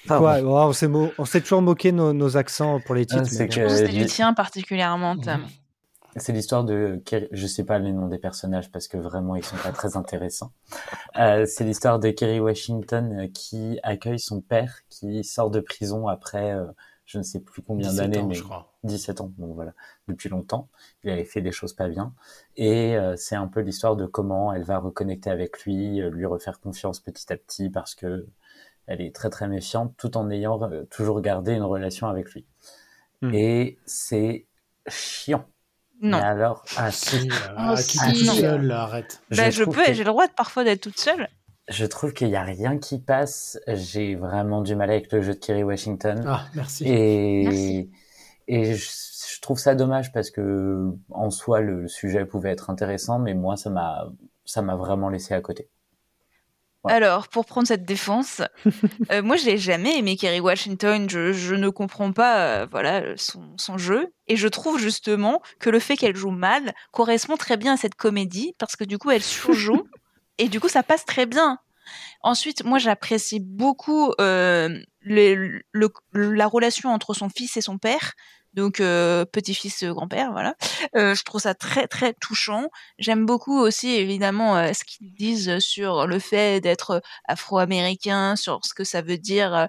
Quoi 0.06 0.38
Oh, 0.42 0.48
on 0.68 0.72
s'est 0.72 0.88
mo- 0.88 1.10
on 1.18 1.24
s'est 1.24 1.40
toujours 1.40 1.62
moqué 1.62 1.92
de 1.92 1.96
nos, 1.96 2.12
nos 2.12 2.36
accents 2.36 2.80
pour 2.80 2.94
les 2.94 3.02
Ah, 3.10 3.16
titres. 3.22 3.26
c'est 3.26 3.48
que- 3.48 3.86
bon. 3.86 3.92
Du 3.92 4.06
tien 4.06 4.32
particulièrement, 4.34 5.16
Tom. 5.16 5.40
Mhm. 5.40 5.46
C'est 6.18 6.32
l'histoire 6.32 6.64
de, 6.64 6.98
Kerry- 7.04 7.28
je 7.32 7.46
sais 7.46 7.64
pas 7.64 7.78
les 7.78 7.92
noms 7.92 8.08
des 8.08 8.16
personnages 8.18 8.70
parce 8.72 8.88
que 8.88 8.96
vraiment 8.96 9.36
ils 9.36 9.44
sont 9.44 9.56
pas 9.58 9.70
très 9.72 9.98
intéressants. 9.98 10.50
Euh, 11.18 11.44
c'est 11.46 11.64
l'histoire 11.64 11.98
de 11.98 12.08
Kerry 12.10 12.40
Washington 12.40 13.12
euh, 13.20 13.28
qui 13.28 13.78
accueille 13.82 14.18
son 14.18 14.40
père 14.40 14.78
qui 14.88 15.22
sort 15.24 15.50
de 15.50 15.60
prison 15.60 16.08
après 16.08 16.52
euh, 16.54 16.64
je 17.04 17.18
ne 17.18 17.22
sais 17.22 17.38
plus 17.40 17.60
combien 17.62 17.90
17 17.90 18.10
d'années, 18.10 18.18
ans, 18.24 18.26
mais 18.28 18.34
je 18.34 18.42
crois. 18.42 18.72
17 18.82 19.20
ans, 19.20 19.30
donc 19.36 19.54
voilà, 19.54 19.72
depuis 20.08 20.28
longtemps. 20.30 20.68
Il 21.04 21.10
avait 21.10 21.24
fait 21.26 21.42
des 21.42 21.52
choses 21.52 21.74
pas 21.74 21.86
bien. 21.88 22.14
Et 22.56 22.96
euh, 22.96 23.14
c'est 23.16 23.36
un 23.36 23.46
peu 23.46 23.60
l'histoire 23.60 23.94
de 23.94 24.06
comment 24.06 24.52
elle 24.54 24.64
va 24.64 24.78
reconnecter 24.78 25.28
avec 25.30 25.64
lui, 25.64 26.00
lui 26.00 26.24
refaire 26.24 26.58
confiance 26.60 26.98
petit 26.98 27.30
à 27.32 27.36
petit 27.36 27.68
parce 27.68 27.94
que 27.94 28.26
elle 28.86 29.00
est 29.00 29.14
très 29.14 29.30
très 29.30 29.48
méfiante 29.48 29.94
tout 29.96 30.16
en 30.16 30.30
ayant 30.30 30.60
euh, 30.62 30.84
toujours 30.90 31.20
gardé 31.20 31.52
une 31.54 31.62
relation 31.62 32.06
avec 32.08 32.30
lui. 32.32 32.46
Hmm. 33.22 33.32
Et 33.34 33.78
c'est 33.86 34.46
chiant. 34.88 35.46
Non. 36.02 36.18
Mais 36.18 36.24
alors, 36.24 36.64
ah, 36.76 36.90
si, 36.90 37.28
Oh, 37.32 37.54
ah, 37.56 37.74
qui 37.76 37.98
si. 37.98 38.12
tout 38.12 38.26
Non. 38.26 38.32
seul, 38.34 38.62
là, 38.66 38.82
arrête. 38.82 39.22
Bah, 39.30 39.48
je, 39.50 39.64
peux, 39.64 39.72
que- 39.72 39.92
j'ai 39.94 40.04
le 40.04 40.10
droit 40.10 40.26
de, 40.26 40.32
parfois 40.32 40.62
d'être 40.62 40.82
toute 40.82 40.98
seule. 40.98 41.26
je 41.68 41.86
trouve 41.86 42.12
qu'il 42.12 42.28
y 42.28 42.36
a 42.36 42.42
rien 42.42 42.76
qui 42.78 42.98
passe. 43.00 43.58
J'ai 43.66 44.14
vraiment 44.14 44.60
du 44.60 44.76
mal 44.76 44.90
avec 44.90 45.10
le 45.10 45.22
jeu 45.22 45.32
de 45.34 45.38
Kerry 45.38 45.62
Washington. 45.64 46.22
Ah, 46.26 46.44
merci. 46.54 46.84
Et, 46.86 47.44
Merci. 47.44 47.90
et 48.48 48.74
je, 48.74 48.84
je 49.34 49.40
trouve 49.40 49.58
ça 49.58 49.74
dommage 49.74 50.12
parce 50.12 50.30
que 50.30 50.92
en 51.10 51.30
soi 51.30 51.60
le 51.62 51.88
sujet 51.88 52.26
pouvait 52.26 52.50
être 52.50 52.68
intéressant, 52.70 53.18
mais 53.18 53.32
moi 53.34 53.56
ça 53.56 53.70
m'a 53.70 54.06
ça 54.44 54.60
m'a 54.62 54.76
vraiment 54.76 55.08
laissé 55.08 55.32
à 55.34 55.40
côté. 55.40 55.68
Alors, 56.88 57.28
pour 57.28 57.44
prendre 57.46 57.66
cette 57.66 57.84
défense, 57.84 58.42
euh, 59.10 59.22
moi, 59.22 59.36
je 59.36 59.46
l'ai 59.46 59.58
jamais 59.58 59.98
aimé, 59.98 60.16
Kerry 60.16 60.40
Washington. 60.40 61.08
Je, 61.08 61.32
je 61.32 61.54
ne 61.54 61.68
comprends 61.68 62.12
pas, 62.12 62.38
euh, 62.38 62.66
voilà, 62.70 63.02
son, 63.16 63.56
son 63.56 63.78
jeu. 63.78 64.12
Et 64.28 64.36
je 64.36 64.48
trouve 64.48 64.78
justement 64.78 65.42
que 65.60 65.70
le 65.70 65.78
fait 65.78 65.96
qu'elle 65.96 66.16
joue 66.16 66.30
mal 66.30 66.74
correspond 66.92 67.36
très 67.36 67.56
bien 67.56 67.74
à 67.74 67.76
cette 67.76 67.94
comédie, 67.94 68.54
parce 68.58 68.76
que 68.76 68.84
du 68.84 68.98
coup, 68.98 69.10
elle 69.10 69.22
surjoue, 69.22 69.84
et 70.38 70.48
du 70.48 70.60
coup, 70.60 70.68
ça 70.68 70.82
passe 70.82 71.04
très 71.04 71.26
bien. 71.26 71.58
Ensuite, 72.22 72.64
moi, 72.64 72.78
j'apprécie 72.78 73.40
beaucoup 73.40 74.12
euh, 74.20 74.80
la 75.02 76.46
relation 76.46 76.90
entre 76.90 77.14
son 77.14 77.28
fils 77.28 77.56
et 77.56 77.60
son 77.60 77.78
père. 77.78 78.14
Donc, 78.54 78.80
euh, 78.80 79.26
petit-fils, 79.26 79.82
euh, 79.82 79.92
grand-père, 79.92 80.32
voilà. 80.32 80.54
Je 80.94 81.22
trouve 81.24 81.42
ça 81.42 81.54
très, 81.54 81.86
très 81.86 82.14
touchant. 82.14 82.70
J'aime 82.98 83.26
beaucoup 83.26 83.58
aussi, 83.58 83.90
évidemment, 83.90 84.72
ce 84.72 84.84
qu'ils 84.84 85.12
disent 85.12 85.58
sur 85.58 86.06
le 86.06 86.18
fait 86.18 86.60
d'être 86.60 87.02
afro-américain, 87.26 88.34
sur 88.36 88.60
ce 88.64 88.72
que 88.72 88.84
ça 88.84 89.02
veut 89.02 89.18
dire, 89.18 89.68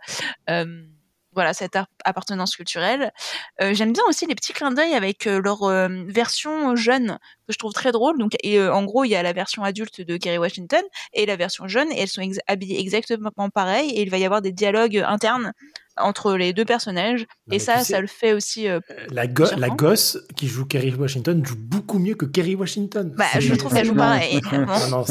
voilà, 1.38 1.54
cette 1.54 1.76
ap- 1.76 1.88
appartenance 2.04 2.56
culturelle. 2.56 3.14
Euh, 3.62 3.74
J'aime 3.76 3.94
bien 3.94 4.04
aussi 4.10 4.26
les 4.26 4.34
petits 4.34 4.54
clins 4.54 4.72
d'œil 4.72 4.94
avec 4.96 5.28
euh, 5.28 5.40
leur 5.40 5.64
euh, 5.64 5.88
version 6.08 6.76
jeune, 6.76 7.20
que 7.48 7.54
je 7.54 7.58
trouve 7.60 7.74
très 7.74 7.92
drôle. 7.92 8.18
Donc, 8.18 8.36
et, 8.44 8.60
en 8.60 8.84
gros, 8.84 9.04
il 9.04 9.10
y 9.10 9.16
a 9.16 9.22
la 9.22 9.34
version 9.34 9.64
adulte 9.64 10.02
de 10.02 10.18
Kerry 10.18 10.40
Washington 10.40 10.82
et 11.14 11.28
la 11.28 11.36
version 11.36 11.68
jeune, 11.68 11.92
et 11.92 12.02
elles 12.02 12.08
sont 12.08 12.22
habillées 12.48 12.80
exactement 12.80 13.50
pareil, 13.54 13.92
et 13.92 14.02
il 14.02 14.10
va 14.10 14.18
y 14.18 14.26
avoir 14.26 14.42
des 14.42 14.52
dialogues 14.52 14.98
internes 15.08 15.54
entre 16.00 16.36
les 16.36 16.54
deux 16.54 16.66
personnages. 16.66 17.26
Non, 17.48 17.56
et 17.56 17.60
ça, 17.60 17.84
ça 17.84 18.00
le 18.02 18.08
fait 18.08 18.34
aussi 18.34 18.68
euh, 18.68 18.80
La, 19.12 19.28
go- 19.28 19.46
Sûrement. 19.46 19.62
la 19.62 19.70
gosse 19.70 20.18
qui 20.36 20.48
joue 20.48 20.66
Kerry 20.66 20.94
Washington 20.94 21.44
joue 21.46 21.56
beaucoup 21.58 22.00
mieux 22.00 22.16
que 22.16 22.26
Kerry 22.26 22.56
Washington. 22.56 23.14
Bah, 23.18 23.26
je 23.40 23.54
trouve 23.56 23.74
qu'elle 23.74 23.86
joue 23.86 23.96
pareil. 23.96 24.40
non, 24.52 24.66
non, 24.90 25.06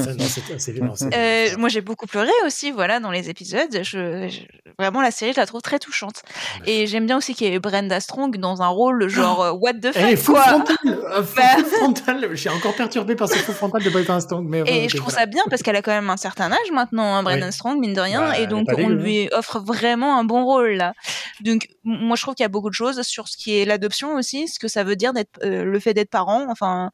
non, 0.81 0.95
Euh, 1.15 1.47
moi, 1.59 1.69
j'ai 1.69 1.81
beaucoup 1.81 2.07
pleuré 2.07 2.31
aussi, 2.45 2.71
voilà, 2.71 3.01
dans 3.01 3.11
les 3.11 3.29
épisodes. 3.31 3.71
Je, 3.73 4.29
je- 4.29 4.41
vraiment, 4.79 5.01
la 5.01 5.11
série, 5.11 5.33
je 5.33 5.41
la 5.41 5.47
trouve 5.47 5.63
très 5.63 5.79
touchante. 5.79 6.23
Et 6.67 6.87
j'aime 6.87 7.07
bien 7.07 7.17
aussi 7.17 7.35
qu'il 7.35 7.49
y 7.49 7.55
ait 7.55 7.59
Brenda 7.59 8.01
Strong 8.01 8.37
dans 8.39 8.63
un 8.63 8.69
rôle 8.69 9.09
genre 9.09 9.43
euh, 9.43 9.53
what 9.53 9.75
the 9.75 9.89
Elle 9.95 10.11
est 10.13 10.17
fuck, 10.17 10.35
quoi. 10.35 10.43
frontal, 10.45 10.77
euh, 10.87 11.23
Bah. 11.37 11.43
frontal. 11.79 12.37
Suis 12.37 12.49
encore 12.49 12.75
perturbé 12.75 13.17
par 13.17 13.29
ce 13.29 13.35
full 13.37 13.55
frontal 13.55 13.83
de 13.83 13.91
Brenda 13.91 14.21
Strong. 14.21 14.47
Mais 14.49 14.63
Et 14.67 14.89
je 14.89 14.97
trouve 14.97 15.13
ça 15.13 15.27
bien 15.27 15.43
parce 15.49 15.63
qu'elle 15.63 15.77
a 15.77 15.83
quand 15.83 15.93
même 15.93 16.11
un 16.11 16.17
certain 16.17 16.51
âge 16.53 16.71
maintenant, 16.73 17.17
hein, 17.17 17.25
Oui. 17.27 17.53
Strong, 17.53 17.79
mine 17.79 17.95
de 17.95 18.01
rien, 18.01 18.21
Bah, 18.21 18.39
et 18.39 18.47
donc 18.47 18.67
on 18.73 18.77
dégueu, 18.77 18.95
lui 18.95 19.29
offre 19.33 19.61
vraiment 19.61 20.19
un 20.19 20.25
bon 20.25 20.45
rôle 20.45 20.76
là. 20.77 20.95
Donc 21.41 21.69
moi 21.85 22.17
je 22.17 22.23
trouve 22.23 22.35
qu'il 22.35 22.45
y 22.45 22.47
a 22.47 22.49
beaucoup 22.49 22.71
de 22.71 22.75
choses 22.75 23.03
sur 23.03 23.29
ce 23.29 23.37
qui 23.37 23.57
est 23.57 23.65
l'adoption 23.65 24.15
aussi, 24.15 24.49
ce 24.49 24.59
que 24.59 24.69
ça 24.69 24.85
veut 24.85 24.97
dire 24.97 25.13
d'être 25.13 25.39
euh, 25.43 25.65
le 25.65 25.81
fait 25.81 25.95
d'être 25.95 26.11
parent. 26.11 26.47
Enfin 26.51 26.91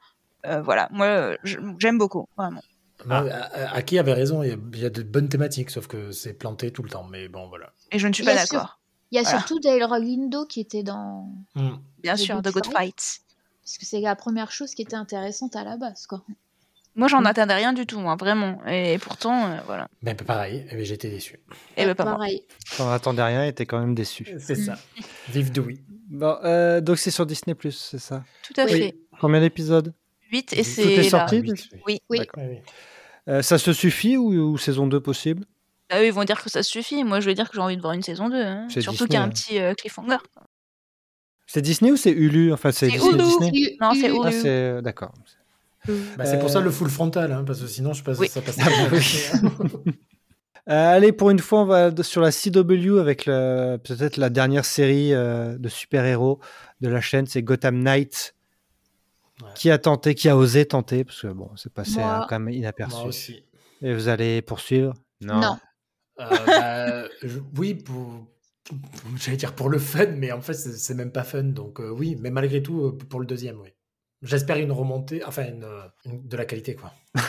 euh, 0.47 0.61
voilà, 0.63 0.89
moi 0.91 1.37
j'aime 1.45 1.99
beaucoup 1.99 2.29
vraiment. 2.37 2.63
Non, 3.07 3.17
A- 3.31 3.75
Aki 3.75 3.99
avait 3.99 4.13
raison, 4.13 4.43
il 4.45 4.49
y, 4.51 4.53
a, 4.53 4.57
il 4.75 4.79
y 4.81 4.85
a 4.87 4.91
de 4.91 5.03
bonnes 5.03 5.29
thématiques, 5.29 5.71
sauf 5.71 5.89
que 5.89 6.13
c'est 6.13 6.35
planté 6.35 6.71
tout 6.71 6.83
le 6.85 6.89
temps. 6.91 7.05
Mais 7.11 7.27
bon, 7.29 7.49
voilà. 7.49 7.73
Et 7.91 7.99
je 7.99 8.07
ne 8.07 8.13
suis 8.13 8.25
pas 8.25 8.35
d'accord. 8.35 8.79
Il 9.11 9.17
y 9.17 9.19
a 9.19 9.23
Voilà. 9.23 9.39
surtout 9.39 9.59
Delroy 9.59 9.99
Lindo 9.99 10.47
qui 10.47 10.61
était 10.61 10.83
dans. 10.85 11.29
Hmm. 11.57 11.77
Bien 12.03 12.15
The 12.15 12.19
sûr, 12.19 12.35
Good 12.37 12.45
The 12.45 12.55
Good 12.55 12.67
Fight. 12.67 12.77
Fight. 12.77 13.21
Parce 13.65 13.79
que 13.79 13.87
c'est 13.87 14.01
la 14.01 14.15
première 14.17 14.51
chose 14.53 14.75
qui 14.75 14.83
était 14.83 14.95
intéressante 14.97 15.55
à 15.57 15.65
la 15.65 15.77
base, 15.77 16.07
quoi. 16.07 16.23
Moi 16.95 17.07
Hmm. 17.07 17.11
j'en 17.11 17.25
attendais 17.25 17.55
rien 17.55 17.73
du 17.73 17.87
tout, 17.87 18.01
hein, 18.01 18.17
vraiment. 18.17 18.61
Et 18.67 18.99
pourtant 18.99 19.47
euh, 19.47 19.57
voilà. 19.67 19.89
Mais 20.03 20.15
pareil, 20.15 20.67
eh 20.71 20.75
bien, 20.77 20.85
j'étais 20.85 21.09
déçu. 21.09 21.41
Et 21.77 21.87
ben 21.87 21.95
pas 21.95 22.05
moi. 22.05 22.13
Pareil. 22.15 22.43
T'en 22.77 22.91
attendais 22.91 23.23
rien 23.23 23.45
et 23.45 23.53
t'es 23.55 23.65
quand 23.67 23.81
même 23.81 23.95
déçu. 23.95 24.27
C'est 24.39 24.55
ça. 24.57 24.77
Vive 25.31 25.53
Dewey. 25.53 25.77
Bon, 26.11 26.37
euh, 26.45 26.81
donc 26.83 26.99
c'est 26.99 27.11
sur 27.11 27.25
Disney 27.25 27.57
c'est 27.71 27.99
ça? 27.99 28.25
Tout 28.47 28.61
à 28.61 28.65
Oui. 28.67 28.73
fait. 28.73 28.97
Combien 29.21 29.41
d'épisodes? 29.41 29.95
8 30.31 30.53
et 30.53 30.57
Tout 30.57 30.63
c'est 30.65 30.93
est 30.93 30.97
là. 30.97 31.11
sorti 31.11 31.43
Ah, 31.47 31.77
oui, 31.87 31.99
Oui. 32.11 32.21
Euh, 33.29 33.41
ça 33.41 33.57
se 33.57 33.73
suffit 33.73 34.17
ou, 34.17 34.33
ou 34.33 34.59
saison 34.59 34.87
2 34.87 35.01
possible? 35.01 35.47
Ah, 35.89 36.01
eux, 36.01 36.07
ils 36.07 36.13
vont 36.13 36.25
dire 36.25 36.43
que 36.43 36.51
ça 36.51 36.63
suffit. 36.63 37.05
Moi 37.05 37.21
je 37.21 37.27
vais 37.27 37.35
dire 37.35 37.49
que 37.49 37.55
j'ai 37.55 37.61
envie 37.63 37.77
de 37.77 37.83
voir 37.83 37.95
une 37.95 38.03
saison 38.03 38.29
2. 38.29 38.37
hein. 38.37 38.69
Surtout 38.69 39.05
qu'il 39.07 39.15
y 39.15 39.17
a 39.17 39.23
un 39.23 39.27
hein. 39.27 39.31
petit 39.31 39.59
euh, 39.59 39.75
cliffhanger. 39.75 40.19
C'est 41.47 41.63
Disney 41.63 41.91
ou 41.91 41.97
c'est 41.97 42.11
Hulu? 42.13 42.53
Enfin, 42.53 42.73
c'est 42.73 42.89
Disney. 42.89 43.77
Non, 43.81 43.93
c'est 43.95 44.09
Hulu. 44.09 44.79
Ah, 44.79 44.83
d'accord. 44.83 45.13
Bah, 46.17 46.25
c'est 46.27 46.39
pour 46.39 46.49
ça 46.51 46.59
Euh, 46.61 46.63
le 46.63 46.71
full 46.71 46.89
frontal, 46.89 47.33
hein, 47.33 47.45
parce 47.45 47.61
que 47.61 47.67
sinon, 47.67 47.93
je 47.93 48.03
passe, 48.05 48.19
Oui. 48.19 48.29
ça 48.29 48.41
passe 48.41 48.57
Ah, 48.61 48.69
bah. 48.91 48.99
Euh, 50.69 50.95
allez, 50.95 51.11
pour 51.11 51.31
une 51.31 51.41
fois, 51.41 51.63
on 51.63 51.65
va 51.65 51.91
sur 52.05 52.21
la 52.21 52.31
CW 52.31 53.01
avec 53.01 53.25
peut-être 53.25 54.17
la 54.17 54.31
dernière 54.31 54.65
série 54.65 55.13
euh, 55.13 55.59
de 55.59 55.69
super-héros 55.69 56.39
de 56.81 56.89
la 56.89 57.01
chaîne, 57.01 57.27
c'est 57.27 57.43
Gotham 57.43 57.79
Knight. 57.83 58.35
Ouais. 59.43 59.49
Qui 59.57 59.73
a 59.73 59.79
tenté, 59.79 60.15
qui 60.15 60.29
a 60.29 60.37
osé 60.37 60.65
tenter, 60.67 61.03
parce 61.03 61.23
que 61.23 61.27
bon, 61.27 61.51
c'est 61.57 61.73
passé 61.73 61.99
Moi. 61.99 62.21
euh, 62.23 62.27
quand 62.29 62.37
même 62.39 62.45
Moi 62.45 62.53
inaperçu. 62.53 63.05
aussi. 63.09 63.45
Et 63.81 63.93
vous 63.93 64.07
allez 64.07 64.41
poursuivre? 64.41 64.95
Non. 65.21 65.57
Euh, 66.21 66.27
bah, 66.47 67.09
je- 67.25 67.41
oui, 67.59 67.75
pour, 67.75 68.29
j'allais 69.17 69.37
dire 69.39 69.55
pour 69.57 69.69
le 69.69 69.81
fun, 69.81 70.07
mais 70.17 70.31
en 70.31 70.41
fait, 70.43 70.55
c'est 70.55 70.95
même 70.95 71.11
pas 71.11 71.25
fun. 71.25 71.43
Donc, 71.43 71.81
euh, 71.81 71.91
oui, 71.91 72.17
mais 72.21 72.31
malgré 72.31 72.63
tout, 72.63 72.85
euh, 72.85 72.97
pour 73.09 73.19
le 73.19 73.27
deuxième, 73.27 73.59
oui. 73.61 73.71
J'espère 74.23 74.57
une 74.59 74.73
remontée, 74.73 75.23
enfin, 75.25 75.45
une, 75.49 75.65
euh, 75.65 75.81
une- 76.05 76.27
de 76.27 76.37
la 76.37 76.45
qualité, 76.45 76.75
quoi. 76.77 76.93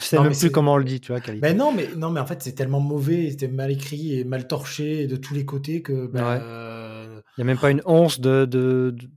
Tu 0.00 0.06
sais 0.06 0.16
Non, 0.16 0.22
même 0.22 0.30
mais 0.30 0.36
plus 0.36 0.46
c'est- 0.46 0.52
comment 0.52 0.74
on 0.74 0.76
le 0.76 0.84
dit, 0.84 1.00
tu 1.00 1.10
vois, 1.10 1.20
qualité. 1.20 1.44
mais 1.44 1.54
non, 1.54 1.72
mais, 1.72 1.88
non, 1.96 2.10
mais 2.10 2.20
en 2.20 2.26
fait, 2.26 2.40
c'est 2.40 2.52
tellement 2.52 2.78
mauvais, 2.78 3.30
c'était 3.30 3.48
mal 3.48 3.70
écrit 3.72 4.16
et 4.20 4.24
mal 4.24 4.46
torché 4.46 5.08
de 5.08 5.16
tous 5.16 5.34
les 5.34 5.44
côtés 5.44 5.82
que. 5.82 5.92
Ouais. 6.06 6.20
euh, 6.20 7.20
Il 7.36 7.40
n'y 7.40 7.42
a 7.42 7.46
même 7.46 7.58
pas 7.58 7.70
une 7.70 7.82
once 7.84 8.20
de, 8.20 8.44
de, 8.44 8.94
de- 8.96 9.08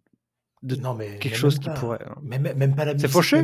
de 0.75 0.81
non, 0.81 0.95
mais. 0.95 1.19
quelque 1.19 1.37
chose 1.37 1.59
qui 1.59 1.67
pas. 1.67 1.73
pourrait. 1.75 1.99
hein. 2.09 2.15
Même, 2.23 2.51
même 2.55 2.73
pas 2.75 2.85
la 2.85 2.97
C'est 2.97 3.07
fauché 3.07 3.43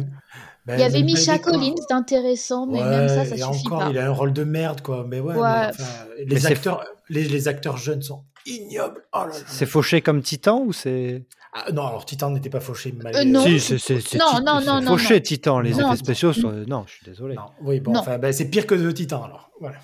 bah, 0.65 0.75
Il 0.77 0.79
y 0.79 0.83
avait 0.83 1.03
décors. 1.03 1.41
Collins 1.41 1.75
d'intéressant, 1.89 2.65
mais 2.65 2.83
même 2.83 3.07
ça, 3.07 3.25
ça 3.25 3.35
et 3.35 3.37
suffit 3.37 3.67
encore, 3.67 3.79
pas. 3.81 3.89
il 3.91 3.97
a 3.99 4.07
un 4.07 4.11
rôle 4.11 4.33
de 4.33 4.43
merde, 4.43 4.81
quoi. 4.81 5.05
Mais 5.07 5.19
ouais, 5.19 5.35
Ouais. 5.35 5.41
mais 5.41 5.67
enfin, 5.69 5.83
les, 6.25 6.39
c'est- 6.39 6.47
acteurs, 6.47 6.83
les, 7.09 7.25
les 7.25 7.47
acteurs 7.47 7.77
jeunes 7.77 8.01
sont 8.01 8.23
ignobles. 8.47 9.01
Oh. 9.13 9.25
C'est 9.45 9.67
fauché 9.67 10.01
comme 10.01 10.23
Titan 10.23 10.59
ou 10.65 10.73
c'est. 10.73 11.23
Ah, 11.53 11.71
non, 11.73 11.85
alors 11.85 12.05
Titan 12.05 12.29
n'était 12.31 12.49
pas 12.49 12.61
fauché. 12.61 12.93
mais- 12.93 13.15
Euh, 13.15 13.23
non. 13.25 13.43
Si, 13.43 13.59
c'est 13.59 13.77
c'est- 13.77 13.99
c'est 13.99 14.17
Non, 14.17 14.25
Ti- 14.37 14.43
non, 14.43 14.59
c'est 14.59 14.65
non, 14.67 14.81
non, 14.81 14.87
fauché, 14.97 15.15
non. 15.15 15.19
Titan. 15.21 15.59
Les 15.59 15.71
Non. 15.73 15.87
effets 15.89 15.97
spéciaux 15.97 16.31
sont. 16.33 16.51
Non, 16.67 16.85
je 16.87 16.93
suis 16.93 17.05
désolé. 17.05 17.35
Non, 17.35 17.47
oui, 17.61 17.79
bon, 17.81 17.91
Non. 17.91 17.99
enfin, 17.99 18.17
ben, 18.17 18.31
c'est 18.31 18.49
pire 18.49 18.65
que 18.65 18.75
The 18.75 18.93
Titan, 18.93 19.23
alors. 19.23 19.51
Voilà. 19.59 19.77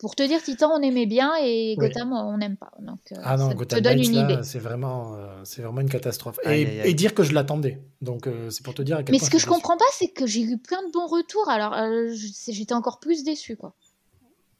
Pour 0.00 0.16
te 0.16 0.22
dire, 0.22 0.42
Titan, 0.42 0.70
on 0.74 0.82
aimait 0.82 1.06
bien 1.06 1.32
et 1.40 1.76
Oui. 1.78 1.88
Gotham, 1.88 2.12
on 2.12 2.36
n'aime 2.36 2.56
pas. 2.58 2.70
Donc, 2.80 2.98
euh, 3.12 3.16
Ah 3.24 3.38
non, 3.38 3.48
ça 3.48 3.54
Gotham 3.54 3.78
te 3.78 3.84
donne 3.84 3.98
une 4.02 4.12
là, 4.12 4.22
idée. 4.32 4.42
c'est 4.42 4.58
vraiment, 4.58 5.14
euh, 5.14 5.28
c'est 5.44 5.62
vraiment 5.62 5.80
une 5.80 5.88
catastrophe. 5.88 6.38
Et, 6.44 6.48
aïe, 6.48 6.64
aïe. 6.66 6.90
et 6.90 6.92
dire 6.94 7.14
que 7.14 7.22
je 7.22 7.32
l'attendais. 7.32 7.80
Donc, 8.02 8.26
euh, 8.26 8.50
c'est 8.50 8.62
pour 8.62 8.74
te 8.74 8.82
dire 8.82 8.96
à 8.98 9.02
quel 9.02 9.12
Mais 9.14 9.18
point 9.18 9.26
ce 9.28 9.32
que 9.32 9.38
je 9.38 9.46
comprends 9.46 9.78
pas, 9.78 9.84
c'est 9.92 10.08
que 10.08 10.26
j'ai 10.26 10.42
eu 10.42 10.58
plein 10.58 10.82
de 10.86 10.92
bons 10.92 11.06
retours. 11.06 11.48
Alors, 11.48 11.72
euh, 11.72 12.10
j'étais 12.48 12.74
encore 12.74 13.00
plus 13.00 13.24
déçue, 13.24 13.56
quoi. 13.56 13.76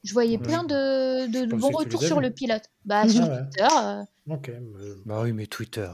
Je 0.03 0.15
voyais 0.15 0.39
Ouais. 0.39 0.43
plein 0.43 0.65
de, 0.65 1.27
de- 1.27 1.45
de 1.45 1.55
bons 1.57 1.71
retours 1.73 2.03
sur 2.03 2.21
le 2.21 2.31
pilote. 2.31 2.63
Bah, 2.87 3.03
Ah 3.05 3.09
sur 3.09 3.25
ouais. 3.25 3.41
Twitter. 3.55 4.03
Ok. 4.29 4.49
mais- 4.49 4.95
Bah 5.05 5.21
oui, 5.23 5.33
mais 5.33 5.47
Twitter. 5.47 5.91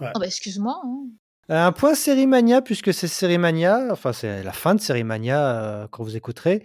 oh, 0.00 0.04
bah, 0.14 0.26
excuse-moi. 0.26 0.80
hein. 0.84 1.06
Euh, 1.50 1.66
Un 1.66 1.72
point 1.72 1.94
Série 1.94 2.26
Mania, 2.26 2.62
puisque 2.62 2.94
c'est 2.94 3.08
Série 3.08 3.38
Mania, 3.38 3.88
enfin 3.90 4.12
c'est 4.12 4.42
la 4.44 4.52
fin 4.52 4.74
de 4.76 4.80
Série 4.80 5.02
Mania 5.04 5.60
euh, 5.82 5.88
quand 5.90 6.04
vous 6.04 6.16
écouterez. 6.16 6.62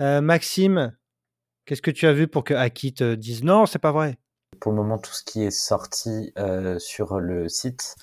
Euh, 0.00 0.20
Maxime, 0.20 0.96
qu'est-ce 1.66 1.82
que 1.82 1.90
tu 1.90 2.06
as 2.06 2.12
vu 2.12 2.28
pour 2.28 2.44
que 2.44 2.54
Aki 2.54 2.94
te 2.94 3.14
dise 3.16 3.42
non, 3.42 3.66
c'est 3.66 3.80
pas 3.80 3.90
vrai? 3.92 4.16
Pour 4.60 4.70
le 4.72 4.78
moment, 4.78 4.98
tout 4.98 5.12
ce 5.12 5.24
qui 5.24 5.42
est 5.42 5.50
sorti 5.50 6.32
euh, 6.38 6.78
sur 6.78 7.18
le 7.18 7.48
site, 7.48 7.96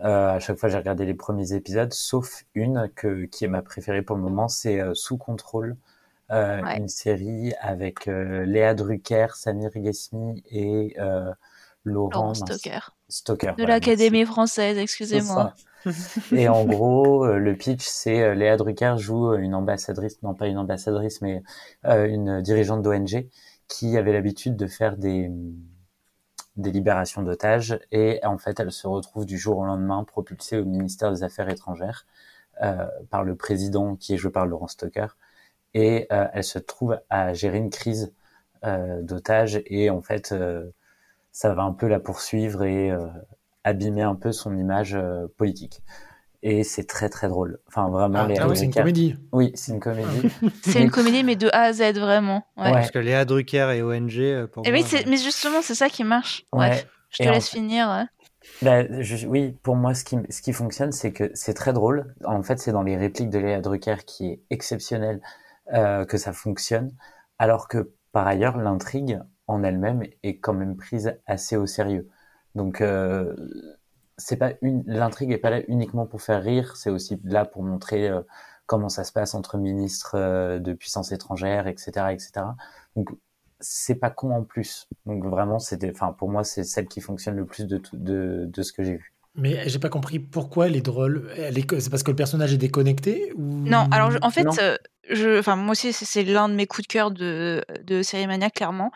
euh, 0.00 0.30
à 0.30 0.40
chaque 0.40 0.56
fois 0.58 0.68
j'ai 0.70 0.78
regardé 0.78 1.04
les 1.04 1.14
premiers 1.14 1.52
épisodes, 1.52 1.92
sauf 1.92 2.44
une 2.54 2.90
que, 2.94 3.26
qui 3.26 3.44
est 3.44 3.48
ma 3.48 3.62
préférée 3.62 4.02
pour 4.02 4.16
le 4.16 4.22
moment, 4.22 4.48
c'est 4.48 4.80
euh, 4.80 4.94
Sous 4.94 5.18
contrôle, 5.18 5.76
euh, 6.30 6.62
Ouais. 6.62 6.78
une 6.78 6.88
série 6.88 7.52
avec 7.60 8.08
euh, 8.08 8.44
Léa 8.46 8.74
Drucker, 8.74 9.26
Samir 9.34 9.70
Ghesmi 9.76 10.42
et 10.50 10.96
euh, 10.98 11.30
Laurent 11.84 12.34
Stoker. 12.34 12.94
Stoker, 13.08 13.52
De 13.52 13.62
voilà, 13.62 13.74
l'Académie 13.74 14.24
française, 14.24 14.78
excusez-moi. 14.78 15.54
Et 16.32 16.48
en 16.48 16.64
gros, 16.64 17.26
euh, 17.26 17.38
le 17.38 17.56
pitch, 17.56 17.84
c'est 17.86 18.22
euh, 18.22 18.34
Léa 18.34 18.56
Drucker 18.56 18.94
joue 18.96 19.32
euh, 19.32 19.36
une 19.38 19.54
ambassadrice, 19.54 20.22
non 20.22 20.34
pas 20.34 20.46
une 20.46 20.56
ambassadrice, 20.56 21.20
mais 21.20 21.42
euh, 21.84 22.06
une 22.06 22.40
dirigeante 22.40 22.82
d'ONG 22.82 23.28
qui 23.68 23.96
avait 23.98 24.12
l'habitude 24.12 24.56
de 24.56 24.66
faire 24.66 24.96
des, 24.96 25.30
des 26.56 26.70
libérations 26.70 27.22
d'otages 27.22 27.78
et 27.90 28.20
en 28.24 28.38
fait, 28.38 28.60
elle 28.60 28.72
se 28.72 28.86
retrouve 28.86 29.26
du 29.26 29.38
jour 29.38 29.58
au 29.58 29.64
lendemain 29.64 30.04
propulsée 30.04 30.58
au 30.58 30.64
ministère 30.64 31.12
des 31.12 31.22
Affaires 31.22 31.48
étrangères 31.48 32.06
euh, 32.62 32.86
par 33.10 33.24
le 33.24 33.34
président 33.36 33.96
qui 33.96 34.14
est 34.14 34.16
joué 34.16 34.30
par 34.30 34.46
Laurent 34.46 34.68
Stoker 34.68 35.16
et 35.74 36.06
euh, 36.12 36.26
elle 36.32 36.44
se 36.44 36.58
trouve 36.58 37.00
à 37.10 37.34
gérer 37.34 37.58
une 37.58 37.70
crise 37.70 38.12
euh, 38.64 39.02
d'otages 39.02 39.60
et 39.66 39.90
en 39.90 40.00
fait, 40.00 40.32
euh, 40.32 40.70
ça 41.34 41.52
va 41.52 41.62
un 41.62 41.72
peu 41.72 41.88
la 41.88 41.98
poursuivre 41.98 42.62
et 42.62 42.92
euh, 42.92 43.06
abîmer 43.64 44.02
un 44.02 44.14
peu 44.14 44.30
son 44.30 44.56
image 44.56 44.94
euh, 44.94 45.26
politique. 45.36 45.82
Et 46.44 46.62
c'est 46.62 46.84
très 46.84 47.08
très 47.08 47.28
drôle. 47.28 47.58
Enfin 47.66 47.88
vraiment, 47.88 48.20
Ah, 48.20 48.28
les 48.28 48.38
ah 48.38 48.46
ouais, 48.46 48.54
c'est 48.54 48.66
une 48.66 48.72
comédie. 48.74 49.16
Oui, 49.32 49.50
c'est 49.54 49.72
une 49.72 49.80
comédie. 49.80 50.28
C'est 50.62 50.80
une 50.82 50.90
comédie, 50.90 51.24
mais 51.24 51.36
de 51.36 51.48
A 51.48 51.62
à 51.62 51.72
Z, 51.72 51.94
vraiment. 51.98 52.46
Ouais. 52.56 52.64
Ouais. 52.64 52.72
Parce 52.72 52.90
que 52.90 52.98
Léa 52.98 53.24
Drucker 53.24 53.70
et 53.74 53.82
ONG, 53.82 54.18
euh, 54.20 54.46
pour 54.46 54.64
Et 54.66 54.70
moi, 54.70 54.80
oui, 54.80 55.04
mais 55.08 55.16
justement, 55.16 55.60
c'est 55.62 55.74
ça 55.74 55.88
qui 55.88 56.04
marche. 56.04 56.44
Ouais. 56.52 56.68
Bref, 56.68 56.86
je 57.10 57.18
te 57.18 57.28
Et 57.28 57.30
laisse 57.32 57.48
finir. 57.48 58.06
Bah, 58.62 58.82
je- 59.00 59.26
oui, 59.26 59.56
pour 59.62 59.74
moi, 59.74 59.94
ce 59.94 60.04
qui, 60.04 60.18
ce 60.28 60.40
qui 60.42 60.52
fonctionne, 60.52 60.92
c'est 60.92 61.12
que 61.12 61.30
c'est 61.34 61.54
très 61.54 61.72
drôle. 61.72 62.14
En 62.24 62.42
fait, 62.42 62.58
c'est 62.58 62.72
dans 62.72 62.82
les 62.82 62.96
répliques 62.96 63.30
de 63.30 63.38
Léa 63.38 63.60
Drucker 63.60 63.96
qui 64.06 64.28
est 64.32 64.40
exceptionnel 64.50 65.20
euh, 65.72 66.04
que 66.04 66.18
ça 66.18 66.32
fonctionne, 66.34 66.92
alors 67.38 67.68
que 67.68 67.90
par 68.12 68.26
ailleurs, 68.26 68.58
l'intrigue 68.58 69.18
en 69.46 69.62
elle-même 69.62 70.02
est 70.22 70.38
quand 70.38 70.54
même 70.54 70.76
prise 70.76 71.14
assez 71.26 71.56
au 71.56 71.66
sérieux. 71.66 72.08
Donc, 72.54 72.80
euh, 72.80 73.34
c'est 74.16 74.36
pas 74.36 74.52
une, 74.62 74.84
l'intrigue 74.86 75.32
est 75.32 75.38
pas 75.38 75.50
là 75.50 75.62
uniquement 75.68 76.06
pour 76.06 76.22
faire 76.22 76.42
rire, 76.42 76.76
c'est 76.76 76.90
aussi 76.90 77.20
là 77.24 77.44
pour 77.44 77.62
montrer 77.62 78.08
euh, 78.08 78.20
comment 78.66 78.88
ça 78.88 79.04
se 79.04 79.12
passe 79.12 79.34
entre 79.34 79.58
ministres 79.58 80.14
euh, 80.16 80.58
de 80.58 80.72
puissance 80.72 81.12
étrangère, 81.12 81.66
etc., 81.66 82.12
etc. 82.12 82.46
Donc, 82.96 83.10
c'est 83.60 83.94
pas 83.96 84.10
con 84.10 84.30
en 84.34 84.42
plus. 84.44 84.88
Donc 85.06 85.24
vraiment, 85.24 85.58
c'était, 85.58 85.90
enfin 85.90 86.12
pour 86.12 86.28
moi, 86.28 86.44
c'est 86.44 86.64
celle 86.64 86.86
qui 86.86 87.00
fonctionne 87.00 87.36
le 87.36 87.46
plus 87.46 87.66
de 87.66 87.78
tout- 87.78 87.96
de, 87.96 88.44
de 88.46 88.62
ce 88.62 88.72
que 88.72 88.82
j'ai 88.84 88.96
vu. 88.96 89.12
Mais 89.36 89.68
j'ai 89.68 89.78
pas 89.80 89.88
compris 89.88 90.20
pourquoi 90.20 90.66
elle 90.68 90.76
est 90.76 90.84
drôle. 90.84 91.28
Elle 91.36 91.58
est... 91.58 91.80
C'est 91.80 91.90
parce 91.90 92.02
que 92.04 92.10
le 92.10 92.16
personnage 92.16 92.52
est 92.52 92.58
déconnecté 92.58 93.32
ou... 93.36 93.42
Non, 93.42 93.88
alors 93.90 94.10
je- 94.12 94.18
en 94.22 94.30
fait, 94.30 94.46
euh, 94.60 94.76
je, 95.10 95.38
enfin 95.38 95.56
moi 95.56 95.72
aussi 95.72 95.92
c'est- 95.92 96.22
l'un 96.24 96.48
de 96.48 96.54
mes 96.54 96.66
coups 96.66 96.86
de 96.88 96.92
cœur 96.92 97.10
de 97.10 97.62
de 97.82 98.02
série 98.02 98.26
Mania 98.26 98.50
clairement. 98.50 98.90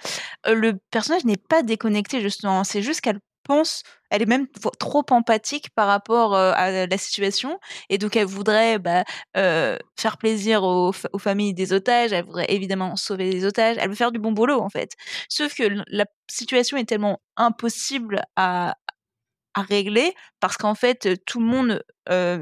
Euh, 0.46 0.54
le 0.54 0.74
personnage 0.90 1.24
n'est 1.24 1.36
pas 1.36 1.62
déconnecté 1.62 2.20
justement, 2.20 2.64
c'est 2.64 2.82
juste 2.82 3.00
qu'elle 3.00 3.20
pense, 3.44 3.82
elle 4.10 4.22
est 4.22 4.26
même 4.26 4.46
trop 4.78 5.04
empathique 5.10 5.70
par 5.74 5.86
rapport 5.88 6.34
euh, 6.34 6.52
à 6.54 6.86
la 6.86 6.98
situation 6.98 7.58
et 7.88 7.96
donc 7.98 8.14
elle 8.16 8.26
voudrait 8.26 8.78
bah, 8.78 9.04
euh, 9.36 9.76
faire 9.98 10.18
plaisir 10.18 10.62
aux, 10.64 10.92
aux 11.12 11.18
familles 11.18 11.54
des 11.54 11.72
otages, 11.72 12.12
elle 12.12 12.24
voudrait 12.26 12.46
évidemment 12.50 12.96
sauver 12.96 13.30
les 13.32 13.44
otages, 13.46 13.76
elle 13.78 13.88
veut 13.88 13.94
faire 13.94 14.12
du 14.12 14.18
bon 14.18 14.32
boulot 14.32 14.60
en 14.60 14.68
fait. 14.68 14.92
Sauf 15.30 15.54
que 15.54 15.64
la 15.88 16.04
situation 16.30 16.76
est 16.76 16.84
tellement 16.84 17.20
impossible 17.36 18.22
à 18.36 18.74
régler 19.62 20.14
parce 20.40 20.56
qu'en 20.56 20.74
fait 20.74 21.22
tout 21.26 21.40
le 21.40 21.46
monde 21.46 21.82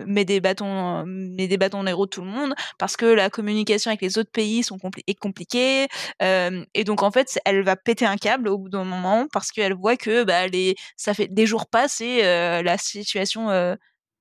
met 0.06 0.24
des 0.24 0.40
bâtons 0.40 1.04
met 1.06 1.48
des 1.48 1.56
bâtons 1.58 1.78
dans 1.78 1.84
les 1.84 1.92
roues 1.92 2.06
tout 2.06 2.22
le 2.22 2.28
monde 2.28 2.54
parce 2.78 2.96
que 2.96 3.06
la 3.06 3.30
communication 3.30 3.90
avec 3.90 4.00
les 4.02 4.18
autres 4.18 4.30
pays 4.30 4.62
sont 4.62 4.76
compli- 4.76 5.02
est 5.06 5.18
compliquée 5.18 5.88
et 6.20 6.84
donc 6.84 7.02
en 7.02 7.10
fait 7.10 7.38
elle 7.44 7.62
va 7.62 7.76
péter 7.76 8.06
un 8.06 8.16
câble 8.16 8.48
au 8.48 8.58
bout 8.58 8.68
d'un 8.68 8.84
moment 8.84 9.26
parce 9.32 9.50
qu'elle 9.50 9.74
voit 9.74 9.96
que 9.96 10.24
bah 10.24 10.46
les 10.46 10.76
ça 10.96 11.14
fait 11.14 11.28
des 11.28 11.46
jours 11.46 11.66
passent 11.68 12.00
et 12.00 12.22
la 12.22 12.78
situation 12.78 13.48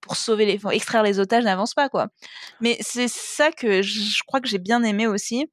pour 0.02 0.16
sauver 0.16 0.46
les 0.46 0.56
enfin, 0.58 0.70
extraire 0.70 1.04
les 1.04 1.20
otages 1.20 1.44
n'avance 1.44 1.74
pas 1.74 1.90
quoi. 1.90 2.08
Mais 2.60 2.78
c'est 2.82 3.08
ça 3.08 3.52
que 3.52 3.82
je 3.82 4.24
crois 4.28 4.40
que 4.42 4.48
j'ai 4.48 4.60
bien 4.60 4.84
aimé 4.84 5.08
aussi. 5.08 5.46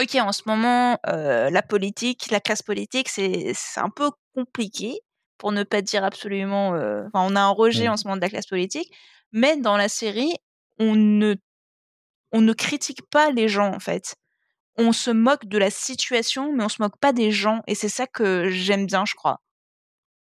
Ok, 0.00 0.14
en 0.14 0.30
ce 0.30 0.42
moment, 0.46 0.96
la 1.04 1.62
politique, 1.62 2.30
la 2.30 2.40
classe 2.40 2.62
politique, 2.62 3.08
c'est 3.08 3.52
un 3.76 3.90
peu 3.90 4.10
compliqué, 4.34 5.00
pour 5.38 5.52
ne 5.52 5.62
pas 5.64 5.82
dire 5.82 6.04
absolument. 6.04 6.74
euh, 6.74 7.04
Enfin, 7.12 7.26
on 7.32 7.36
a 7.36 7.40
un 7.40 7.50
rejet 7.50 7.88
Mm. 7.88 7.92
en 7.92 7.96
ce 7.96 8.04
moment 8.06 8.16
de 8.16 8.22
la 8.22 8.28
classe 8.30 8.46
politique, 8.46 8.92
mais 9.32 9.56
dans 9.56 9.76
la 9.76 9.88
série, 9.88 10.34
on 10.78 10.94
ne, 10.96 11.36
on 12.32 12.40
ne 12.40 12.52
critique 12.52 13.02
pas 13.10 13.30
les 13.30 13.48
gens 13.48 13.74
en 13.74 13.80
fait. 13.80 14.16
On 14.78 14.92
se 14.92 15.10
moque 15.10 15.46
de 15.46 15.58
la 15.58 15.70
situation, 15.70 16.52
mais 16.54 16.64
on 16.64 16.68
se 16.70 16.82
moque 16.82 16.98
pas 17.00 17.12
des 17.12 17.30
gens, 17.32 17.62
et 17.68 17.74
c'est 17.74 17.88
ça 17.90 18.06
que 18.06 18.48
j'aime 18.50 18.86
bien, 18.86 19.04
je 19.06 19.14
crois. 19.14 19.40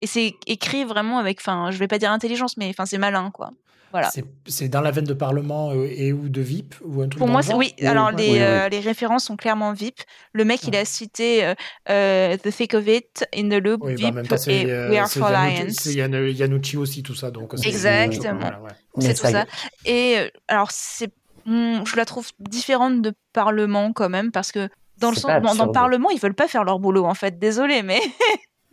Et 0.01 0.07
c'est 0.07 0.35
écrit 0.47 0.85
vraiment 0.85 1.19
avec, 1.19 1.41
enfin, 1.41 1.71
je 1.71 1.79
vais 1.79 1.89
pas 1.89 1.99
dire 1.99 2.11
intelligence, 2.13 2.57
mais 2.57 2.69
enfin, 2.71 2.87
c'est 2.87 2.99
malin, 2.99 3.31
quoi. 3.33 3.51
Voilà. 3.91 4.11
C'est- 4.47 4.69
dans 4.69 4.81
la 4.81 4.91
veine 4.91 5.05
de 5.07 5.15
Parlement 5.15 5.71
euh, 5.73 5.89
et 5.91 6.13
ou 6.13 6.29
de 6.29 6.41
VIP 6.41 6.75
ou 6.85 7.01
un 7.03 7.09
truc 7.09 7.19
Pour 7.19 7.29
moi, 7.29 7.41
le 7.41 7.45
c'est- 7.45 7.51
genre 7.51 7.59
oui. 7.59 7.75
Ou- 7.83 7.87
Alors, 7.87 8.09
ouais. 8.09 8.17
les, 8.17 8.25
Oui, 8.29 8.33
oui. 8.35 8.39
euh, 8.41 8.69
les 8.69 8.81
références 8.81 9.25
sont 9.25 9.37
clairement 9.37 9.73
VIP. 9.73 10.01
Le 10.33 10.45
mec, 10.45 10.63
il 10.65 10.71
Ouais. 10.75 10.79
a 10.81 10.85
cité 10.85 11.55
euh, 11.89 12.37
The 12.37 12.51
Thick 12.51 12.75
of 12.75 12.87
It, 12.87 13.27
In 13.35 13.49
the 13.49 13.63
Loop, 13.63 13.81
Oui, 13.83 13.95
bah, 14.01 14.11
VIP 14.21 14.29
temps, 14.29 14.37
et 14.49 14.65
euh, 14.71 14.91
We 14.91 14.99
Are 14.99 15.09
for 15.11 15.31
Lions. 15.31 15.67
c'est 15.71 15.95
Yan- 15.95 16.13
Yanucci 16.13 16.77
aussi, 16.77 17.03
tout 17.03 17.15
ça. 17.15 17.31
Donc, 17.31 17.53
c'est- 17.57 17.69
Exactement. 17.69 18.39
Voilà, 18.41 18.61
ouais. 18.61 18.71
Mais 18.97 19.05
C'est 19.05 19.15
tout 19.15 19.21
ça. 19.23 19.31
ça- 19.31 19.47
Et 19.87 20.17
alors, 20.49 20.71
c'est, 20.71 21.11
hmm, 21.47 21.85
je 21.85 21.97
la 21.97 22.05
trouve 22.05 22.29
différente 22.41 23.01
de 23.03 23.13
Parlement 23.33 23.93
quand 23.93 24.09
même, 24.11 24.31
parce 24.33 24.53
que 24.53 24.69
dans 24.99 25.11
le 25.11 25.17
sens, 25.17 25.57
dans. 25.57 25.69
Parlement, 25.73 26.11
ils 26.11 26.19
veulent 26.21 26.35
pas 26.35 26.49
faire 26.49 26.65
leur 26.65 26.79
boulot, 26.79 27.05
en 27.05 27.15
fait. 27.15 27.39
Désolé, 27.39 27.83
mais 27.83 28.01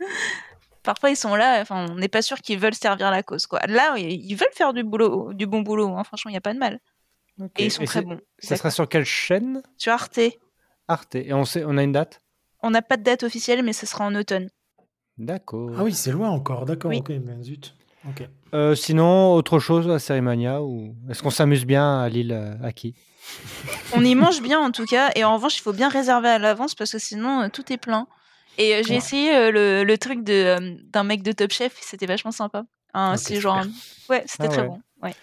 parfois 0.86 1.10
ils 1.10 1.16
sont 1.16 1.34
là. 1.34 1.60
Enfin, 1.60 1.86
on 1.90 1.96
n'est 1.96 2.08
pas 2.08 2.22
sûr 2.22 2.38
qu'ils 2.38 2.58
veulent 2.58 2.74
servir 2.74 3.10
la 3.10 3.22
cause, 3.22 3.46
quoi. 3.46 3.60
Là, 3.68 3.98
ils 3.98 4.34
veulent 4.34 4.48
faire 4.54 4.72
du 4.72 4.82
boulot, 4.84 5.34
du 5.34 5.44
bon 5.46 5.60
boulot. 5.60 5.94
hein. 5.94 6.04
Franchement, 6.04 6.30
il 6.30 6.34
y 6.34 6.38
a 6.38 6.40
pas 6.40 6.54
de 6.54 6.58
mal. 6.58 6.80
Et 7.58 7.66
ils 7.66 7.70
sont 7.70 7.84
très 7.84 8.00
bons. 8.00 8.18
Ça 8.38 8.56
sera 8.56 8.70
sur 8.70 8.88
quelle 8.88 9.04
chaîne? 9.04 9.62
Sur 9.76 9.92
Arte, 9.92 10.18
Arte. 10.88 11.16
Et 11.16 11.34
on, 11.34 11.44
sait, 11.44 11.64
on 11.66 11.76
a 11.76 11.82
une 11.82 11.92
date? 11.92 12.22
On 12.62 12.70
n'a 12.70 12.80
pas 12.80 12.96
de 12.96 13.02
date 13.02 13.24
officielle, 13.24 13.62
mais 13.62 13.74
ce 13.74 13.84
sera 13.84 14.06
en 14.06 14.14
automne. 14.14 14.48
D'accord. 15.18 15.70
Ah 15.78 15.84
oui, 15.84 15.92
c'est 15.92 16.12
loin 16.12 16.30
encore. 16.30 16.64
D'accord, 16.64 16.90
Oui. 16.90 16.98
ok, 17.00 17.10
mais 17.24 17.42
zut. 17.42 17.74
Ok. 18.08 18.26
Euh, 18.54 18.74
sinon, 18.74 19.34
autre 19.34 19.58
chose 19.58 19.90
à 19.90 19.98
Cérémonia 19.98 20.62
ou 20.62 20.94
est-ce 21.10 21.22
qu'on 21.22 21.30
s'amuse 21.30 21.64
bien 21.66 22.00
à 22.00 22.08
l'île 22.08 22.32
euh, 22.32 22.54
Aki 22.62 22.94
On 23.92 24.04
y 24.04 24.14
mange 24.14 24.40
bien 24.40 24.60
en 24.60 24.70
tout 24.70 24.84
cas, 24.86 25.10
et 25.16 25.24
en 25.24 25.34
revanche, 25.34 25.58
il 25.58 25.62
faut 25.62 25.72
bien 25.72 25.88
réserver 25.88 26.28
à 26.28 26.38
l'avance 26.38 26.74
parce 26.74 26.92
que 26.92 26.98
sinon 26.98 27.42
euh, 27.42 27.48
tout 27.48 27.70
est 27.72 27.76
plein. 27.78 28.06
Et 28.58 28.74
euh, 28.74 28.82
j'ai 28.82 28.92
Ouais. 28.92 28.96
essayé 28.96 29.34
euh, 29.36 29.50
le, 29.50 29.84
le 29.84 29.98
truc 29.98 30.24
de 30.24 30.32
euh, 30.32 30.76
d'un 30.84 31.04
mec 31.04 31.22
de 31.22 31.32
Top 31.32 31.50
Chef, 31.50 31.76
c'était 31.80 32.06
vachement 32.06 32.30
sympa. 32.30 32.64
Un- 32.94 33.14
Ok, 33.14 33.20
c'est 33.22 33.40
genre, 33.40 33.62
ouais, 34.08 34.24
c'était 34.26 34.48
Ah 34.48 34.50
très 34.50 34.62
ouais. 34.62 34.68
bon. 34.68 34.80
Ouais. 35.02 35.14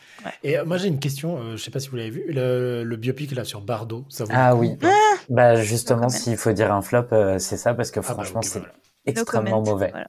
Et 0.43 0.57
euh, 0.57 0.65
moi 0.65 0.77
j'ai 0.77 0.87
une 0.87 0.99
question, 0.99 1.37
euh, 1.37 1.57
je 1.57 1.63
sais 1.63 1.71
pas 1.71 1.79
si 1.79 1.89
vous 1.89 1.95
l'avez 1.95 2.11
vu, 2.11 2.23
le, 2.27 2.83
le 2.83 2.95
biopic 2.97 3.31
là 3.31 3.43
sur 3.43 3.61
Bardo, 3.61 4.05
ça 4.09 4.25
vous 4.25 4.31
Ah 4.33 4.55
oui. 4.55 4.77
Ah 4.83 5.15
Bah 5.29 5.55
justement, 5.55 6.09
s'il 6.09 6.37
faut 6.37 6.51
dire 6.51 6.71
un 6.71 6.81
flop, 6.81 7.07
euh, 7.11 7.39
c'est 7.39 7.57
ça 7.57 7.73
parce 7.73 7.91
que 7.91 7.99
Ah 7.99 8.13
bah, 8.13 8.13
franchement, 8.13 8.41
c'est 8.41 8.59
bah, 8.59 8.65
voilà. 8.65 8.73
No 8.75 8.81
extrêmement 9.05 9.61
mauvais. 9.61 9.89
voilà. 9.91 10.07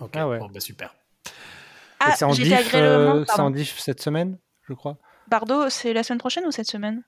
Ok, 0.00 0.10
Ah 0.14 0.28
ouais. 0.28 0.38
bon, 0.38 0.48
bah, 0.48 0.60
super. 0.60 0.94
Ah, 1.98 2.14
c'est 2.16 2.24
en 2.24 2.32
diff, 2.34 2.74
euh, 2.74 3.24
c'est 3.26 3.40
en 3.40 3.50
diff 3.50 3.78
cette 3.78 4.00
semaine, 4.00 4.38
je 4.68 4.74
crois, 4.74 4.96
Bardo, 5.28 5.70
c'est 5.70 5.92
la 5.94 6.02
semaine 6.02 6.18
prochaine 6.18 6.44
ou 6.46 6.50
cette 6.50 6.68
semaine? 6.70 7.02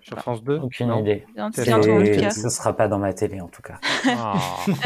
Sur 0.00 0.18
France 0.18 0.42
2. 0.44 0.58
Aucune 0.58 0.88
non 0.88 1.00
idée. 1.00 1.26
C'est 1.52 1.64
c'est 1.64 2.30
ce 2.30 2.48
sera 2.48 2.76
pas 2.76 2.86
dans 2.86 2.98
ma 2.98 3.12
télé 3.12 3.40
en 3.40 3.48
tout 3.48 3.62
cas. 3.62 3.78
Ah. 4.06 4.34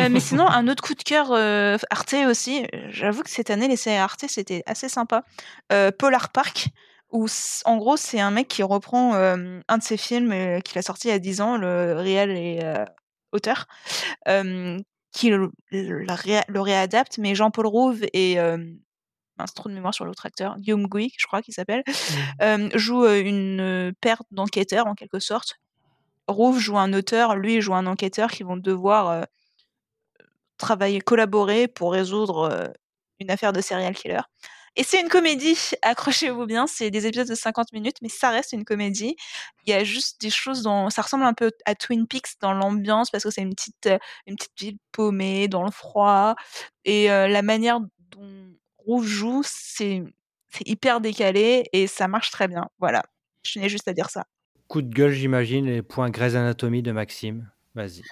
Euh, 0.01 0.09
mais 0.11 0.20
sinon, 0.20 0.47
un 0.47 0.66
autre 0.68 0.82
coup 0.82 0.95
de 0.95 1.03
cœur 1.03 1.32
euh, 1.32 1.76
Arte 1.91 2.14
aussi. 2.28 2.66
J'avoue 2.88 3.22
que 3.22 3.30
cette 3.30 3.51
année, 3.51 3.68
les 3.68 3.76
séries 3.76 3.99
Arte, 3.99 4.24
c'était 4.28 4.62
assez 4.66 4.88
sympa. 4.88 5.24
Euh, 5.72 5.91
Polar 5.91 6.30
Park, 6.30 6.68
où 7.12 7.26
en 7.64 7.76
gros, 7.76 7.97
c'est 7.97 8.20
un 8.20 8.30
mec 8.30 8.49
qui 8.49 8.62
reprend 8.62 9.14
euh, 9.14 9.61
un 9.68 9.78
de 9.78 9.82
ses 9.82 9.97
films 9.97 10.32
euh, 10.32 10.61
qu'il 10.61 10.78
a 10.78 10.82
sorti 10.82 11.09
il 11.09 11.11
y 11.11 11.14
a 11.14 11.18
10 11.18 11.41
ans, 11.41 11.57
le 11.57 11.95
réel 11.95 12.30
et 12.30 12.61
euh, 12.62 12.84
auteur, 13.32 13.66
euh, 14.28 14.78
qui 15.12 15.30
le 15.30 15.51
réadapte. 16.61 17.18
Mais 17.18 17.34
Jean-Paul 17.34 17.66
Rouve 17.66 18.05
et. 18.12 18.38
Mince, 19.41 19.55
trop 19.55 19.68
de 19.68 19.74
mémoire 19.74 19.95
sur 19.95 20.05
l'autre 20.05 20.26
acteur, 20.26 20.57
Guillaume 20.59 20.86
Gouy, 20.86 21.12
je 21.18 21.26
crois 21.26 21.43
qu'il 21.43 21.55
s'appelle, 21.55 21.82
euh, 22.43 22.68
joue 22.74 23.05
euh, 23.05 23.20
une 23.20 23.61
euh, 23.61 23.93
paire 24.01 24.22
d'enquêteurs 24.30 24.86
en 24.86 24.95
quelque 24.95 25.18
sorte. 25.18 25.57
Rouve 26.28 26.59
joue 26.59 26.78
un 26.78 26.93
auteur, 26.93 27.34
lui 27.34 27.61
joue 27.61 27.74
un 27.74 27.86
enquêteur 27.86 28.30
qui 28.30 28.45
vont 28.45 28.57
devoir 28.57 29.26
travailler, 30.59 31.01
collaborer 31.01 31.66
pour 31.66 31.93
résoudre 31.93 32.72
une 33.18 33.32
affaire 33.32 33.53
de 33.53 33.61
serial 33.61 33.97
killer. 33.97 34.20
Et 34.76 34.84
c'est 34.84 35.01
une 35.01 35.09
comédie, 35.09 35.59
accrochez-vous 35.82 36.47
bien, 36.47 36.66
c'est 36.66 36.91
des 36.91 37.07
épisodes 37.07 37.28
de 37.28 37.34
50 37.34 37.72
minutes, 37.72 37.97
mais 38.03 38.09
ça 38.09 38.30
reste 38.30 38.53
une 38.53 38.64
comédie. 38.64 39.16
Il 39.66 39.70
y 39.70 39.72
a 39.72 39.84
juste 39.84 40.20
des 40.20 40.30
choses 40.30 40.62
dans, 40.62 40.91
ça 40.91 41.03
ressemble 41.03 41.24
un 41.24 41.34
peu 41.34 41.51
à 41.66 41.74
Twin 41.74 42.07
Peaks 42.07 42.38
dans 42.41 42.53
l'ambiance 42.53 43.11
parce 43.11 43.24
que 43.24 43.30
c'est 43.30 43.43
une 43.43 43.55
petite, 43.55 43.88
une 44.26 44.36
petite 44.36 44.59
ville 44.59 44.78
paumée 44.93 45.49
dans 45.49 45.64
le 45.64 45.70
froid 45.70 46.34
et 46.84 47.11
euh, 47.11 47.28
la 47.28 47.43
manière 47.43 47.80
dont 47.80 48.55
Rouve 48.91 49.07
joue, 49.07 49.43
c'est, 49.45 50.03
hyper 50.66 51.01
décalé 51.01 51.68
et 51.72 51.86
ça 51.86 52.09
marche 52.09 52.32
très 52.32 52.49
bien. 52.49 52.66
Voilà, 52.80 53.05
je 53.45 53.53
tenais 53.53 53.68
juste 53.68 53.86
à 53.86 53.93
dire 53.93 54.11
ça. 54.11 54.24
Coup 54.66 54.82
de 54.82 54.93
gueule, 54.93 55.12
j'imagine, 55.12 55.66
les 55.66 55.80
points 55.80 56.11
Grey's 56.11 56.34
Anatomy 56.34 56.82
de 56.82 56.91
Maxime. 56.91 57.49
Vas-y, 57.76 58.03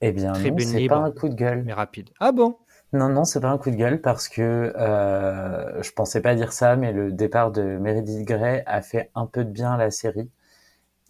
Eh 0.00 0.12
bien 0.12 0.32
c'est 0.32 0.86
pas 0.86 0.96
un 0.96 1.10
coup 1.10 1.28
de 1.28 1.34
gueule. 1.34 1.62
mais 1.64 1.74
rapide. 1.74 2.08
Ah 2.20 2.32
bon? 2.32 2.56
Non, 2.94 3.10
non, 3.10 3.24
c'est 3.24 3.40
pas 3.40 3.50
un 3.50 3.58
coup 3.58 3.70
de 3.70 3.76
gueule 3.76 4.00
parce 4.00 4.30
que 4.30 4.40
euh, 4.74 5.82
je 5.82 5.92
pensais 5.92 6.22
pas 6.22 6.34
dire 6.34 6.54
ça, 6.54 6.74
mais 6.76 6.94
le 6.94 7.12
départ 7.12 7.52
de 7.52 7.60
Meredith 7.60 8.26
Grey 8.26 8.62
a 8.66 8.80
fait 8.80 9.10
un 9.14 9.26
peu 9.26 9.44
de 9.44 9.50
bien 9.50 9.72
à 9.72 9.76
la 9.76 9.90
série. 9.90 10.30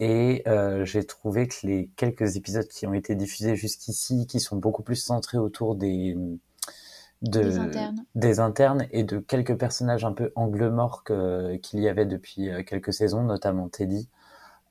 Et 0.01 0.43
euh, 0.45 0.83
j'ai 0.83 1.05
trouvé 1.05 1.47
que 1.47 1.55
les 1.63 1.89
quelques 1.95 2.35
épisodes 2.35 2.67
qui 2.67 2.85
ont 2.85 2.93
été 2.93 3.15
diffusés 3.15 3.55
jusqu'ici, 3.55 4.27
qui 4.27 4.41
sont 4.41 4.57
beaucoup 4.57 4.83
plus 4.83 4.97
centrés 4.97 5.37
autour 5.37 5.75
des 5.75 6.17
de, 7.25 7.41
Des 7.43 7.57
internes. 7.59 8.05
des 8.15 8.39
internes 8.39 8.87
et 8.91 9.03
de 9.03 9.19
quelques 9.19 9.57
personnages 9.57 10.05
un 10.05 10.13
peu 10.13 10.31
angle 10.35 10.69
mort 10.69 11.03
que- 11.03 11.57
qu'il 11.57 11.79
y 11.81 11.89
avait 11.89 12.05
depuis 12.05 12.49
euh, 12.49 12.63
quelques 12.63 12.93
saisons, 12.93 13.23
notamment 13.23 13.69
Teddy, 13.69 14.09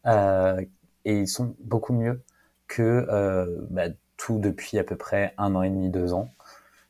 euh, 0.07 0.61
et 1.05 1.21
ils 1.21 1.29
sont 1.29 1.55
beaucoup 1.61 1.93
mieux 1.95 2.23
que 2.69 2.83
euh, 3.11 3.67
bah, 3.71 3.87
tout 4.17 4.39
depuis 4.39 4.79
à 4.79 4.85
peu 4.85 4.97
près 4.97 5.35
un 5.39 5.55
an 5.55 5.63
et 5.63 5.71
demi, 5.71 5.91
deux 5.91 6.13
ans. 6.15 6.35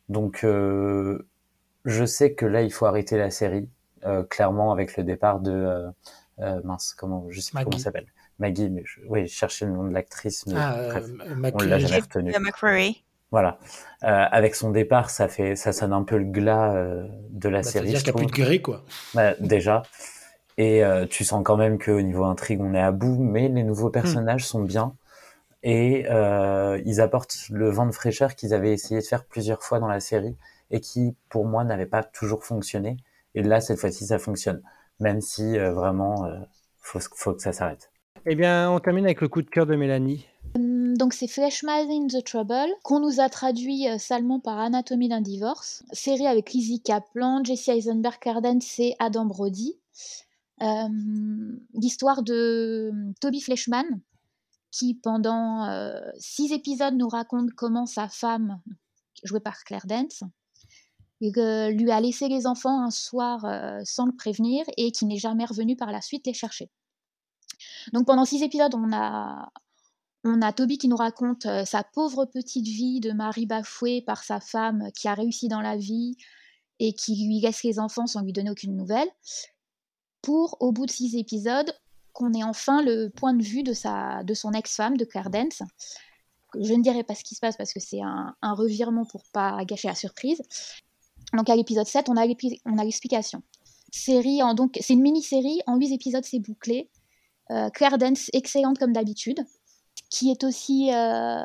Donc, 0.08 0.44
euh, 0.44 1.26
je 1.84 2.04
sais 2.04 2.34
que 2.34 2.46
là, 2.46 2.62
il 2.62 2.72
faut 2.72 2.86
arrêter 2.86 3.18
la 3.18 3.30
série, 3.30 3.68
euh, 4.04 4.22
clairement, 4.24 4.72
avec 4.72 4.96
le 4.96 5.04
départ 5.04 5.40
de 5.40 5.52
euh, 5.52 5.90
euh, 6.40 6.60
mince, 6.64 6.94
comment, 6.94 7.26
je 7.30 7.40
sais 7.40 7.52
plus 7.52 7.64
comment 7.64 7.78
s'appelle, 7.78 8.06
Maggie, 8.38 8.70
mais 8.70 8.82
je, 8.86 9.00
oui, 9.08 9.26
je 9.26 9.34
cherchais 9.34 9.66
le 9.66 9.72
nom 9.72 9.84
de 9.84 9.92
l'actrice, 9.92 10.46
mais 10.46 10.54
Ah, 10.56 10.76
bref, 10.90 11.04
euh, 11.26 11.50
on 11.54 11.60
l'a 11.60 11.78
jamais 11.78 11.98
retenu. 12.00 12.32
McCreary. 12.40 13.03
Voilà, 13.34 13.58
euh, 14.04 14.26
avec 14.30 14.54
son 14.54 14.70
départ, 14.70 15.10
ça 15.10 15.26
fait, 15.26 15.56
ça 15.56 15.72
sonne 15.72 15.92
un 15.92 16.04
peu 16.04 16.18
le 16.18 16.24
glas 16.24 16.72
euh, 16.76 17.04
de 17.30 17.48
la 17.48 17.58
Bah, 17.58 17.62
série, 17.64 17.90
C'est-à-dire 17.90 18.02
qu'il 18.04 18.14
n'y 18.14 18.20
a 18.20 18.26
plus 18.28 18.38
de 18.38 18.44
gré, 18.44 18.62
quoi. 18.62 18.84
Bah, 19.12 19.34
déjà. 19.40 19.82
Et 20.56 20.84
euh, 20.84 21.04
tu 21.04 21.24
sens 21.24 21.42
quand 21.44 21.56
même 21.56 21.80
qu'au 21.80 22.00
niveau 22.00 22.22
intrigue, 22.22 22.60
on 22.60 22.74
est 22.74 22.80
à 22.80 22.92
bout, 22.92 23.18
mais 23.18 23.48
les 23.48 23.64
nouveaux 23.64 23.90
personnages 23.90 24.46
sont 24.46 24.62
bien. 24.62 24.94
Et 25.64 26.06
euh, 26.10 26.80
ils 26.84 27.00
apportent 27.00 27.36
le 27.50 27.70
vent 27.70 27.86
de 27.86 27.90
fraîcheur 27.90 28.36
qu'ils 28.36 28.54
avaient 28.54 28.72
essayé 28.72 29.00
de 29.00 29.04
faire 29.04 29.24
plusieurs 29.24 29.64
fois 29.64 29.80
dans 29.80 29.88
la 29.88 29.98
série 29.98 30.36
et 30.70 30.78
qui, 30.80 31.16
pour 31.28 31.44
moi, 31.44 31.64
n'avait 31.64 31.86
pas 31.86 32.04
toujours 32.04 32.44
fonctionné. 32.44 32.98
Et 33.34 33.42
là, 33.42 33.60
cette 33.60 33.80
fois-ci, 33.80 34.06
ça 34.06 34.20
fonctionne. 34.20 34.62
Même 35.00 35.20
si, 35.20 35.58
euh, 35.58 35.72
vraiment, 35.72 36.24
euh, 36.26 36.38
faut, 36.78 37.00
faut 37.16 37.32
que 37.32 37.42
ça 37.42 37.52
s'arrête. 37.52 37.90
Eh 38.26 38.36
bien, 38.36 38.70
on 38.70 38.78
termine 38.78 39.06
avec 39.06 39.20
le 39.22 39.26
coup 39.26 39.42
de 39.42 39.50
cœur 39.50 39.66
de 39.66 39.74
Mélanie. 39.74 40.28
Hum, 40.94 40.98
Donc 40.98 41.12
c'est 41.12 41.26
Fleshman 41.26 41.90
in 41.90 42.06
the 42.06 42.24
Trouble, 42.24 42.72
qu'on 42.82 43.00
nous 43.00 43.20
a 43.20 43.28
traduit 43.28 43.88
euh, 43.88 43.98
salement 43.98 44.40
par 44.40 44.58
Anatomie 44.58 45.08
d'un 45.08 45.20
divorce. 45.20 45.82
Série 45.92 46.26
avec 46.26 46.52
Lizzie 46.52 46.80
Kaplan, 46.80 47.42
Jesse 47.44 47.68
Eisenberg 47.68 48.18
Cardence 48.20 48.78
et 48.78 48.94
Adam 48.98 49.26
Brody. 49.26 49.76
Euh, 50.62 50.88
L'histoire 51.74 52.22
de 52.22 52.92
Toby 53.20 53.40
Fleshman, 53.40 53.84
qui 54.70 54.94
pendant 54.94 55.64
euh, 55.64 56.00
six 56.18 56.52
épisodes 56.52 56.94
nous 56.94 57.08
raconte 57.08 57.50
comment 57.52 57.86
sa 57.86 58.08
femme, 58.08 58.60
jouée 59.24 59.40
par 59.40 59.64
Claire 59.64 59.86
Dance, 59.86 60.22
euh, 61.22 61.70
lui 61.70 61.90
a 61.90 62.00
laissé 62.00 62.28
les 62.28 62.46
enfants 62.46 62.82
un 62.82 62.90
soir 62.90 63.44
euh, 63.44 63.80
sans 63.84 64.06
le 64.06 64.12
prévenir 64.12 64.64
et 64.76 64.92
qui 64.92 65.06
n'est 65.06 65.18
jamais 65.18 65.44
revenu 65.44 65.76
par 65.76 65.90
la 65.90 66.00
suite 66.00 66.26
les 66.26 66.34
chercher. 66.34 66.70
Donc 67.92 68.06
pendant 68.06 68.24
six 68.24 68.42
épisodes, 68.42 68.74
on 68.74 68.92
a 68.92 69.48
on 70.24 70.40
a 70.42 70.52
Toby 70.52 70.78
qui 70.78 70.88
nous 70.88 70.96
raconte 70.96 71.46
euh, 71.46 71.64
sa 71.64 71.84
pauvre 71.84 72.24
petite 72.24 72.66
vie 72.66 73.00
de 73.00 73.12
mari 73.12 73.46
bafoué 73.46 74.02
par 74.02 74.24
sa 74.24 74.40
femme 74.40 74.90
qui 74.98 75.06
a 75.06 75.14
réussi 75.14 75.48
dans 75.48 75.60
la 75.60 75.76
vie 75.76 76.16
et 76.80 76.94
qui 76.94 77.26
lui 77.26 77.40
laisse 77.40 77.62
les 77.62 77.78
enfants 77.78 78.06
sans 78.06 78.22
lui 78.22 78.32
donner 78.32 78.50
aucune 78.50 78.76
nouvelle. 78.76 79.08
Pour, 80.22 80.56
au 80.60 80.72
bout 80.72 80.86
de 80.86 80.90
six 80.90 81.16
épisodes, 81.16 81.70
qu'on 82.12 82.32
ait 82.32 82.44
enfin 82.44 82.82
le 82.82 83.10
point 83.10 83.34
de 83.34 83.42
vue 83.42 83.62
de, 83.62 83.74
sa, 83.74 84.22
de 84.24 84.34
son 84.34 84.52
ex-femme, 84.52 84.96
de 84.96 85.04
Claire 85.04 85.30
Dance. 85.30 85.62
Je 86.58 86.72
ne 86.72 86.82
dirai 86.82 87.02
pas 87.02 87.14
ce 87.14 87.24
qui 87.24 87.34
se 87.34 87.40
passe 87.40 87.56
parce 87.56 87.72
que 87.72 87.80
c'est 87.80 88.00
un, 88.00 88.34
un 88.40 88.54
revirement 88.54 89.04
pour 89.04 89.24
pas 89.32 89.62
gâcher 89.64 89.88
la 89.88 89.94
surprise. 89.94 90.40
Donc 91.32 91.50
à 91.50 91.56
l'épisode 91.56 91.86
7, 91.86 92.08
on 92.08 92.16
a 92.16 92.84
l'explication. 92.84 93.42
Série 93.90 94.40
donc 94.56 94.78
c'est 94.80 94.94
une 94.94 95.02
mini-série 95.02 95.60
en 95.66 95.76
8 95.76 95.92
épisodes, 95.92 96.24
c'est 96.24 96.38
bouclé. 96.38 96.90
Euh, 97.50 97.68
Claire 97.70 97.98
Dance 97.98 98.30
excellente 98.32 98.78
comme 98.78 98.92
d'habitude, 98.92 99.38
qui 100.14 100.30
est 100.30 100.44
aussi 100.44 100.92
euh, 100.94 101.42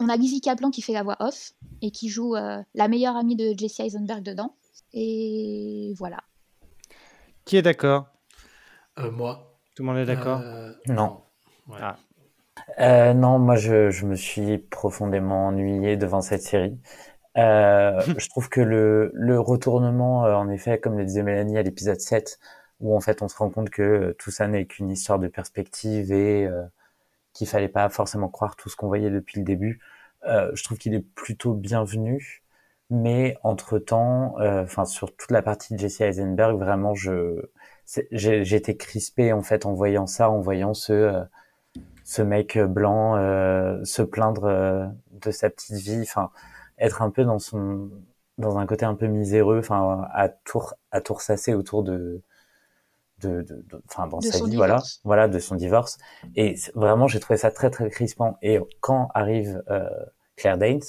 on 0.00 0.08
a 0.08 0.16
Lizzie 0.16 0.40
Kaplan 0.40 0.70
qui 0.70 0.80
fait 0.80 0.94
la 0.94 1.02
voix 1.02 1.16
off 1.20 1.52
et 1.82 1.90
qui 1.90 2.08
joue 2.08 2.34
euh, 2.34 2.62
la 2.74 2.88
meilleure 2.88 3.16
amie 3.16 3.36
de 3.36 3.52
Jesse 3.54 3.80
Eisenberg 3.80 4.22
dedans. 4.22 4.56
Et 4.94 5.92
voilà. 5.98 6.16
Qui 7.44 7.58
est 7.58 7.62
d'accord? 7.62 8.06
Euh, 8.98 9.10
moi. 9.10 9.58
Tout 9.74 9.82
le 9.82 9.88
monde 9.88 9.98
est 9.98 10.06
d'accord? 10.06 10.40
Euh, 10.42 10.72
Non. 10.86 11.20
Ouais. 11.68 11.76
Ah. 11.82 11.98
Euh, 12.80 13.12
non, 13.12 13.38
moi 13.38 13.56
je, 13.56 13.90
je 13.90 14.06
me 14.06 14.16
suis 14.16 14.56
profondément 14.56 15.48
ennuyé 15.48 15.98
devant 15.98 16.22
cette 16.22 16.42
série. 16.42 16.78
Euh, 17.36 18.00
je 18.18 18.28
trouve 18.30 18.48
que 18.48 18.62
le, 18.62 19.10
le 19.12 19.38
retournement, 19.38 20.24
euh, 20.24 20.32
en 20.32 20.48
effet, 20.48 20.80
comme 20.80 20.96
le 20.96 21.04
disait 21.04 21.22
Mélanie 21.22 21.58
à 21.58 21.62
l'épisode 21.62 22.00
7, 22.00 22.38
où 22.80 22.96
en 22.96 23.00
fait 23.00 23.20
on 23.20 23.28
se 23.28 23.36
rend 23.36 23.50
compte 23.50 23.68
que 23.68 24.16
tout 24.18 24.30
ça 24.30 24.48
n'est 24.48 24.64
qu'une 24.64 24.88
histoire 24.88 25.18
de 25.18 25.28
perspective 25.28 26.10
et 26.10 26.46
euh, 26.46 26.62
qu'il 27.32 27.46
fallait 27.48 27.68
pas 27.68 27.88
forcément 27.88 28.28
croire 28.28 28.56
tout 28.56 28.68
ce 28.68 28.76
qu'on 28.76 28.88
voyait 28.88 29.10
depuis 29.10 29.38
le 29.38 29.44
début, 29.44 29.80
euh, 30.26 30.50
je 30.54 30.64
trouve 30.64 30.78
qu'il 30.78 30.94
est 30.94 31.00
plutôt 31.14 31.54
bienvenu. 31.54 32.42
Mais 32.90 33.38
entre-temps, 33.42 34.38
euh, 34.40 34.64
enfin 34.64 34.84
sur 34.84 35.16
toute 35.16 35.30
la 35.30 35.40
partie 35.40 35.74
de 35.74 35.78
Jesse 35.78 36.02
Eisenberg, 36.02 36.58
vraiment, 36.58 36.94
je 36.94 37.48
été 38.54 38.76
crispé 38.76 39.32
en 39.32 39.42
fait 39.42 39.64
en 39.64 39.72
voyant 39.72 40.06
ça, 40.06 40.28
en 40.28 40.40
voyant 40.40 40.74
ce 40.74 40.92
euh, 40.92 41.22
ce 42.04 42.20
mec 42.20 42.58
blanc 42.58 43.16
euh, 43.16 43.82
se 43.84 44.02
plaindre 44.02 44.92
de 45.10 45.30
sa 45.30 45.48
petite 45.50 45.76
vie, 45.76 46.02
enfin 46.02 46.30
être 46.78 47.00
un 47.02 47.10
peu 47.10 47.24
dans 47.24 47.38
son 47.38 47.90
dans 48.38 48.58
un 48.58 48.66
côté 48.66 48.84
un 48.84 48.94
peu 48.94 49.06
miséreux, 49.06 49.60
enfin 49.60 50.06
à 50.12 50.28
tour 50.28 50.74
à 50.90 51.00
tout 51.00 51.14
ressasser 51.14 51.54
autour 51.54 51.84
de 51.84 52.22
de 53.22 53.42
de- 53.42 53.64
dans 54.08 54.18
De 54.18 54.24
sa 54.26 54.38
vie 54.38 54.56
voilà 54.56 54.74
divorce. 54.74 55.00
voilà 55.04 55.28
de 55.28 55.38
son 55.38 55.54
divorce 55.54 55.98
et 56.36 56.56
vraiment 56.74 57.08
j'ai 57.08 57.20
trouvé 57.20 57.36
ça 57.36 57.50
très 57.50 57.70
très 57.70 57.88
crispant 57.90 58.36
et 58.42 58.58
quand 58.80 59.08
arrive 59.14 59.62
euh, 59.70 59.88
Claire 60.36 60.58
Danes 60.58 60.80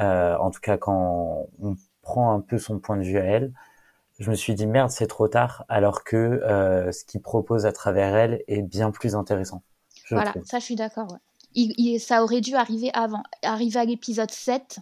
euh, 0.00 0.36
en 0.38 0.50
tout 0.50 0.60
cas 0.60 0.76
quand 0.76 1.46
on 1.60 1.76
prend 2.02 2.32
un 2.34 2.40
peu 2.40 2.58
son 2.58 2.78
point 2.78 2.96
de 2.96 3.02
vue 3.02 3.18
à 3.18 3.24
elle 3.24 3.52
je 4.18 4.30
me 4.30 4.36
suis 4.36 4.54
dit 4.54 4.66
merde, 4.66 4.90
c'est 4.90 5.08
trop 5.08 5.26
tard, 5.26 5.64
alors 5.68 6.04
que 6.04 6.16
euh, 6.16 6.92
ce 6.92 7.04
qu'il 7.04 7.20
propose 7.20 7.66
à 7.66 7.72
travers 7.72 8.14
elle 8.14 8.44
est 8.46 8.62
bien 8.62 8.90
plus 8.92 9.16
intéressant. 9.16 9.62
Voilà, 10.10 10.30
trouve. 10.30 10.44
ça 10.44 10.58
je 10.60 10.64
suis 10.64 10.76
d'accord. 10.76 11.10
ouais. 11.10 11.18
Il- 11.54 11.74
il- 11.76 11.98
ça 11.98 12.22
aurait 12.22 12.40
dû 12.40 12.54
arriver 12.54 12.90
avant, 12.94 13.22
arriver 13.42 13.80
à 13.80 13.84
l'épisode 13.84 14.30
7, 14.30 14.78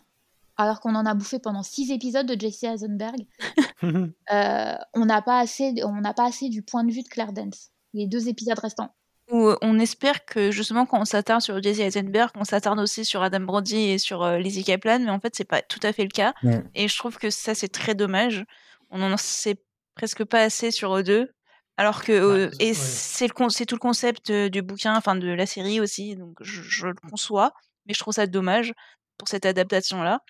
alors 0.63 0.81
qu'on 0.81 0.95
en 0.95 1.07
a 1.07 1.15
bouffé 1.15 1.39
pendant 1.39 1.63
6 1.63 1.91
épisodes 1.93 2.27
de 2.27 2.39
Jesse 2.41 2.63
Eisenberg. 2.65 3.27
Euh, 3.83 4.75
on 4.95 5.07
n'a 5.07 5.23
pas, 5.23 5.39
assez- 5.41 5.75
on 5.85 6.01
n'a 6.03 6.13
pas 6.13 6.27
assez 6.27 6.49
du 6.51 6.63
point 6.63 6.85
de 6.85 6.93
vue 6.93 7.03
de 7.03 7.09
Claire 7.09 7.33
Dance, 7.33 7.71
les 7.95 8.07
deux 8.07 8.29
épisodes 8.29 8.59
restants. 8.59 8.95
Où 9.31 9.47
euh, 9.47 9.57
on 9.63 9.79
espère 9.79 10.25
que 10.27 10.51
justement 10.51 10.85
quand 10.87 11.01
on 11.01 11.05
s'attarde 11.05 11.41
sur 11.41 11.63
Jesse 11.63 11.79
Eisenberg, 11.79 12.31
on 12.37 12.45
s'attarde 12.45 12.79
aussi 12.79 13.05
sur 13.05 13.23
Adam 13.23 13.41
Brody 13.41 13.91
et 13.91 13.99
sur 13.99 14.23
euh, 14.23 14.39
Lizzie 14.39 14.65
Kaplan, 14.65 14.99
mais 15.01 15.11
en 15.11 15.19
fait 15.21 15.35
c'est 15.35 15.45
pas 15.45 15.63
tout 15.63 15.81
à 15.83 15.93
fait 15.95 16.03
le 16.03 16.09
cas. 16.11 16.35
Et 16.75 16.89
je 16.89 16.99
trouve 16.99 17.17
que 17.17 17.31
ça 17.31 17.55
c'est 17.55 17.69
très 17.69 17.95
dommage. 17.95 18.45
On 18.91 19.01
en 19.03 19.17
sait 19.17 19.57
presque 19.95 20.25
pas 20.25 20.43
assez 20.43 20.71
sur 20.71 20.95
eux 20.97 21.03
deux. 21.03 21.31
Alors 21.79 22.03
que 22.05 22.13
euh, 22.13 22.49
Bah, 22.49 22.57
et 22.61 22.69
ouais. 22.69 22.75
c'est 22.75 23.27
le 23.29 23.33
con- 23.33 23.49
c'est 23.49 23.65
tout 23.67 23.77
le 23.77 23.81
concept 23.81 24.29
euh, 24.31 24.49
du 24.51 24.61
bouquin, 24.63 24.95
enfin 24.97 25.15
de 25.17 25.29
la 25.29 25.47
série 25.47 25.81
aussi, 25.81 26.17
donc 26.17 26.37
je, 26.43 26.61
je 26.63 26.87
le 26.89 26.95
conçois, 27.11 27.55
mais 27.87 27.95
je 27.95 28.01
trouve 28.01 28.13
ça 28.13 28.27
dommage 28.27 28.75
pour 29.17 29.29
cette 29.29 29.47
adaptation 29.47 30.03
là. 30.03 30.21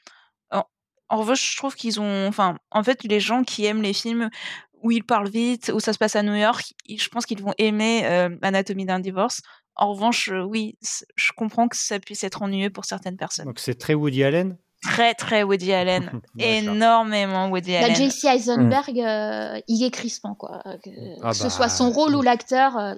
En, 1.10 1.16
revanche, 1.18 1.52
je 1.52 1.56
trouve 1.56 1.74
qu'ils 1.74 2.00
ont, 2.00 2.26
enfin, 2.28 2.56
en 2.70 2.82
fait, 2.82 3.04
les 3.04 3.20
gens 3.20 3.42
qui 3.42 3.64
aiment 3.66 3.82
les 3.82 3.92
films 3.92 4.30
où 4.82 4.90
ils 4.90 5.04
parlent 5.04 5.28
vite, 5.28 5.70
où 5.74 5.80
ça 5.80 5.92
se 5.92 5.98
passe 5.98 6.16
à 6.16 6.22
New 6.22 6.34
York, 6.34 6.72
ils- 6.86 7.00
je 7.00 7.08
pense 7.08 7.26
qu'ils 7.26 7.42
vont 7.42 7.52
aimer 7.58 8.02
euh, 8.04 8.30
Anatomie 8.42 8.86
d'un 8.86 9.00
divorce. 9.00 9.42
En 9.76 9.92
revanche, 9.92 10.28
euh, 10.30 10.42
oui, 10.42 10.76
je 11.16 11.32
comprends 11.36 11.68
que 11.68 11.76
ça 11.76 11.98
puisse 12.00 12.24
être 12.24 12.42
ennuyeux 12.42 12.70
pour 12.70 12.84
certaines 12.84 13.16
personnes. 13.16 13.46
Donc 13.46 13.58
c'est 13.58 13.74
très 13.78 13.94
Woody 13.94 14.24
Allen? 14.24 14.56
Très, 14.82 15.12
très 15.14 15.42
Woody 15.42 15.72
Allen. 15.74 16.10
Énormément 16.38 17.48
Woody 17.50 17.72
La 17.72 17.84
Allen. 17.84 17.96
Jesse 17.96 18.24
Eisenberg, 18.24 18.98
euh, 18.98 19.60
il 19.68 19.84
est 19.84 19.90
crispant, 19.90 20.34
quoi. 20.34 20.62
Que, 20.82 20.90
Ah 21.22 21.30
que 21.30 21.36
ce 21.36 21.42
bah, 21.44 21.50
soit 21.50 21.68
son 21.68 21.90
rôle 21.90 22.14
ou 22.14 22.22
l'acteur, 22.22 22.78
euh, 22.78 22.94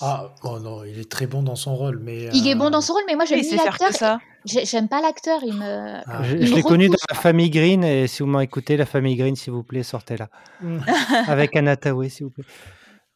Ah, 0.00 0.32
oh 0.44 0.60
non, 0.60 0.84
il 0.84 0.98
est 1.00 1.10
très 1.10 1.26
bon 1.26 1.42
dans 1.42 1.56
son 1.56 1.74
rôle, 1.74 1.98
mais. 2.00 2.28
il 2.32 2.46
est 2.46 2.54
euh, 2.54 2.58
bon 2.58 2.70
dans 2.70 2.80
son 2.80 2.92
rôle, 2.92 3.02
mais 3.08 3.16
moi 3.16 3.24
j'aime 3.24 3.40
Il 3.40 3.44
sait 3.44 3.56
ni 3.56 3.60
faire 3.60 3.76
l'acteur. 3.80 4.18
J'aime 4.46 4.88
pas 4.88 5.00
l'acteur, 5.00 5.40
il 5.42 5.54
me. 5.54 6.00
ah, 6.06 6.22
Je, 6.22 6.36
l'ai 6.36 6.62
connu 6.62 6.88
dans 6.88 6.96
la 7.08 7.16
famille 7.16 7.48
Green 7.50 7.82
et 7.82 8.06
si 8.06 8.22
vous 8.22 8.28
m'écoutez, 8.28 8.76
la 8.76 8.84
famille 8.86 9.16
Green, 9.16 9.36
s'il 9.36 9.52
vous 9.52 9.62
plaît, 9.62 9.82
sortez 9.82 10.16
là. 10.16 10.28
Mm. 10.60 10.78
Avec 11.26 11.56
Anna 11.56 11.76
Tawai, 11.76 12.08
s'il 12.08 12.26
vous 12.26 12.30
plaît. 12.30 12.44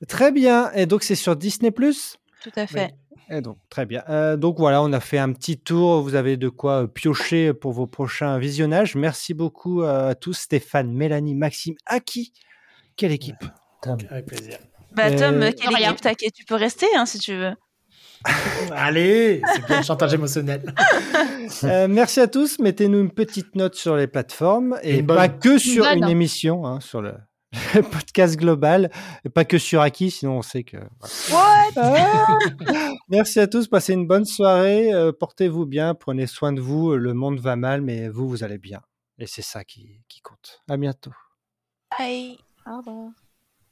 Très 0.08 0.32
bien. 0.32 0.70
Et 0.72 0.86
donc 0.86 1.02
c'est 1.02 1.14
sur 1.14 1.36
Disney 1.36 1.70
Plus? 1.70 2.16
Tout 2.42 2.50
à 2.56 2.66
fait. 2.66 2.94
Et 3.30 3.40
donc, 3.42 3.58
très 3.68 3.84
bien. 3.84 4.02
Euh, 4.08 4.36
donc 4.36 4.58
voilà, 4.58 4.82
on 4.82 4.92
a 4.92 5.00
fait 5.00 5.18
un 5.18 5.32
petit 5.32 5.58
tour. 5.58 6.00
Vous 6.02 6.14
avez 6.14 6.36
de 6.38 6.48
quoi 6.48 6.84
euh, 6.84 6.86
piocher 6.86 7.52
pour 7.52 7.72
vos 7.72 7.86
prochains 7.86 8.38
visionnages. 8.38 8.94
Merci 8.94 9.34
beaucoup 9.34 9.82
euh, 9.82 10.10
à 10.10 10.14
tous, 10.14 10.32
Stéphane, 10.34 10.92
Mélanie, 10.92 11.34
Maxime, 11.34 11.74
Aki. 11.86 12.32
Quelle 12.96 13.12
équipe? 13.12 13.44
Tom. 13.82 13.98
Avec 14.10 14.26
plaisir. 14.26 14.58
Bah, 14.92 15.10
Tom, 15.10 15.42
Euh, 15.42 15.50
quelle 15.52 15.74
rien. 15.74 15.90
équipe? 15.90 16.00
T'inquiète, 16.00 16.32
tu 16.32 16.44
peux 16.46 16.54
rester 16.54 16.86
hein, 16.96 17.04
si 17.04 17.18
tu 17.18 17.34
veux. 17.34 17.52
Allez, 18.72 19.40
c'est 19.54 19.66
bien 19.66 19.78
le 19.78 19.84
chantage 19.84 20.14
émotionnel. 20.14 20.62
Euh, 21.64 21.88
Merci 21.88 22.20
à 22.20 22.28
tous. 22.28 22.58
Mettez-nous 22.58 23.00
une 23.00 23.10
petite 23.10 23.54
note 23.56 23.74
sur 23.74 23.96
les 23.96 24.06
plateformes 24.06 24.78
et 24.82 24.98
Une 24.98 25.06
bonne. 25.06 25.16
pas 25.16 25.30
que 25.30 25.56
sur 25.56 25.86
une 25.86 26.06
émission, 26.06 26.66
hein, 26.66 26.78
sur 26.80 27.00
le, 27.00 27.14
le 27.74 27.80
podcast 27.82 28.36
global, 28.36 28.90
et 29.24 29.30
pas 29.30 29.46
que 29.46 29.56
sur 29.56 29.80
Aki, 29.80 30.10
sinon 30.10 30.38
on 30.38 30.42
sait 30.42 30.62
que. 30.62 30.76
What? 30.76 31.72
Ah 31.76 32.36
Merci 33.08 33.40
à 33.40 33.46
tous, 33.46 33.66
passez 33.66 33.94
une 33.94 34.06
bonne 34.06 34.26
soirée, 34.26 34.92
euh, 34.92 35.10
portez-vous 35.10 35.64
bien, 35.64 35.94
prenez 35.94 36.26
soin 36.26 36.52
de 36.52 36.60
vous, 36.60 36.94
le 36.94 37.14
monde 37.14 37.40
va 37.40 37.56
mal, 37.56 37.80
mais 37.80 38.08
vous, 38.10 38.28
vous 38.28 38.44
allez 38.44 38.58
bien. 38.58 38.80
Et 39.18 39.26
c'est 39.26 39.42
ça 39.42 39.64
qui, 39.64 40.02
qui 40.06 40.20
compte. 40.20 40.60
À 40.68 40.76
bientôt. 40.76 41.12
Bye. 41.98 42.36
Au 42.66 42.76
revoir. 42.78 43.27